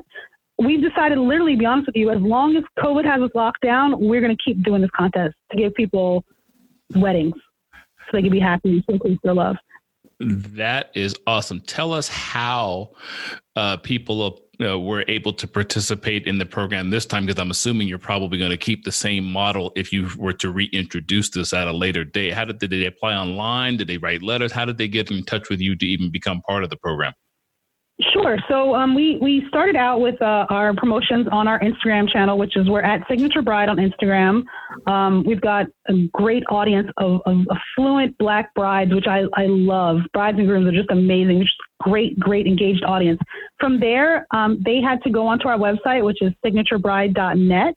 We've 0.58 0.82
decided, 0.82 1.18
literally, 1.18 1.56
be 1.56 1.66
honest 1.66 1.88
with 1.88 1.96
you, 1.96 2.10
as 2.10 2.22
long 2.22 2.56
as 2.56 2.64
COVID 2.80 3.06
has 3.06 3.22
us 3.22 3.32
locked 3.34 3.62
down, 3.62 4.00
we're 4.00 4.22
going 4.22 4.36
to 4.36 4.44
keep 4.44 4.64
doing 4.64 4.82
this 4.82 4.92
contest 4.96 5.36
to 5.52 5.58
give 5.58 5.74
people 5.76 6.24
weddings 6.96 7.36
so 8.12 8.18
they 8.18 8.24
can 8.24 8.32
be 8.32 8.40
happy 8.40 8.70
and 8.70 8.84
increase 8.88 9.20
their 9.24 9.34
love. 9.34 9.56
That 10.20 10.92
is 10.94 11.16
awesome. 11.26 11.62
Tell 11.62 11.94
us 11.94 12.08
how 12.08 12.92
uh, 13.56 13.78
people 13.78 14.40
uh, 14.62 14.80
were 14.80 15.04
able 15.08 15.34
to 15.34 15.48
participate 15.48 16.28
in 16.28 16.38
the 16.38 16.46
program 16.46 16.90
this 16.90 17.06
time? 17.06 17.26
Because 17.26 17.40
I'm 17.42 17.50
assuming 17.50 17.88
you're 17.88 17.98
probably 17.98 18.38
going 18.38 18.52
to 18.52 18.58
keep 18.58 18.84
the 18.84 18.92
same 18.92 19.24
model 19.24 19.72
if 19.76 19.92
you 19.92 20.10
were 20.18 20.34
to 20.34 20.52
reintroduce 20.52 21.30
this 21.32 21.54
at 21.54 21.68
a 21.68 21.72
later 21.72 22.04
date. 22.04 22.34
How 22.34 22.46
did, 22.46 22.60
did 22.60 22.70
they 22.70 22.86
apply 22.86 23.14
online? 23.14 23.78
Did 23.78 23.88
they 23.88 23.98
write 23.98 24.22
letters? 24.22 24.52
How 24.52 24.66
did 24.66 24.78
they 24.78 24.88
get 24.88 25.10
in 25.10 25.24
touch 25.24 25.50
with 25.50 25.60
you 25.60 25.76
to 25.76 25.86
even 25.86 26.12
become 26.12 26.42
part 26.42 26.64
of 26.64 26.70
the 26.70 26.78
program? 26.78 27.14
Sure. 28.14 28.38
So 28.50 28.74
um, 28.74 28.96
we 28.96 29.18
we 29.22 29.46
started 29.48 29.76
out 29.76 30.00
with 30.00 30.20
uh, 30.22 30.46
our 30.50 30.74
promotions 30.74 31.28
on 31.32 31.48
our 31.48 31.60
Instagram 31.60 32.10
channel, 32.10 32.38
which 32.38 32.58
is 32.58 32.68
we're 32.68 32.82
at 32.82 33.06
Signature 33.08 33.42
Bride 33.42 33.70
on 33.70 33.78
Instagram. 33.78 34.44
Um, 34.88 35.24
we've 35.26 35.42
got 35.42 35.68
a 35.88 36.08
great 36.14 36.44
audience 36.50 36.90
of, 36.98 37.22
of, 37.26 37.46
affluent 37.52 38.18
Black 38.18 38.54
brides, 38.56 38.94
which 38.94 39.06
I, 39.08 39.24
I 39.36 39.46
love. 39.48 40.00
Brides 40.14 40.40
and 40.40 40.48
grooms 40.48 40.68
are 40.68 40.72
just 40.72 40.90
amazing. 40.90 41.42
Just 41.42 41.56
great, 41.80 42.18
great 42.20 42.48
engaged 42.48 42.84
audience. 42.84 43.20
From 43.60 43.80
there, 43.80 44.26
um, 44.32 44.62
they 44.66 44.82
had 44.82 45.02
to 45.04 45.12
go 45.12 45.28
onto 45.28 45.48
our 45.48 45.58
website, 45.58 46.04
which 46.04 46.22
is 46.22 46.32
signaturebride.net. 46.44 47.76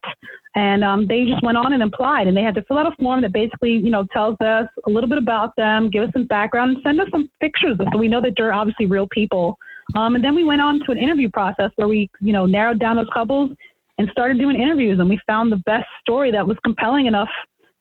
And 0.56 0.84
um, 0.84 1.06
they 1.08 1.24
just 1.24 1.42
went 1.42 1.58
on 1.58 1.72
and 1.72 1.82
applied, 1.82 2.28
and 2.28 2.36
they 2.36 2.42
had 2.42 2.54
to 2.54 2.62
fill 2.62 2.78
out 2.78 2.86
a 2.86 2.94
form 3.02 3.22
that 3.22 3.32
basically, 3.32 3.72
you 3.72 3.90
know, 3.90 4.06
tells 4.12 4.36
us 4.40 4.68
a 4.86 4.90
little 4.90 5.08
bit 5.08 5.18
about 5.18 5.54
them, 5.56 5.90
give 5.90 6.04
us 6.04 6.10
some 6.12 6.26
background, 6.26 6.76
and 6.76 6.82
send 6.84 7.00
us 7.00 7.08
some 7.10 7.28
pictures 7.40 7.76
so 7.92 7.98
we 7.98 8.06
know 8.06 8.20
that 8.20 8.34
they're 8.36 8.52
obviously 8.52 8.86
real 8.86 9.08
people. 9.10 9.58
Um, 9.94 10.14
and 10.14 10.24
then 10.24 10.34
we 10.34 10.44
went 10.44 10.60
on 10.60 10.80
to 10.84 10.92
an 10.92 10.98
interview 10.98 11.30
process 11.30 11.70
where 11.76 11.88
we, 11.88 12.10
you 12.20 12.32
know, 12.32 12.46
narrowed 12.46 12.78
down 12.78 12.96
those 12.96 13.08
couples 13.12 13.50
and 13.98 14.08
started 14.10 14.38
doing 14.38 14.60
interviews. 14.60 14.98
And 14.98 15.08
we 15.08 15.20
found 15.26 15.52
the 15.52 15.62
best 15.66 15.86
story 16.00 16.30
that 16.32 16.46
was 16.46 16.56
compelling 16.64 17.06
enough 17.06 17.28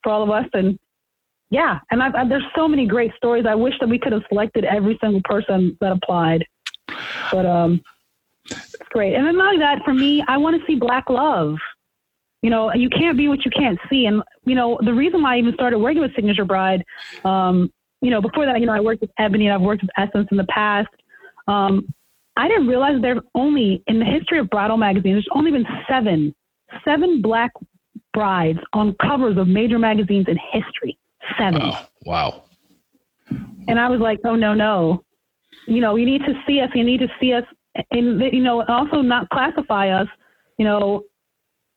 for 0.04 0.12
all 0.12 0.24
of 0.24 0.30
us. 0.30 0.46
And 0.54 0.78
yeah, 1.50 1.80
and 1.92 2.02
I've, 2.02 2.16
I've, 2.16 2.30
there's 2.30 2.44
so 2.56 2.68
many 2.68 2.86
great 2.86 3.12
stories. 3.16 3.46
I 3.48 3.56
wish 3.56 3.74
that 3.80 3.90
we 3.90 4.00
could 4.00 4.12
have 4.12 4.24
selected 4.30 4.66
every 4.66 4.98
single 5.02 5.22
person 5.24 5.78
that 5.82 5.92
applied. 5.92 6.46
But 7.32 7.46
um, 7.46 7.82
it's 8.46 8.76
great. 8.90 9.16
And 9.16 9.26
then 9.26 9.38
not 9.38 9.48
only 9.48 9.60
that, 9.60 9.84
for 9.86 9.94
me, 9.94 10.24
I 10.28 10.38
want 10.38 10.60
to 10.60 10.66
see 10.68 10.76
Black 10.76 11.10
love. 11.10 11.56
You 12.42 12.50
know, 12.50 12.74
you 12.74 12.90
can't 12.90 13.18
be 13.18 13.30
what 13.30 13.46
you 13.46 13.52
can't 13.52 13.80
see. 13.90 14.06
And, 14.06 14.22
you 14.46 14.56
know, 14.56 14.78
the 14.84 14.94
reason 14.94 15.22
why 15.22 15.36
I 15.36 15.40
even 15.40 15.54
started 15.54 15.80
working 15.80 16.02
with 16.02 16.14
Signature 16.14 16.44
Bride, 16.44 16.84
um, 17.24 17.72
you 18.02 18.10
know, 18.10 18.22
before 18.22 18.46
that, 18.46 18.60
you 18.60 18.66
know, 18.66 18.74
I 18.74 18.82
worked 18.82 19.00
with 19.00 19.12
Ebony 19.18 19.48
and 19.48 19.54
I've 19.54 19.62
worked 19.62 19.82
with 19.82 19.92
Essence 19.98 20.28
in 20.30 20.38
the 20.38 20.46
past. 20.46 20.90
Um, 21.48 21.94
I 22.36 22.48
didn't 22.48 22.68
realize 22.68 23.02
there 23.02 23.22
only 23.36 23.84
in 23.88 24.00
the 24.00 24.06
history 24.06 24.40
of 24.40 24.50
bridal 24.50 24.78
magazines, 24.78 25.16
there's 25.16 25.28
only 25.36 25.52
been 25.52 25.66
seven, 25.88 26.34
seven 26.84 27.22
black 27.22 27.52
brides 28.14 28.60
on 28.74 28.96
covers 29.02 29.38
of 29.38 29.48
major 29.48 29.78
magazines 29.78 30.26
in 30.28 30.38
history. 30.52 30.98
Seven. 31.38 31.62
Wow. 31.62 31.88
wow. 32.06 32.44
And 33.68 33.80
I 33.80 33.90
was 33.90 34.00
like, 34.00 34.20
oh 34.26 34.36
no, 34.36 34.54
no. 34.54 35.04
You 35.68 35.82
know, 35.82 35.96
you 35.96 36.06
need 36.06 36.22
to 36.22 36.34
see 36.46 36.60
us. 36.60 36.70
You 36.74 36.84
need 36.84 37.00
to 37.00 37.08
see 37.20 37.34
us, 37.34 37.46
and 37.92 38.22
you 38.34 38.42
know, 38.44 38.64
also 38.68 38.98
not 38.98 39.30
classify 39.30 39.90
us. 39.90 40.08
You 40.58 40.66
know, 40.66 41.04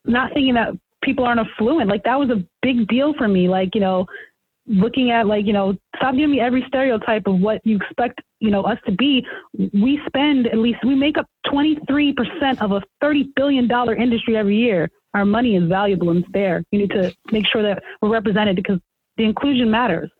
not 0.04 0.32
thinking 0.34 0.54
that 0.54 0.72
people 1.02 1.24
aren't 1.24 1.40
affluent. 1.40 1.88
Like 1.88 2.02
that 2.04 2.18
was 2.18 2.30
a 2.30 2.44
big 2.62 2.88
deal 2.88 3.14
for 3.14 3.28
me. 3.28 3.48
Like 3.48 3.74
you 3.74 3.80
know, 3.80 4.06
looking 4.66 5.10
at 5.10 5.26
like 5.26 5.46
you 5.46 5.52
know 5.52 5.76
stop 5.96 6.14
giving 6.14 6.32
me 6.32 6.40
every 6.40 6.64
stereotype 6.66 7.26
of 7.26 7.38
what 7.40 7.60
you 7.64 7.76
expect 7.76 8.20
you 8.40 8.50
know 8.50 8.62
us 8.62 8.78
to 8.86 8.92
be 8.92 9.24
we 9.72 10.00
spend 10.06 10.46
at 10.48 10.58
least 10.58 10.78
we 10.84 10.94
make 10.94 11.16
up 11.16 11.26
23% 11.46 12.60
of 12.60 12.72
a 12.72 12.82
30 13.00 13.32
billion 13.36 13.68
dollar 13.68 13.94
industry 13.94 14.36
every 14.36 14.56
year 14.56 14.90
our 15.14 15.24
money 15.24 15.56
is 15.56 15.68
valuable 15.68 16.10
and 16.10 16.24
there 16.32 16.64
you 16.72 16.80
need 16.80 16.90
to 16.90 17.14
make 17.30 17.46
sure 17.46 17.62
that 17.62 17.82
we're 18.02 18.08
represented 18.08 18.56
because 18.56 18.80
the 19.16 19.24
inclusion 19.24 19.70
matters 19.70 20.10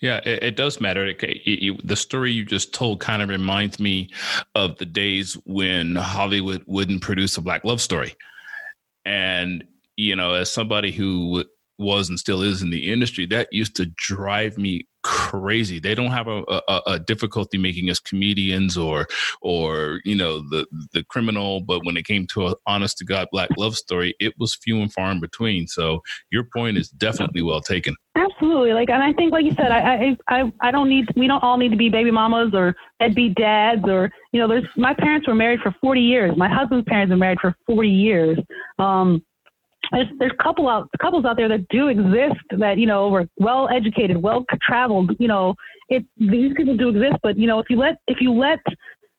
yeah, 0.00 0.20
it, 0.24 0.42
it, 0.44 0.56
does 0.56 0.80
matter. 0.80 1.04
It, 1.04 1.20
it, 1.20 1.86
the 1.86 1.96
story 1.96 2.30
you 2.30 2.44
just 2.44 2.72
told 2.72 3.00
kind 3.00 3.22
of 3.22 3.28
reminds 3.28 3.80
me 3.80 4.10
of 4.54 4.78
the 4.78 4.86
days 4.86 5.34
when 5.46 5.96
Hollywood 5.96 6.62
wouldn't 6.66 7.02
produce 7.02 7.36
a 7.36 7.40
black 7.40 7.64
love 7.64 7.80
story. 7.80 8.14
And, 9.04 9.64
you 9.96 10.14
know, 10.14 10.34
as 10.34 10.48
somebody 10.48 10.92
who 10.92 11.44
was 11.78 12.08
and 12.08 12.18
still 12.18 12.42
is 12.42 12.62
in 12.62 12.70
the 12.70 12.92
industry, 12.92 13.26
that 13.26 13.48
used 13.52 13.76
to 13.76 13.86
drive 13.96 14.58
me 14.58 14.86
crazy. 15.04 15.78
They 15.78 15.94
don't 15.94 16.10
have 16.10 16.26
a, 16.28 16.42
a, 16.48 16.80
a, 16.86 16.98
difficulty 16.98 17.58
making 17.58 17.90
us 17.90 18.00
comedians 18.00 18.76
or 18.78 19.06
or 19.42 20.00
you 20.04 20.16
know 20.16 20.40
the 20.40 20.66
the 20.92 21.04
criminal, 21.04 21.60
but 21.60 21.84
when 21.84 21.96
it 21.96 22.06
came 22.06 22.26
to 22.28 22.48
an 22.48 22.54
honest 22.66 22.98
to 22.98 23.04
God 23.04 23.28
black 23.30 23.50
love 23.58 23.76
story, 23.76 24.14
it 24.18 24.32
was 24.38 24.54
few 24.56 24.80
and 24.80 24.92
far 24.92 25.12
in 25.12 25.20
between. 25.20 25.66
So 25.66 26.00
your 26.30 26.44
point 26.44 26.78
is 26.78 26.88
definitely 26.88 27.42
well 27.42 27.60
taken. 27.60 27.94
Absolutely, 28.16 28.72
like, 28.72 28.88
and 28.88 29.02
I 29.02 29.12
think, 29.12 29.32
like 29.32 29.44
you 29.44 29.52
said, 29.52 29.70
I 29.70 30.16
I 30.28 30.52
I, 30.60 30.70
don't 30.70 30.88
need 30.88 31.06
we 31.16 31.26
don't 31.26 31.42
all 31.42 31.58
need 31.58 31.70
to 31.70 31.76
be 31.76 31.90
baby 31.90 32.10
mamas 32.10 32.54
or 32.54 32.74
deadbeat 32.98 33.34
dads 33.34 33.84
or 33.86 34.10
you 34.32 34.40
know, 34.40 34.48
there's 34.48 34.64
my 34.76 34.94
parents 34.94 35.28
were 35.28 35.34
married 35.34 35.60
for 35.60 35.74
40 35.80 36.00
years. 36.00 36.36
My 36.36 36.48
husband's 36.48 36.86
parents 36.88 37.10
were 37.10 37.16
married 37.16 37.38
for 37.40 37.54
40 37.66 37.88
years. 37.88 38.38
Um, 38.78 39.22
there's 39.92 40.06
there's 40.18 40.32
couple 40.42 40.68
out 40.68 40.88
couples 41.00 41.24
out 41.24 41.36
there 41.36 41.48
that 41.48 41.66
do 41.68 41.88
exist 41.88 42.40
that 42.58 42.78
you 42.78 42.86
know 42.86 43.08
were 43.08 43.26
well 43.38 43.68
educated, 43.68 44.16
well 44.16 44.44
traveled. 44.62 45.12
You 45.18 45.28
know, 45.28 45.54
it 45.88 46.04
these 46.16 46.52
people 46.56 46.76
do 46.76 46.88
exist, 46.88 47.16
but 47.22 47.38
you 47.38 47.46
know 47.46 47.58
if 47.58 47.66
you 47.70 47.76
let 47.76 47.96
if 48.06 48.20
you 48.20 48.32
let 48.32 48.60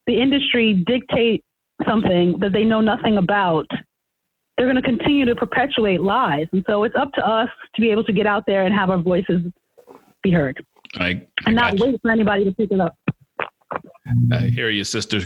the 0.08 0.22
industry 0.22 0.84
dictate 0.86 1.44
something 1.88 2.38
that 2.40 2.54
they 2.54 2.64
know 2.64 2.82
nothing 2.82 3.18
about, 3.18 3.68
they're 4.58 4.68
going 4.72 4.76
to 4.76 4.82
continue 4.82 5.26
to 5.26 5.36
perpetuate 5.36 6.02
lies. 6.02 6.48
And 6.52 6.64
so 6.68 6.84
it's 6.84 6.96
up 6.96 7.12
to 7.14 7.28
us 7.28 7.50
to 7.76 7.82
be 7.82 7.92
able 7.92 8.04
to 8.06 8.14
get 8.14 8.26
out 8.26 8.44
there 8.46 8.66
and 8.66 8.74
have 8.74 8.90
our 8.90 8.98
voices 8.98 9.42
be 10.24 10.32
heard. 10.32 10.64
I, 10.96 11.06
I 11.06 11.28
and 11.48 11.56
not 11.56 11.80
wait 11.80 12.00
for 12.02 12.12
anybody 12.12 12.46
to 12.46 12.52
pick 12.52 12.72
it 12.72 12.80
up. 12.80 12.96
I 14.32 14.40
hear 14.48 14.70
you, 14.70 14.84
sister. 14.84 15.22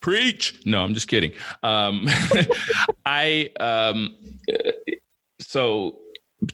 Preach. 0.00 0.60
No, 0.64 0.82
I'm 0.82 0.94
just 0.94 1.06
kidding. 1.06 1.32
Um, 1.62 2.06
I 3.06 3.50
um, 3.60 4.16
so 5.42 5.98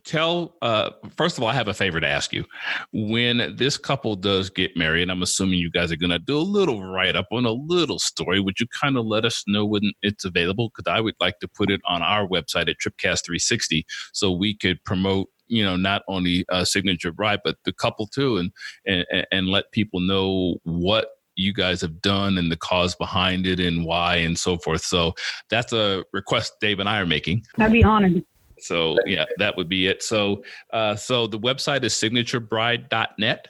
tell 0.05 0.55
uh, 0.61 0.91
first 1.17 1.39
of 1.39 1.43
all 1.43 1.49
i 1.49 1.55
have 1.55 1.69
a 1.69 1.75
favor 1.75 1.99
to 1.99 2.07
ask 2.07 2.33
you 2.33 2.45
when 2.93 3.55
this 3.57 3.79
couple 3.79 4.15
does 4.15 4.51
get 4.51 4.77
married 4.77 5.09
i'm 5.09 5.23
assuming 5.23 5.59
you 5.59 5.71
guys 5.71 5.91
are 5.91 5.97
going 5.97 6.11
to 6.11 6.19
do 6.19 6.37
a 6.37 6.41
little 6.41 6.83
write-up 6.83 7.27
on 7.33 7.47
a 7.47 7.51
little 7.51 7.99
story 7.99 8.39
would 8.39 8.61
you 8.61 8.67
kind 8.69 8.99
of 8.99 9.07
let 9.07 9.25
us 9.25 9.45
know 9.47 9.65
when 9.65 9.93
it's 10.03 10.25
available 10.25 10.71
because 10.71 10.91
i 10.93 11.01
would 11.01 11.15
like 11.21 11.39
to 11.39 11.49
put 11.49 11.71
it 11.71 11.81
on 11.87 12.03
our 12.03 12.27
website 12.27 12.69
at 12.69 12.77
tripcast 12.77 13.25
360 13.25 13.87
so 14.13 14.31
we 14.31 14.55
could 14.55 14.83
promote 14.85 15.29
you 15.47 15.65
know 15.65 15.77
not 15.77 16.03
only 16.09 16.45
uh, 16.51 16.65
signature 16.65 17.13
bride 17.13 17.41
but 17.43 17.57
the 17.65 17.73
couple 17.73 18.07
too 18.07 18.37
and, 18.37 18.53
and 18.87 19.27
and 19.33 19.49
let 19.49 19.73
people 19.73 20.01
know 20.01 20.57
what 20.65 21.09
you 21.39 21.53
guys 21.53 21.81
have 21.81 22.03
done 22.03 22.37
and 22.37 22.51
the 22.51 22.57
cause 22.57 22.95
behind 22.97 23.47
it 23.47 23.61
and 23.61 23.85
why 23.85 24.17
and 24.17 24.37
so 24.37 24.59
forth. 24.59 24.83
So 24.83 25.15
that's 25.49 25.73
a 25.73 26.05
request 26.13 26.55
Dave 26.61 26.81
and 26.81 26.89
I 26.89 26.99
are 26.99 27.07
making. 27.07 27.45
I'd 27.59 27.73
be 27.73 27.85
honored. 27.85 28.25
So 28.63 28.97
yeah, 29.07 29.25
that 29.39 29.57
would 29.57 29.69
be 29.69 29.87
it. 29.87 30.03
So 30.03 30.43
uh, 30.73 30.97
so 30.97 31.27
the 31.27 31.39
website 31.39 31.85
is 31.85 31.95
signaturebride.net. 31.95 33.49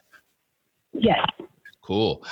Yes. 0.92 1.26
Cool. 1.82 2.22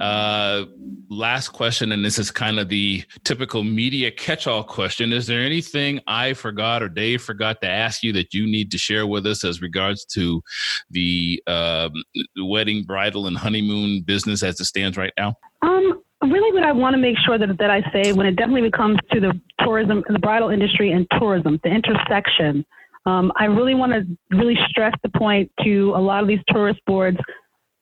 Uh, 0.00 0.64
last 1.08 1.50
question, 1.50 1.92
and 1.92 2.04
this 2.04 2.18
is 2.18 2.32
kind 2.32 2.58
of 2.58 2.68
the 2.68 3.04
typical 3.22 3.62
media 3.62 4.10
catch-all 4.10 4.64
question: 4.64 5.12
Is 5.12 5.26
there 5.28 5.40
anything 5.40 6.00
I 6.08 6.32
forgot 6.32 6.82
or 6.82 6.88
Dave 6.88 7.22
forgot 7.22 7.60
to 7.60 7.68
ask 7.68 8.02
you 8.02 8.12
that 8.14 8.34
you 8.34 8.46
need 8.46 8.72
to 8.72 8.78
share 8.78 9.06
with 9.06 9.24
us 9.26 9.44
as 9.44 9.62
regards 9.62 10.04
to 10.06 10.42
the 10.90 11.40
um, 11.46 11.92
wedding, 12.38 12.82
bridal, 12.82 13.28
and 13.28 13.36
honeymoon 13.36 14.02
business 14.02 14.42
as 14.42 14.58
it 14.60 14.64
stands 14.64 14.96
right 14.96 15.12
now? 15.16 15.36
Um, 15.62 16.02
really, 16.22 16.52
what 16.52 16.64
I 16.64 16.72
want 16.72 16.94
to 16.94 16.98
make 16.98 17.16
sure 17.24 17.38
that 17.38 17.58
that 17.58 17.70
I 17.70 17.82
say 17.92 18.12
when 18.12 18.26
it 18.26 18.36
definitely 18.36 18.70
comes 18.70 18.98
to 19.12 19.20
the 19.20 19.40
tourism, 19.60 20.04
the 20.08 20.18
bridal 20.18 20.50
industry, 20.50 20.92
and 20.92 21.06
tourism, 21.18 21.60
the 21.62 21.70
intersection. 21.70 22.64
Um, 23.06 23.32
I 23.36 23.44
really 23.44 23.74
want 23.74 23.92
to 23.92 24.36
really 24.36 24.56
stress 24.68 24.92
the 25.02 25.08
point 25.10 25.50
to 25.64 25.92
a 25.94 26.00
lot 26.00 26.22
of 26.22 26.28
these 26.28 26.40
tourist 26.48 26.80
boards. 26.86 27.18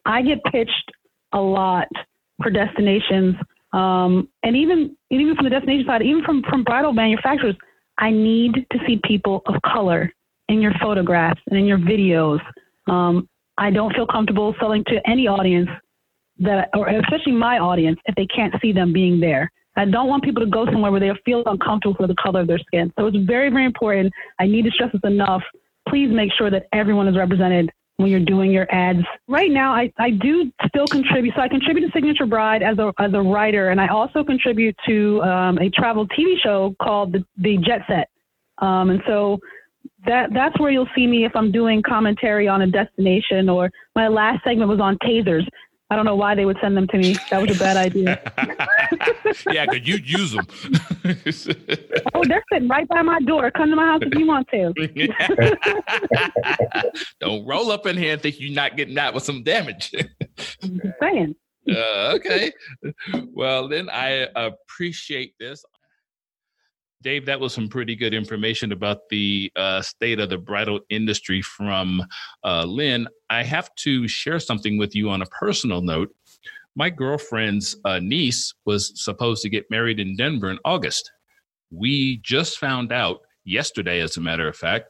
I 0.04 0.22
get 0.22 0.42
pitched 0.44 0.92
a 1.32 1.40
lot 1.40 1.88
for 2.42 2.50
destinations, 2.50 3.34
um, 3.72 4.28
and 4.42 4.54
even 4.54 4.96
even 5.10 5.34
from 5.34 5.44
the 5.44 5.50
destination 5.50 5.86
side, 5.86 6.02
even 6.02 6.22
from 6.24 6.42
from 6.42 6.62
bridal 6.62 6.92
manufacturers, 6.92 7.56
I 7.98 8.10
need 8.10 8.66
to 8.70 8.78
see 8.86 9.00
people 9.04 9.42
of 9.46 9.54
color 9.62 10.12
in 10.48 10.60
your 10.60 10.72
photographs 10.80 11.40
and 11.48 11.58
in 11.58 11.64
your 11.64 11.78
videos. 11.78 12.40
Um, 12.86 13.28
I 13.58 13.70
don't 13.70 13.94
feel 13.94 14.06
comfortable 14.06 14.54
selling 14.60 14.84
to 14.84 15.00
any 15.08 15.26
audience 15.26 15.70
that, 16.38 16.68
or 16.74 16.88
especially 16.88 17.32
my 17.32 17.58
audience, 17.58 17.98
if 18.06 18.14
they 18.14 18.26
can't 18.26 18.54
see 18.60 18.72
them 18.72 18.92
being 18.92 19.20
there. 19.20 19.50
I 19.76 19.84
don't 19.84 20.08
want 20.08 20.24
people 20.24 20.42
to 20.42 20.50
go 20.50 20.64
somewhere 20.66 20.90
where 20.90 21.00
they 21.00 21.10
feel 21.24 21.42
uncomfortable 21.46 21.94
for 21.94 22.06
the 22.06 22.14
color 22.14 22.40
of 22.40 22.46
their 22.46 22.58
skin. 22.58 22.92
So 22.98 23.06
it's 23.06 23.16
very, 23.18 23.50
very 23.50 23.66
important. 23.66 24.12
I 24.38 24.46
need 24.46 24.64
to 24.64 24.70
stress 24.70 24.90
this 24.92 25.02
enough. 25.04 25.42
Please 25.88 26.08
make 26.10 26.32
sure 26.32 26.50
that 26.50 26.66
everyone 26.72 27.08
is 27.08 27.16
represented 27.16 27.70
when 27.96 28.10
you're 28.10 28.20
doing 28.24 28.50
your 28.50 28.66
ads. 28.74 29.00
Right 29.28 29.50
now, 29.50 29.72
I, 29.72 29.92
I 29.98 30.10
do 30.10 30.50
still 30.68 30.86
contribute. 30.86 31.34
So 31.34 31.42
I 31.42 31.48
contribute 31.48 31.86
to 31.86 31.92
Signature 31.92 32.26
Bride 32.26 32.62
as 32.62 32.78
a, 32.78 32.92
as 32.98 33.12
a 33.14 33.20
writer, 33.20 33.68
and 33.70 33.80
I 33.80 33.88
also 33.88 34.24
contribute 34.24 34.76
to 34.86 35.22
um, 35.22 35.58
a 35.58 35.70
travel 35.70 36.06
TV 36.08 36.38
show 36.42 36.74
called 36.82 37.12
The, 37.12 37.24
the 37.38 37.58
Jet 37.58 37.82
Set. 37.86 38.08
Um, 38.58 38.90
and 38.90 39.02
so 39.06 39.38
that 40.06 40.32
that's 40.32 40.58
where 40.58 40.70
you'll 40.70 40.88
see 40.94 41.06
me 41.06 41.24
if 41.24 41.32
I'm 41.34 41.50
doing 41.50 41.82
commentary 41.82 42.48
on 42.48 42.62
a 42.62 42.66
destination 42.66 43.48
or 43.48 43.70
my 43.94 44.08
last 44.08 44.42
segment 44.44 44.68
was 44.68 44.80
on 44.80 44.96
tasers. 44.98 45.46
I 45.88 45.94
don't 45.94 46.04
know 46.04 46.16
why 46.16 46.34
they 46.34 46.44
would 46.44 46.58
send 46.60 46.76
them 46.76 46.88
to 46.88 46.98
me. 46.98 47.16
That 47.30 47.40
was 47.40 47.56
a 47.56 47.58
bad 47.60 47.76
idea. 47.76 48.20
yeah, 49.52 49.66
because 49.66 49.86
you 49.86 49.98
use 49.98 50.32
them. 50.32 50.46
oh, 52.14 52.24
they're 52.24 52.42
sitting 52.52 52.68
right 52.68 52.88
by 52.88 53.02
my 53.02 53.20
door. 53.20 53.52
Come 53.52 53.70
to 53.70 53.76
my 53.76 53.86
house 53.86 54.00
if 54.02 54.18
you 54.18 54.26
want 54.26 54.48
to. 54.48 54.74
don't 57.20 57.46
roll 57.46 57.70
up 57.70 57.86
in 57.86 57.96
here 57.96 58.14
and 58.14 58.22
think 58.22 58.40
you're 58.40 58.52
not 58.52 58.76
getting 58.76 58.98
out 58.98 59.14
with 59.14 59.22
some 59.22 59.44
damage. 59.44 59.94
I'm 60.62 60.80
just 60.80 60.94
saying. 61.00 61.36
Uh, 61.70 62.14
okay. 62.14 62.52
Well, 63.32 63.68
then 63.68 63.88
I 63.88 64.26
appreciate 64.34 65.34
this. 65.38 65.64
Dave, 67.02 67.26
that 67.26 67.38
was 67.38 67.52
some 67.52 67.68
pretty 67.68 67.94
good 67.94 68.14
information 68.14 68.72
about 68.72 69.08
the 69.10 69.52
uh, 69.54 69.82
state 69.82 70.18
of 70.18 70.30
the 70.30 70.38
bridal 70.38 70.80
industry 70.88 71.42
from 71.42 72.02
uh, 72.42 72.64
Lynn. 72.64 73.06
I 73.28 73.42
have 73.42 73.74
to 73.76 74.08
share 74.08 74.40
something 74.40 74.78
with 74.78 74.94
you 74.94 75.10
on 75.10 75.22
a 75.22 75.26
personal 75.26 75.82
note. 75.82 76.14
My 76.74 76.90
girlfriend's 76.90 77.76
uh, 77.84 78.00
niece 78.00 78.54
was 78.64 78.92
supposed 79.02 79.42
to 79.42 79.50
get 79.50 79.70
married 79.70 80.00
in 80.00 80.16
Denver 80.16 80.50
in 80.50 80.58
August. 80.64 81.10
We 81.70 82.18
just 82.18 82.58
found 82.58 82.92
out 82.92 83.20
yesterday, 83.44 84.00
as 84.00 84.16
a 84.16 84.20
matter 84.20 84.48
of 84.48 84.56
fact, 84.56 84.88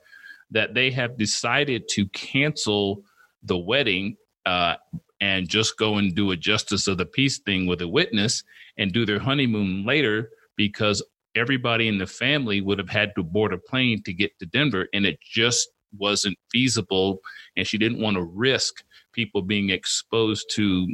that 0.50 0.74
they 0.74 0.90
have 0.92 1.18
decided 1.18 1.88
to 1.90 2.06
cancel 2.08 3.02
the 3.42 3.58
wedding 3.58 4.16
uh, 4.44 4.76
and 5.20 5.48
just 5.48 5.76
go 5.76 5.96
and 5.96 6.14
do 6.14 6.30
a 6.30 6.36
justice 6.36 6.86
of 6.86 6.98
the 6.98 7.06
peace 7.06 7.38
thing 7.38 7.66
with 7.66 7.80
a 7.82 7.88
witness 7.88 8.44
and 8.78 8.92
do 8.92 9.06
their 9.06 9.18
honeymoon 9.18 9.84
later 9.84 10.30
because 10.56 11.02
everybody 11.36 11.88
in 11.88 11.98
the 11.98 12.06
family 12.06 12.60
would 12.60 12.78
have 12.78 12.88
had 12.88 13.14
to 13.14 13.22
board 13.22 13.52
a 13.52 13.58
plane 13.58 14.02
to 14.04 14.12
get 14.12 14.38
to 14.38 14.46
Denver, 14.46 14.88
and 14.92 15.04
it 15.04 15.18
just 15.20 15.68
wasn't 15.96 16.38
feasible. 16.50 17.20
And 17.56 17.66
she 17.66 17.78
didn't 17.78 18.00
want 18.00 18.16
to 18.16 18.22
risk 18.22 18.82
people 19.12 19.42
being 19.42 19.70
exposed 19.70 20.50
to 20.54 20.88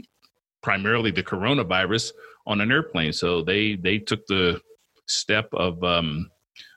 primarily 0.62 1.10
the 1.10 1.22
coronavirus 1.22 2.12
on 2.46 2.60
an 2.60 2.70
airplane. 2.70 3.12
So 3.12 3.42
they 3.42 3.76
they 3.76 3.98
took 3.98 4.26
the 4.26 4.60
step 5.06 5.48
of 5.52 5.82
um, 5.84 6.30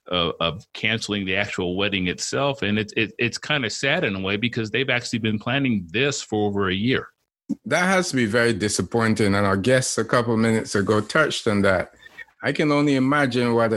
of, 0.07 0.33
of 0.39 0.73
canceling 0.73 1.25
the 1.25 1.35
actual 1.35 1.75
wedding 1.75 2.07
itself, 2.07 2.61
and 2.61 2.77
it's 2.77 2.93
it, 2.95 3.13
it's 3.17 3.37
kind 3.37 3.65
of 3.65 3.71
sad 3.71 4.03
in 4.03 4.15
a 4.15 4.19
way 4.19 4.37
because 4.37 4.71
they've 4.71 4.89
actually 4.89 5.19
been 5.19 5.39
planning 5.39 5.87
this 5.91 6.21
for 6.21 6.47
over 6.47 6.69
a 6.69 6.75
year. 6.75 7.09
That 7.65 7.85
has 7.85 8.09
to 8.09 8.15
be 8.15 8.25
very 8.25 8.53
disappointing, 8.53 9.35
and 9.35 9.45
our 9.45 9.57
guests 9.57 9.97
a 9.97 10.05
couple 10.05 10.35
minutes 10.37 10.75
ago 10.75 11.01
touched 11.01 11.47
on 11.47 11.61
that. 11.61 11.93
I 12.45 12.51
can 12.51 12.71
only 12.71 12.95
imagine 12.95 13.55
what 13.55 13.73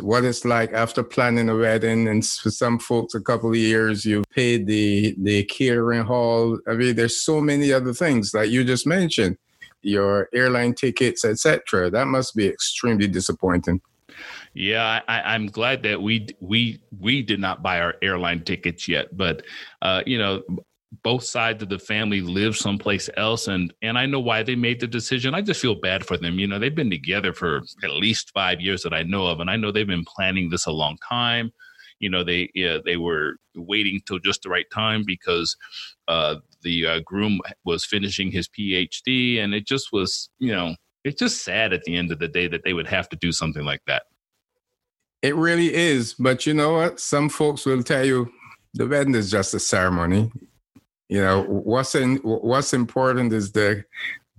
what 0.00 0.24
it's 0.24 0.44
like 0.44 0.72
after 0.72 1.02
planning 1.02 1.48
a 1.48 1.56
wedding 1.56 2.06
and 2.06 2.24
for 2.24 2.50
some 2.50 2.78
folks 2.78 3.14
a 3.14 3.20
couple 3.20 3.50
of 3.50 3.56
years 3.56 4.04
you 4.04 4.22
paid 4.30 4.68
the 4.68 5.16
the 5.18 5.42
catering 5.44 6.04
hall. 6.04 6.60
I 6.68 6.74
mean 6.74 6.94
there's 6.94 7.20
so 7.20 7.40
many 7.40 7.72
other 7.72 7.92
things 7.92 8.30
that 8.30 8.50
you 8.50 8.62
just 8.62 8.86
mentioned 8.86 9.38
your 9.82 10.28
airline 10.32 10.74
tickets 10.74 11.24
etc 11.24 11.90
that 11.90 12.06
must 12.06 12.36
be 12.36 12.46
extremely 12.46 13.08
disappointing. 13.08 13.80
Yeah, 14.54 15.00
I, 15.08 15.34
am 15.34 15.46
glad 15.46 15.82
that 15.84 16.00
we 16.00 16.28
we 16.40 16.80
we 17.00 17.22
did 17.22 17.40
not 17.40 17.62
buy 17.62 17.80
our 17.80 17.94
airline 18.02 18.42
tickets 18.44 18.86
yet, 18.86 19.16
but 19.16 19.42
uh, 19.82 20.02
you 20.06 20.18
know, 20.18 20.42
both 21.02 21.22
sides 21.22 21.62
of 21.62 21.68
the 21.68 21.78
family 21.78 22.20
live 22.20 22.56
someplace 22.56 23.08
else 23.16 23.46
and 23.46 23.72
and 23.80 23.96
I 23.96 24.06
know 24.06 24.20
why 24.20 24.42
they 24.42 24.56
made 24.56 24.80
the 24.80 24.86
decision. 24.86 25.34
I 25.34 25.40
just 25.40 25.60
feel 25.60 25.76
bad 25.80 26.04
for 26.04 26.16
them. 26.16 26.38
You 26.38 26.48
know, 26.48 26.58
they've 26.58 26.74
been 26.74 26.90
together 26.90 27.32
for 27.32 27.62
at 27.84 27.90
least 27.90 28.32
5 28.34 28.60
years 28.60 28.82
that 28.82 28.92
I 28.92 29.02
know 29.04 29.26
of 29.26 29.40
and 29.40 29.48
I 29.48 29.56
know 29.56 29.70
they've 29.70 29.86
been 29.86 30.04
planning 30.04 30.50
this 30.50 30.66
a 30.66 30.72
long 30.72 30.96
time. 31.08 31.52
You 32.00 32.10
know, 32.10 32.24
they 32.24 32.50
yeah, 32.54 32.78
they 32.84 32.96
were 32.96 33.36
waiting 33.54 34.00
till 34.06 34.18
just 34.18 34.42
the 34.42 34.48
right 34.48 34.68
time 34.72 35.04
because 35.06 35.56
uh, 36.08 36.36
the 36.62 36.86
uh, 36.86 37.00
groom 37.04 37.40
was 37.64 37.84
finishing 37.84 38.30
his 38.32 38.48
PhD 38.48 39.38
and 39.38 39.54
it 39.54 39.66
just 39.66 39.88
was, 39.92 40.30
you 40.38 40.52
know, 40.52 40.74
it's 41.04 41.20
just 41.20 41.44
sad 41.44 41.72
at 41.72 41.82
the 41.84 41.96
end 41.96 42.10
of 42.10 42.18
the 42.18 42.28
day 42.28 42.48
that 42.48 42.64
they 42.64 42.72
would 42.72 42.86
have 42.86 43.08
to 43.10 43.16
do 43.16 43.32
something 43.32 43.64
like 43.64 43.82
that. 43.86 44.04
It 45.22 45.36
really 45.36 45.72
is, 45.74 46.14
but 46.14 46.46
you 46.46 46.54
know 46.54 46.72
what? 46.72 46.98
Some 46.98 47.28
folks 47.28 47.66
will 47.66 47.82
tell 47.82 48.04
you 48.04 48.32
the 48.74 48.86
wedding 48.86 49.14
is 49.14 49.30
just 49.30 49.52
a 49.52 49.60
ceremony 49.60 50.32
you 51.10 51.20
know 51.20 51.42
what's 51.42 51.94
in 51.94 52.16
what's 52.18 52.72
important 52.72 53.32
is 53.32 53.52
the 53.52 53.84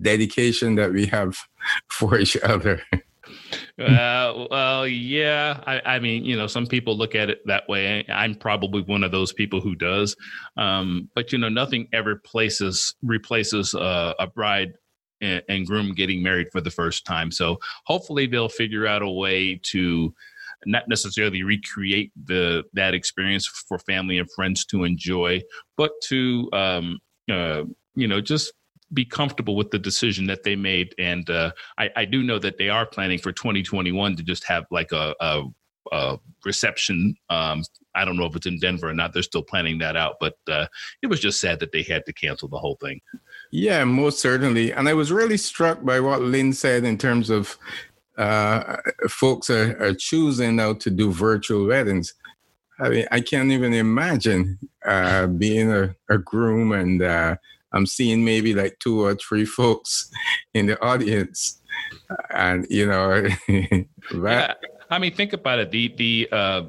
dedication 0.01 0.75
that 0.75 0.91
we 0.91 1.05
have 1.05 1.37
for 1.89 2.17
each 2.17 2.37
other 2.37 2.81
uh, 3.79 4.47
well, 4.51 4.87
yeah. 4.87 5.61
I, 5.65 5.81
I, 5.95 5.99
mean, 5.99 6.23
you 6.23 6.35
know, 6.35 6.47
some 6.47 6.67
people 6.67 6.97
look 6.97 7.15
at 7.15 7.29
it 7.29 7.45
that 7.47 7.67
way. 7.67 8.05
I'm 8.09 8.35
probably 8.35 8.81
one 8.83 9.03
of 9.03 9.11
those 9.11 9.33
people 9.33 9.61
who 9.61 9.75
does. 9.75 10.15
Um, 10.57 11.09
but 11.15 11.31
you 11.31 11.37
know, 11.37 11.49
nothing 11.49 11.87
ever 11.93 12.17
places 12.17 12.95
replaces 13.01 13.73
a 13.73 14.27
bride 14.35 14.73
and, 15.21 15.41
and, 15.49 15.65
groom 15.65 15.93
getting 15.93 16.21
married 16.21 16.47
for 16.51 16.61
the 16.61 16.71
first 16.71 17.05
time. 17.05 17.31
So 17.31 17.59
hopefully, 17.85 18.27
they'll 18.27 18.49
figure 18.49 18.85
out 18.87 19.01
a 19.01 19.09
way 19.09 19.59
to 19.63 20.13
not 20.65 20.87
necessarily 20.87 21.43
recreate 21.43 22.11
the 22.25 22.63
that 22.73 22.93
experience 22.93 23.47
for 23.67 23.79
family 23.79 24.17
and 24.17 24.31
friends 24.31 24.65
to 24.65 24.83
enjoy, 24.83 25.41
but 25.77 25.91
to 26.03 26.49
um, 26.53 26.99
uh, 27.31 27.63
you 27.95 28.07
know 28.07 28.21
just 28.21 28.53
be 28.93 29.05
comfortable 29.05 29.55
with 29.55 29.71
the 29.71 29.79
decision 29.79 30.27
that 30.27 30.43
they 30.43 30.55
made. 30.55 30.93
And 30.97 31.29
uh, 31.29 31.51
I, 31.77 31.89
I, 31.95 32.05
do 32.05 32.23
know 32.23 32.39
that 32.39 32.57
they 32.57 32.69
are 32.69 32.85
planning 32.85 33.19
for 33.19 33.31
2021 33.31 34.17
to 34.17 34.23
just 34.23 34.43
have 34.45 34.65
like 34.69 34.91
a, 34.91 35.15
a, 35.19 35.43
a 35.91 36.17
reception. 36.45 37.15
Um, 37.29 37.63
I 37.95 38.05
don't 38.05 38.17
know 38.17 38.25
if 38.25 38.35
it's 38.35 38.47
in 38.47 38.59
Denver 38.59 38.89
or 38.89 38.93
not. 38.93 39.13
They're 39.13 39.23
still 39.23 39.43
planning 39.43 39.77
that 39.79 39.95
out, 39.95 40.15
but 40.19 40.35
uh, 40.49 40.67
it 41.01 41.07
was 41.07 41.19
just 41.19 41.39
sad 41.39 41.59
that 41.59 41.71
they 41.71 41.83
had 41.83 42.05
to 42.05 42.13
cancel 42.13 42.47
the 42.47 42.57
whole 42.57 42.77
thing. 42.81 42.99
Yeah, 43.51 43.83
most 43.83 44.19
certainly. 44.19 44.71
And 44.71 44.87
I 44.87 44.93
was 44.93 45.11
really 45.11 45.37
struck 45.37 45.83
by 45.83 45.99
what 45.99 46.21
Lynn 46.21 46.53
said 46.53 46.83
in 46.83 46.97
terms 46.97 47.29
of 47.29 47.57
uh, 48.21 48.77
folks 49.09 49.49
are, 49.49 49.75
are 49.83 49.95
choosing 49.95 50.57
now 50.57 50.73
to 50.73 50.91
do 50.91 51.11
virtual 51.11 51.65
weddings. 51.65 52.13
I 52.79 52.89
mean, 52.89 53.05
I 53.11 53.19
can't 53.21 53.51
even 53.51 53.73
imagine 53.73 54.59
uh, 54.85 55.25
being 55.25 55.71
a, 55.71 55.95
a, 56.07 56.19
groom 56.19 56.71
and 56.71 57.01
uh, 57.01 57.35
I'm 57.73 57.87
seeing 57.87 58.23
maybe 58.23 58.53
like 58.53 58.77
two 58.79 59.05
or 59.05 59.15
three 59.15 59.45
folks 59.45 60.11
in 60.53 60.67
the 60.67 60.79
audience, 60.83 61.61
and 62.29 62.67
you 62.69 62.85
know, 62.85 63.21
that. 63.47 63.87
Yeah. 64.13 64.53
I 64.91 64.99
mean, 64.99 65.15
think 65.15 65.33
about 65.33 65.59
it. 65.59 65.71
The 65.71 65.87
the 65.97 66.29
uh, 66.31 66.63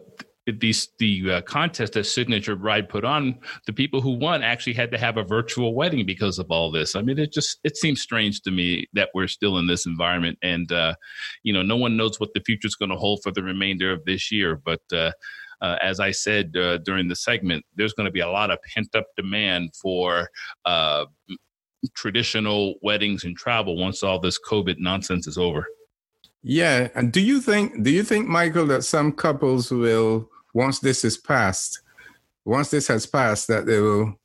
these 0.47 0.89
the 0.99 1.31
uh, 1.31 1.41
contest 1.43 1.93
that 1.93 2.05
Signature 2.05 2.57
Bride 2.57 2.89
put 2.89 3.05
on, 3.05 3.39
the 3.67 3.73
people 3.73 4.01
who 4.01 4.19
won 4.19 4.43
actually 4.43 4.73
had 4.73 4.91
to 4.91 4.99
have 4.99 5.17
a 5.17 5.23
virtual 5.23 5.75
wedding 5.75 6.05
because 6.05 6.39
of 6.39 6.51
all 6.51 6.71
this. 6.71 6.97
I 6.97 7.03
mean, 7.03 7.19
it 7.19 7.33
just 7.33 7.59
it 7.65 7.77
seems 7.77 8.01
strange 8.01 8.41
to 8.43 8.51
me 8.51 8.89
that 8.95 9.11
we're 9.15 9.29
still 9.29 9.59
in 9.59 9.67
this 9.67 9.87
environment, 9.87 10.39
and 10.43 10.71
uh, 10.73 10.95
you 11.43 11.53
know, 11.53 11.63
no 11.63 11.77
one 11.77 11.97
knows 11.97 12.19
what 12.19 12.35
the 12.35 12.43
future 12.45 12.67
is 12.67 12.75
going 12.75 12.91
to 12.91 12.97
hold 12.97 13.21
for 13.23 13.31
the 13.31 13.43
remainder 13.43 13.93
of 13.93 14.05
this 14.05 14.33
year. 14.33 14.57
But 14.57 14.81
uh, 14.93 15.13
uh, 15.61 15.77
as 15.81 16.01
I 16.01 16.11
said 16.11 16.57
uh, 16.57 16.79
during 16.79 17.09
the 17.09 17.17
segment, 17.17 17.65
there's 17.77 17.93
going 17.93 18.07
to 18.07 18.13
be 18.13 18.21
a 18.21 18.29
lot 18.29 18.51
of 18.51 18.59
pent 18.75 18.95
up 18.97 19.07
demand 19.17 19.75
for 19.81 20.29
uh, 20.65 21.05
traditional 21.95 22.75
weddings 22.83 23.25
and 23.25 23.37
travel 23.37 23.77
once 23.77 24.03
all 24.03 24.19
this 24.19 24.39
COVID 24.41 24.77
nonsense 24.79 25.27
is 25.27 25.39
over. 25.39 25.67
Yeah, 26.43 26.89
and 26.95 27.13
do 27.13 27.21
you 27.21 27.41
think 27.41 27.83
do 27.83 27.91
you 27.91 28.03
think 28.03 28.27
Michael 28.29 28.67
that 28.67 28.85
some 28.85 29.13
couples 29.13 29.71
will 29.71 30.29
once 30.55 30.81
this 30.81 31.05
is 31.05 31.17
passed, 31.17 31.81
once 32.45 32.71
this 32.71 32.89
has 32.89 33.07
passed, 33.07 33.49
that 33.49 33.67
they 33.67 33.81
will 33.81 34.19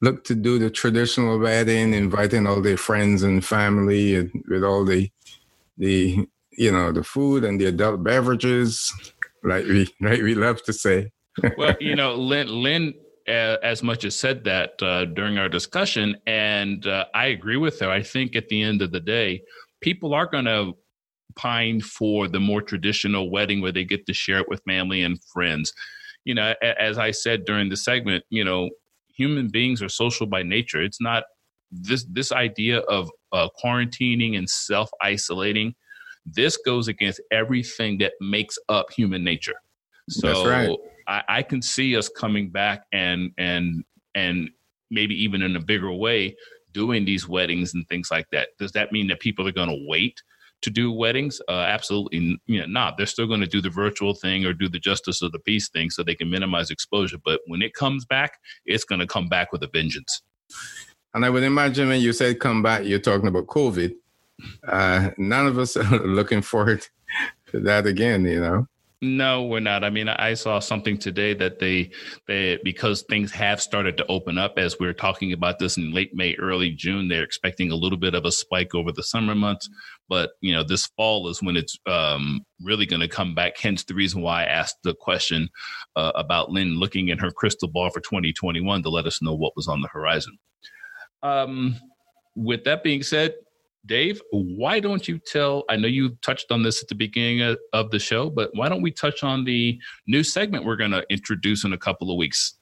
look 0.00 0.24
to 0.24 0.34
do 0.34 0.58
the 0.58 0.68
traditional 0.68 1.38
wedding, 1.38 1.94
inviting 1.94 2.46
all 2.46 2.60
their 2.60 2.76
friends 2.76 3.22
and 3.22 3.44
family, 3.44 4.16
and 4.16 4.44
with 4.48 4.64
all 4.64 4.84
the 4.84 5.10
the 5.78 6.26
you 6.50 6.72
know 6.72 6.90
the 6.92 7.04
food 7.04 7.44
and 7.44 7.60
the 7.60 7.66
adult 7.66 8.02
beverages, 8.02 8.92
like 9.44 9.64
we 9.66 9.88
like 10.00 10.20
we 10.20 10.34
love 10.34 10.62
to 10.64 10.72
say. 10.72 11.10
well, 11.56 11.74
you 11.80 11.96
know, 11.96 12.14
Lynn, 12.14 12.48
Lynn 12.48 12.92
uh, 13.28 13.56
as 13.62 13.82
much 13.82 14.04
as 14.04 14.14
said 14.14 14.44
that 14.44 14.82
uh, 14.82 15.04
during 15.06 15.38
our 15.38 15.48
discussion, 15.48 16.16
and 16.26 16.86
uh, 16.86 17.06
I 17.14 17.26
agree 17.26 17.56
with 17.56 17.78
her. 17.80 17.90
I 17.90 18.02
think 18.02 18.36
at 18.36 18.48
the 18.48 18.62
end 18.62 18.82
of 18.82 18.90
the 18.90 19.00
day, 19.00 19.42
people 19.80 20.12
are 20.12 20.26
going 20.26 20.44
to 20.44 20.74
pine 21.36 21.80
for 21.80 22.28
the 22.28 22.40
more 22.40 22.62
traditional 22.62 23.30
wedding 23.30 23.60
where 23.60 23.72
they 23.72 23.84
get 23.84 24.06
to 24.06 24.14
share 24.14 24.38
it 24.38 24.48
with 24.48 24.62
family 24.66 25.02
and 25.02 25.22
friends. 25.32 25.72
You 26.24 26.34
know, 26.34 26.54
as 26.62 26.98
I 26.98 27.10
said 27.10 27.44
during 27.44 27.68
the 27.68 27.76
segment, 27.76 28.24
you 28.30 28.44
know, 28.44 28.70
human 29.14 29.48
beings 29.48 29.82
are 29.82 29.88
social 29.88 30.26
by 30.26 30.42
nature. 30.42 30.82
It's 30.82 31.00
not 31.00 31.24
this 31.70 32.04
this 32.10 32.32
idea 32.32 32.80
of 32.80 33.10
uh, 33.32 33.48
quarantining 33.62 34.36
and 34.36 34.48
self 34.48 34.90
isolating. 35.00 35.74
This 36.24 36.56
goes 36.56 36.86
against 36.86 37.20
everything 37.32 37.98
that 37.98 38.12
makes 38.20 38.58
up 38.68 38.92
human 38.92 39.24
nature. 39.24 39.56
So 40.08 40.48
right. 40.48 40.76
I, 41.08 41.22
I 41.28 41.42
can 41.42 41.62
see 41.62 41.96
us 41.96 42.08
coming 42.08 42.50
back 42.50 42.84
and 42.92 43.30
and 43.38 43.84
and 44.14 44.50
maybe 44.90 45.14
even 45.22 45.42
in 45.42 45.56
a 45.56 45.60
bigger 45.60 45.92
way 45.92 46.36
doing 46.72 47.04
these 47.04 47.28
weddings 47.28 47.74
and 47.74 47.86
things 47.88 48.10
like 48.10 48.26
that. 48.32 48.50
Does 48.58 48.72
that 48.72 48.92
mean 48.92 49.08
that 49.08 49.20
people 49.20 49.46
are 49.46 49.52
going 49.52 49.68
to 49.68 49.86
wait 49.88 50.22
to 50.62 50.70
do 50.70 50.90
weddings? 50.90 51.40
Uh, 51.48 51.52
absolutely, 51.52 52.38
you 52.46 52.60
know, 52.60 52.66
not. 52.66 52.96
They're 52.96 53.06
still 53.06 53.26
going 53.26 53.40
to 53.40 53.46
do 53.46 53.60
the 53.60 53.70
virtual 53.70 54.14
thing 54.14 54.44
or 54.44 54.52
do 54.52 54.68
the 54.68 54.78
justice 54.78 55.22
of 55.22 55.32
the 55.32 55.38
peace 55.38 55.68
thing 55.68 55.90
so 55.90 56.02
they 56.02 56.14
can 56.14 56.30
minimize 56.30 56.70
exposure. 56.70 57.18
But 57.22 57.40
when 57.46 57.62
it 57.62 57.74
comes 57.74 58.04
back, 58.04 58.38
it's 58.64 58.84
going 58.84 59.00
to 59.00 59.06
come 59.06 59.28
back 59.28 59.52
with 59.52 59.62
a 59.62 59.68
vengeance. 59.68 60.22
And 61.14 61.24
I 61.24 61.30
would 61.30 61.42
imagine 61.42 61.88
when 61.88 62.00
you 62.00 62.12
said 62.12 62.40
come 62.40 62.62
back, 62.62 62.84
you're 62.84 62.98
talking 62.98 63.28
about 63.28 63.46
COVID. 63.46 63.94
Uh, 64.66 65.10
none 65.18 65.46
of 65.46 65.58
us 65.58 65.76
are 65.76 66.06
looking 66.06 66.42
forward 66.42 66.86
to 67.50 67.60
that 67.60 67.86
again, 67.86 68.24
you 68.24 68.40
know. 68.40 68.66
No, 69.04 69.42
we're 69.42 69.58
not. 69.58 69.82
I 69.82 69.90
mean, 69.90 70.08
I 70.08 70.34
saw 70.34 70.60
something 70.60 70.96
today 70.96 71.34
that 71.34 71.58
they 71.58 71.90
they 72.28 72.60
because 72.62 73.02
things 73.02 73.32
have 73.32 73.60
started 73.60 73.96
to 73.96 74.06
open 74.06 74.38
up 74.38 74.54
as 74.58 74.78
we 74.78 74.86
are 74.86 74.92
talking 74.92 75.32
about 75.32 75.58
this 75.58 75.76
in 75.76 75.92
late 75.92 76.14
May, 76.14 76.36
early 76.36 76.70
June. 76.70 77.08
They're 77.08 77.24
expecting 77.24 77.72
a 77.72 77.74
little 77.74 77.98
bit 77.98 78.14
of 78.14 78.24
a 78.24 78.30
spike 78.30 78.76
over 78.76 78.92
the 78.92 79.02
summer 79.02 79.34
months, 79.34 79.68
but 80.08 80.30
you 80.40 80.54
know, 80.54 80.62
this 80.62 80.86
fall 80.96 81.28
is 81.28 81.42
when 81.42 81.56
it's 81.56 81.76
um, 81.86 82.46
really 82.62 82.86
going 82.86 83.00
to 83.00 83.08
come 83.08 83.34
back. 83.34 83.58
Hence, 83.58 83.82
the 83.82 83.94
reason 83.94 84.22
why 84.22 84.44
I 84.44 84.46
asked 84.46 84.76
the 84.84 84.94
question 84.94 85.48
uh, 85.96 86.12
about 86.14 86.50
Lynn 86.52 86.78
looking 86.78 87.08
in 87.08 87.18
her 87.18 87.32
crystal 87.32 87.68
ball 87.68 87.90
for 87.90 88.00
2021 88.00 88.84
to 88.84 88.88
let 88.88 89.06
us 89.06 89.20
know 89.20 89.34
what 89.34 89.56
was 89.56 89.66
on 89.66 89.80
the 89.80 89.88
horizon. 89.88 90.38
Um, 91.24 91.74
with 92.36 92.62
that 92.64 92.84
being 92.84 93.02
said, 93.02 93.34
Dave, 93.84 94.20
why 94.30 94.78
don't 94.78 95.08
you 95.08 95.18
tell? 95.18 95.64
I 95.68 95.76
know 95.76 95.88
you 95.88 96.16
touched 96.22 96.52
on 96.52 96.62
this 96.62 96.82
at 96.82 96.88
the 96.88 96.94
beginning 96.94 97.56
of, 97.72 97.90
the 97.90 97.98
show, 97.98 98.30
but 98.30 98.50
why 98.54 98.68
don't 98.68 98.82
we 98.82 98.92
touch 98.92 99.24
on 99.24 99.44
the 99.44 99.78
new 100.06 100.22
segment 100.22 100.64
we're 100.64 100.76
going 100.76 100.92
to 100.92 101.04
introduce 101.10 101.64
in 101.64 101.72
a 101.72 101.78
couple 101.78 102.10
of 102.10 102.16
weeks? 102.16 102.54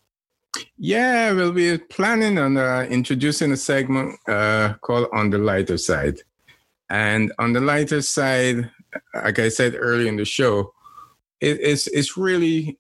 Yeah, 0.79 1.33
we'll 1.33 1.53
be 1.53 1.77
planning 1.79 2.39
on 2.39 2.57
uh, 2.57 2.87
introducing 2.89 3.53
a 3.53 3.57
segment 3.57 4.19
uh, 4.27 4.75
called 4.81 5.09
On 5.13 5.31
the 5.31 5.39
Lighter 5.39 5.77
Side. 5.77 6.21
And 6.91 7.33
on 7.39 7.53
the 7.53 7.61
lighter 7.61 8.03
side, 8.03 8.69
like 9.15 9.39
I 9.39 9.49
said 9.49 9.77
earlier 9.79 10.09
in 10.09 10.17
the 10.17 10.25
show, 10.25 10.73
it, 11.41 11.59
it's, 11.61 11.87
it's 11.87 12.17
really 12.17 12.79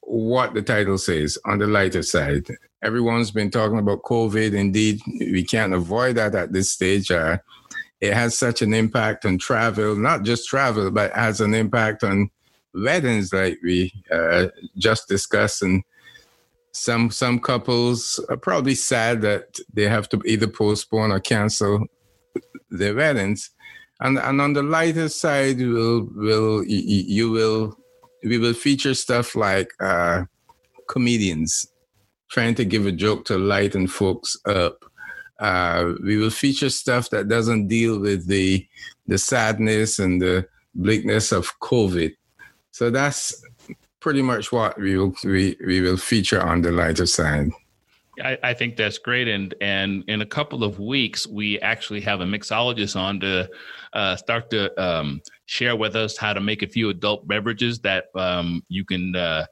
what 0.00 0.52
the 0.52 0.62
title 0.62 0.98
says 0.98 1.38
on 1.44 1.58
the 1.58 1.66
lighter 1.68 2.02
side. 2.02 2.48
Everyone's 2.82 3.30
been 3.30 3.50
talking 3.50 3.78
about 3.78 4.02
COVID. 4.02 4.52
Indeed, 4.52 5.00
we 5.06 5.44
can't 5.44 5.72
avoid 5.72 6.16
that 6.16 6.34
at 6.34 6.52
this 6.52 6.72
stage. 6.72 7.10
Uh, 7.12 7.38
it 8.02 8.12
has 8.12 8.36
such 8.36 8.62
an 8.62 8.74
impact 8.74 9.24
on 9.24 9.38
travel, 9.38 9.94
not 9.94 10.24
just 10.24 10.48
travel, 10.48 10.90
but 10.90 11.12
has 11.12 11.40
an 11.40 11.54
impact 11.54 12.02
on 12.02 12.30
weddings, 12.74 13.32
like 13.32 13.58
we 13.62 13.92
uh, 14.10 14.48
just 14.76 15.06
discussed. 15.06 15.62
And 15.62 15.84
some 16.72 17.12
some 17.12 17.38
couples 17.38 18.18
are 18.28 18.36
probably 18.36 18.74
sad 18.74 19.22
that 19.22 19.56
they 19.72 19.84
have 19.84 20.08
to 20.08 20.20
either 20.26 20.48
postpone 20.48 21.12
or 21.12 21.20
cancel 21.20 21.86
their 22.70 22.96
weddings. 22.96 23.50
And 24.00 24.18
and 24.18 24.40
on 24.40 24.54
the 24.54 24.64
lighter 24.64 25.08
side, 25.08 25.58
will 25.58 26.08
will 26.12 26.64
you 26.64 27.30
will 27.30 27.78
we 28.24 28.36
will 28.36 28.54
feature 28.54 28.94
stuff 28.94 29.36
like 29.36 29.70
uh, 29.78 30.24
comedians 30.88 31.68
trying 32.32 32.56
to 32.56 32.64
give 32.64 32.84
a 32.86 32.92
joke 32.92 33.26
to 33.26 33.38
lighten 33.38 33.86
folks 33.86 34.36
up 34.44 34.84
uh, 35.42 35.94
we 36.04 36.16
will 36.16 36.30
feature 36.30 36.70
stuff 36.70 37.10
that 37.10 37.28
doesn't 37.28 37.66
deal 37.66 37.98
with 37.98 38.28
the 38.28 38.66
the 39.08 39.18
sadness 39.18 39.98
and 39.98 40.22
the 40.22 40.46
bleakness 40.74 41.32
of 41.32 41.58
COVID. 41.58 42.14
So 42.70 42.90
that's 42.90 43.44
pretty 43.98 44.22
much 44.22 44.52
what 44.52 44.78
we 44.78 44.96
will 44.96 45.14
we, 45.24 45.56
we 45.66 45.80
will 45.80 45.96
feature 45.96 46.40
on 46.40 46.62
the 46.62 46.70
lighter 46.70 47.06
side. 47.06 47.50
I, 48.22 48.38
I, 48.42 48.54
think 48.54 48.76
that's 48.76 48.98
great, 48.98 49.26
and 49.26 49.52
and 49.60 50.04
in 50.06 50.22
a 50.22 50.26
couple 50.26 50.62
of 50.62 50.78
weeks, 50.78 51.26
we 51.26 51.58
actually 51.60 52.02
have 52.02 52.20
a 52.20 52.24
mixologist 52.24 52.94
on 52.94 53.18
to 53.20 53.50
uh, 53.94 54.14
start 54.16 54.48
to 54.50 54.60
um, 54.80 55.22
share 55.46 55.74
with 55.74 55.96
us 55.96 56.16
how 56.16 56.32
to 56.32 56.40
make 56.40 56.62
a 56.62 56.68
few 56.68 56.90
adult 56.90 57.26
beverages 57.26 57.80
that 57.80 58.04
um, 58.14 58.62
you 58.68 58.84
can 58.84 59.16
uh, 59.16 59.46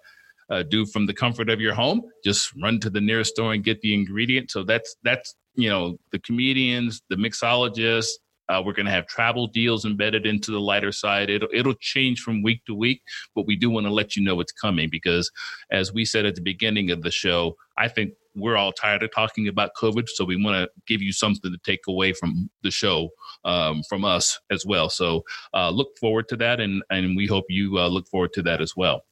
uh, 0.51 0.63
do 0.63 0.87
from 0.87 1.07
the 1.07 1.15
comfort 1.15 1.49
of 1.49 1.61
your 1.61 1.75
home. 1.75 2.03
Just 2.23 2.53
run 2.63 2.79
to 2.81 2.91
the 2.91 3.01
nearest 3.01 3.33
store 3.33 3.55
and 3.55 3.65
get 3.65 3.81
the 3.81 3.93
ingredient. 3.95 4.53
So 4.53 4.63
that's 4.63 4.95
that's 5.03 5.35
you 5.55 5.69
know 5.69 5.99
the 6.13 6.19
comedians, 6.19 7.03
the 7.09 7.17
mixologists. 7.17 8.13
Uh, 8.49 8.61
we're 8.61 8.73
going 8.73 8.87
to 8.87 8.91
have 8.91 9.07
travel 9.07 9.47
deals 9.47 9.85
embedded 9.85 10.27
into 10.27 10.51
the 10.51 10.59
lighter 10.59 10.91
side. 10.91 11.31
It'll 11.31 11.49
it'll 11.55 11.75
change 11.75 12.21
from 12.21 12.43
week 12.43 12.65
to 12.67 12.75
week, 12.75 13.01
but 13.37 13.47
we 13.47 13.55
do 13.55 13.71
want 13.71 13.87
to 13.87 13.93
let 13.93 14.17
you 14.17 14.25
know 14.25 14.41
it's 14.41 14.53
coming 14.53 14.89
because, 14.91 15.31
as 15.71 15.93
we 15.93 16.05
said 16.05 16.27
at 16.27 16.35
the 16.35 16.41
beginning 16.41 16.91
of 16.91 17.03
the 17.03 17.13
show, 17.13 17.57
I 17.79 17.87
think 17.87 18.15
we're 18.35 18.57
all 18.57 18.73
tired 18.73 19.03
of 19.03 19.13
talking 19.13 19.47
about 19.47 19.71
COVID, 19.81 20.09
so 20.09 20.25
we 20.25 20.43
want 20.43 20.57
to 20.57 20.69
give 20.87 21.03
you 21.03 21.13
something 21.13 21.51
to 21.53 21.59
take 21.65 21.81
away 21.89 22.13
from 22.13 22.51
the 22.63 22.71
show 22.71 23.11
um, 23.45 23.83
from 23.89 24.05
us 24.05 24.39
as 24.51 24.65
well. 24.67 24.89
So 24.89 25.23
uh, 25.55 25.71
look 25.71 25.97
forward 25.99 26.29
to 26.31 26.37
that, 26.39 26.59
and 26.59 26.83
and 26.91 27.17
we 27.17 27.27
hope 27.27 27.45
you 27.49 27.79
uh, 27.79 27.89
look 27.89 28.09
forward 28.09 28.33
to 28.35 28.43
that 28.43 28.61
as 28.61 28.75
well. 28.77 29.03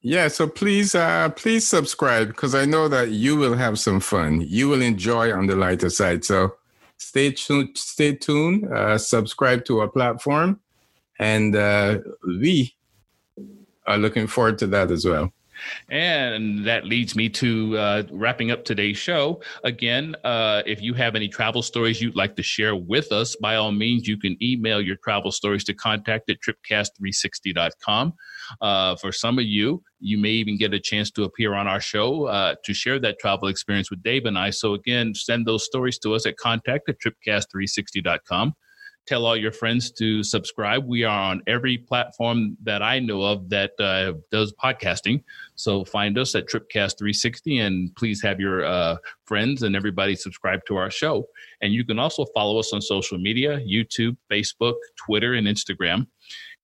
Yeah, 0.00 0.28
so 0.28 0.48
please, 0.48 0.94
uh, 0.94 1.28
please 1.30 1.66
subscribe 1.66 2.28
because 2.28 2.54
I 2.54 2.64
know 2.64 2.88
that 2.88 3.10
you 3.10 3.36
will 3.36 3.54
have 3.54 3.78
some 3.78 4.00
fun. 4.00 4.40
You 4.40 4.68
will 4.68 4.82
enjoy 4.82 5.32
on 5.32 5.46
the 5.46 5.54
lighter 5.54 5.90
side. 5.90 6.24
So 6.24 6.56
stay 6.96 7.32
tuned. 7.32 7.78
Stay 7.78 8.16
tuned. 8.16 8.66
Uh, 8.72 8.98
subscribe 8.98 9.64
to 9.66 9.78
our 9.80 9.88
platform, 9.88 10.60
and 11.20 11.54
uh, 11.54 11.98
we 12.26 12.74
I'm 13.86 14.00
looking 14.02 14.26
forward 14.26 14.58
to 14.58 14.66
that 14.68 14.90
as 14.90 15.04
well. 15.04 15.32
And 15.90 16.64
that 16.66 16.84
leads 16.84 17.14
me 17.14 17.28
to 17.30 17.76
uh, 17.76 18.02
wrapping 18.10 18.50
up 18.50 18.64
today's 18.64 18.96
show. 18.96 19.40
Again, 19.64 20.16
uh, 20.24 20.62
if 20.66 20.80
you 20.80 20.94
have 20.94 21.14
any 21.14 21.28
travel 21.28 21.62
stories 21.62 22.00
you'd 22.00 22.16
like 22.16 22.36
to 22.36 22.42
share 22.42 22.76
with 22.76 23.12
us, 23.12 23.36
by 23.36 23.56
all 23.56 23.72
means, 23.72 24.06
you 24.06 24.18
can 24.18 24.36
email 24.42 24.80
your 24.80 24.96
travel 24.96 25.30
stories 25.30 25.64
to 25.64 25.74
contact 25.74 26.30
at 26.30 26.38
tripcast360.com. 26.40 28.14
Uh, 28.60 28.96
for 28.96 29.12
some 29.12 29.38
of 29.38 29.44
you, 29.44 29.82
you 30.00 30.18
may 30.18 30.30
even 30.30 30.58
get 30.58 30.74
a 30.74 30.80
chance 30.80 31.10
to 31.12 31.24
appear 31.24 31.54
on 31.54 31.66
our 31.66 31.80
show 31.80 32.24
uh, 32.24 32.54
to 32.64 32.74
share 32.74 32.98
that 32.98 33.18
travel 33.18 33.48
experience 33.48 33.90
with 33.90 34.02
Dave 34.02 34.26
and 34.26 34.38
I. 34.38 34.50
So, 34.50 34.74
again, 34.74 35.14
send 35.14 35.46
those 35.46 35.64
stories 35.64 35.98
to 36.00 36.14
us 36.14 36.26
at 36.26 36.36
contact 36.36 36.88
at 36.88 36.96
tripcast360.com 37.00 38.54
tell 39.06 39.26
all 39.26 39.36
your 39.36 39.52
friends 39.52 39.90
to 39.92 40.22
subscribe. 40.22 40.86
We 40.86 41.04
are 41.04 41.30
on 41.30 41.42
every 41.46 41.78
platform 41.78 42.56
that 42.62 42.82
I 42.82 42.98
know 42.98 43.22
of 43.22 43.48
that 43.50 43.72
uh, 43.80 44.14
does 44.30 44.52
podcasting. 44.62 45.22
So 45.56 45.84
find 45.84 46.18
us 46.18 46.34
at 46.34 46.48
Tripcast 46.48 46.98
360 46.98 47.58
and 47.58 47.94
please 47.96 48.22
have 48.22 48.38
your 48.38 48.64
uh, 48.64 48.96
friends 49.24 49.62
and 49.62 49.74
everybody 49.74 50.14
subscribe 50.14 50.60
to 50.66 50.76
our 50.76 50.90
show. 50.90 51.26
And 51.60 51.72
you 51.72 51.84
can 51.84 51.98
also 51.98 52.24
follow 52.34 52.58
us 52.58 52.72
on 52.72 52.80
social 52.80 53.18
media 53.18 53.60
YouTube, 53.60 54.16
Facebook, 54.30 54.74
Twitter, 54.96 55.34
and 55.34 55.46
Instagram. 55.46 56.06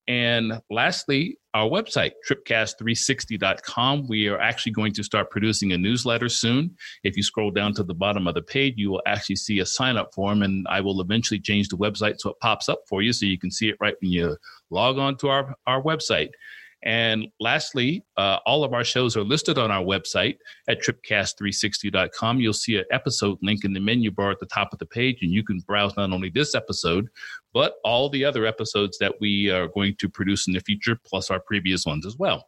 And 0.08 0.62
lastly, 0.70 1.38
our 1.52 1.68
website, 1.68 2.12
tripcast360.com. 2.26 4.08
We 4.08 4.28
are 4.28 4.40
actually 4.40 4.72
going 4.72 4.94
to 4.94 5.04
start 5.04 5.30
producing 5.30 5.72
a 5.72 5.78
newsletter 5.78 6.30
soon. 6.30 6.74
If 7.04 7.14
you 7.14 7.22
scroll 7.22 7.50
down 7.50 7.74
to 7.74 7.82
the 7.82 7.94
bottom 7.94 8.26
of 8.26 8.34
the 8.34 8.40
page, 8.40 8.74
you 8.78 8.90
will 8.90 9.02
actually 9.06 9.36
see 9.36 9.58
a 9.58 9.66
sign 9.66 9.98
up 9.98 10.14
form, 10.14 10.42
and 10.42 10.66
I 10.70 10.80
will 10.80 11.02
eventually 11.02 11.40
change 11.40 11.68
the 11.68 11.76
website 11.76 12.20
so 12.20 12.30
it 12.30 12.40
pops 12.40 12.70
up 12.70 12.80
for 12.88 13.02
you 13.02 13.12
so 13.12 13.26
you 13.26 13.38
can 13.38 13.50
see 13.50 13.68
it 13.68 13.76
right 13.80 13.96
when 14.00 14.10
you 14.10 14.36
log 14.70 14.98
on 14.98 15.18
to 15.18 15.28
our, 15.28 15.54
our 15.66 15.82
website. 15.82 16.30
And 16.84 17.26
lastly, 17.40 18.04
uh, 18.16 18.38
all 18.46 18.62
of 18.62 18.72
our 18.72 18.84
shows 18.84 19.16
are 19.16 19.24
listed 19.24 19.58
on 19.58 19.70
our 19.70 19.82
website 19.82 20.36
at 20.68 20.80
tripcast360.com. 20.80 22.40
You'll 22.40 22.52
see 22.52 22.76
an 22.76 22.84
episode 22.92 23.38
link 23.42 23.64
in 23.64 23.72
the 23.72 23.80
menu 23.80 24.12
bar 24.12 24.30
at 24.30 24.38
the 24.38 24.46
top 24.46 24.72
of 24.72 24.78
the 24.78 24.86
page, 24.86 25.18
and 25.22 25.32
you 25.32 25.42
can 25.42 25.58
browse 25.60 25.96
not 25.96 26.12
only 26.12 26.30
this 26.30 26.54
episode, 26.54 27.08
but 27.58 27.74
all 27.82 28.08
the 28.08 28.24
other 28.24 28.46
episodes 28.46 28.98
that 28.98 29.14
we 29.20 29.50
are 29.50 29.66
going 29.66 29.92
to 29.98 30.08
produce 30.08 30.46
in 30.46 30.52
the 30.52 30.60
future, 30.60 30.96
plus 31.04 31.28
our 31.28 31.40
previous 31.40 31.84
ones 31.84 32.06
as 32.06 32.16
well. 32.16 32.46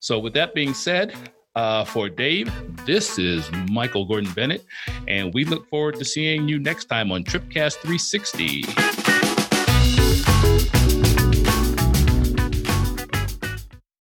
So, 0.00 0.18
with 0.18 0.34
that 0.34 0.54
being 0.54 0.74
said, 0.74 1.14
uh, 1.56 1.86
for 1.86 2.10
Dave, 2.10 2.52
this 2.84 3.18
is 3.18 3.50
Michael 3.70 4.04
Gordon 4.04 4.30
Bennett, 4.32 4.66
and 5.08 5.32
we 5.32 5.46
look 5.46 5.66
forward 5.70 5.94
to 6.00 6.04
seeing 6.04 6.50
you 6.50 6.58
next 6.58 6.84
time 6.84 7.10
on 7.12 7.24
Tripcast 7.24 7.76
360. 7.76 8.91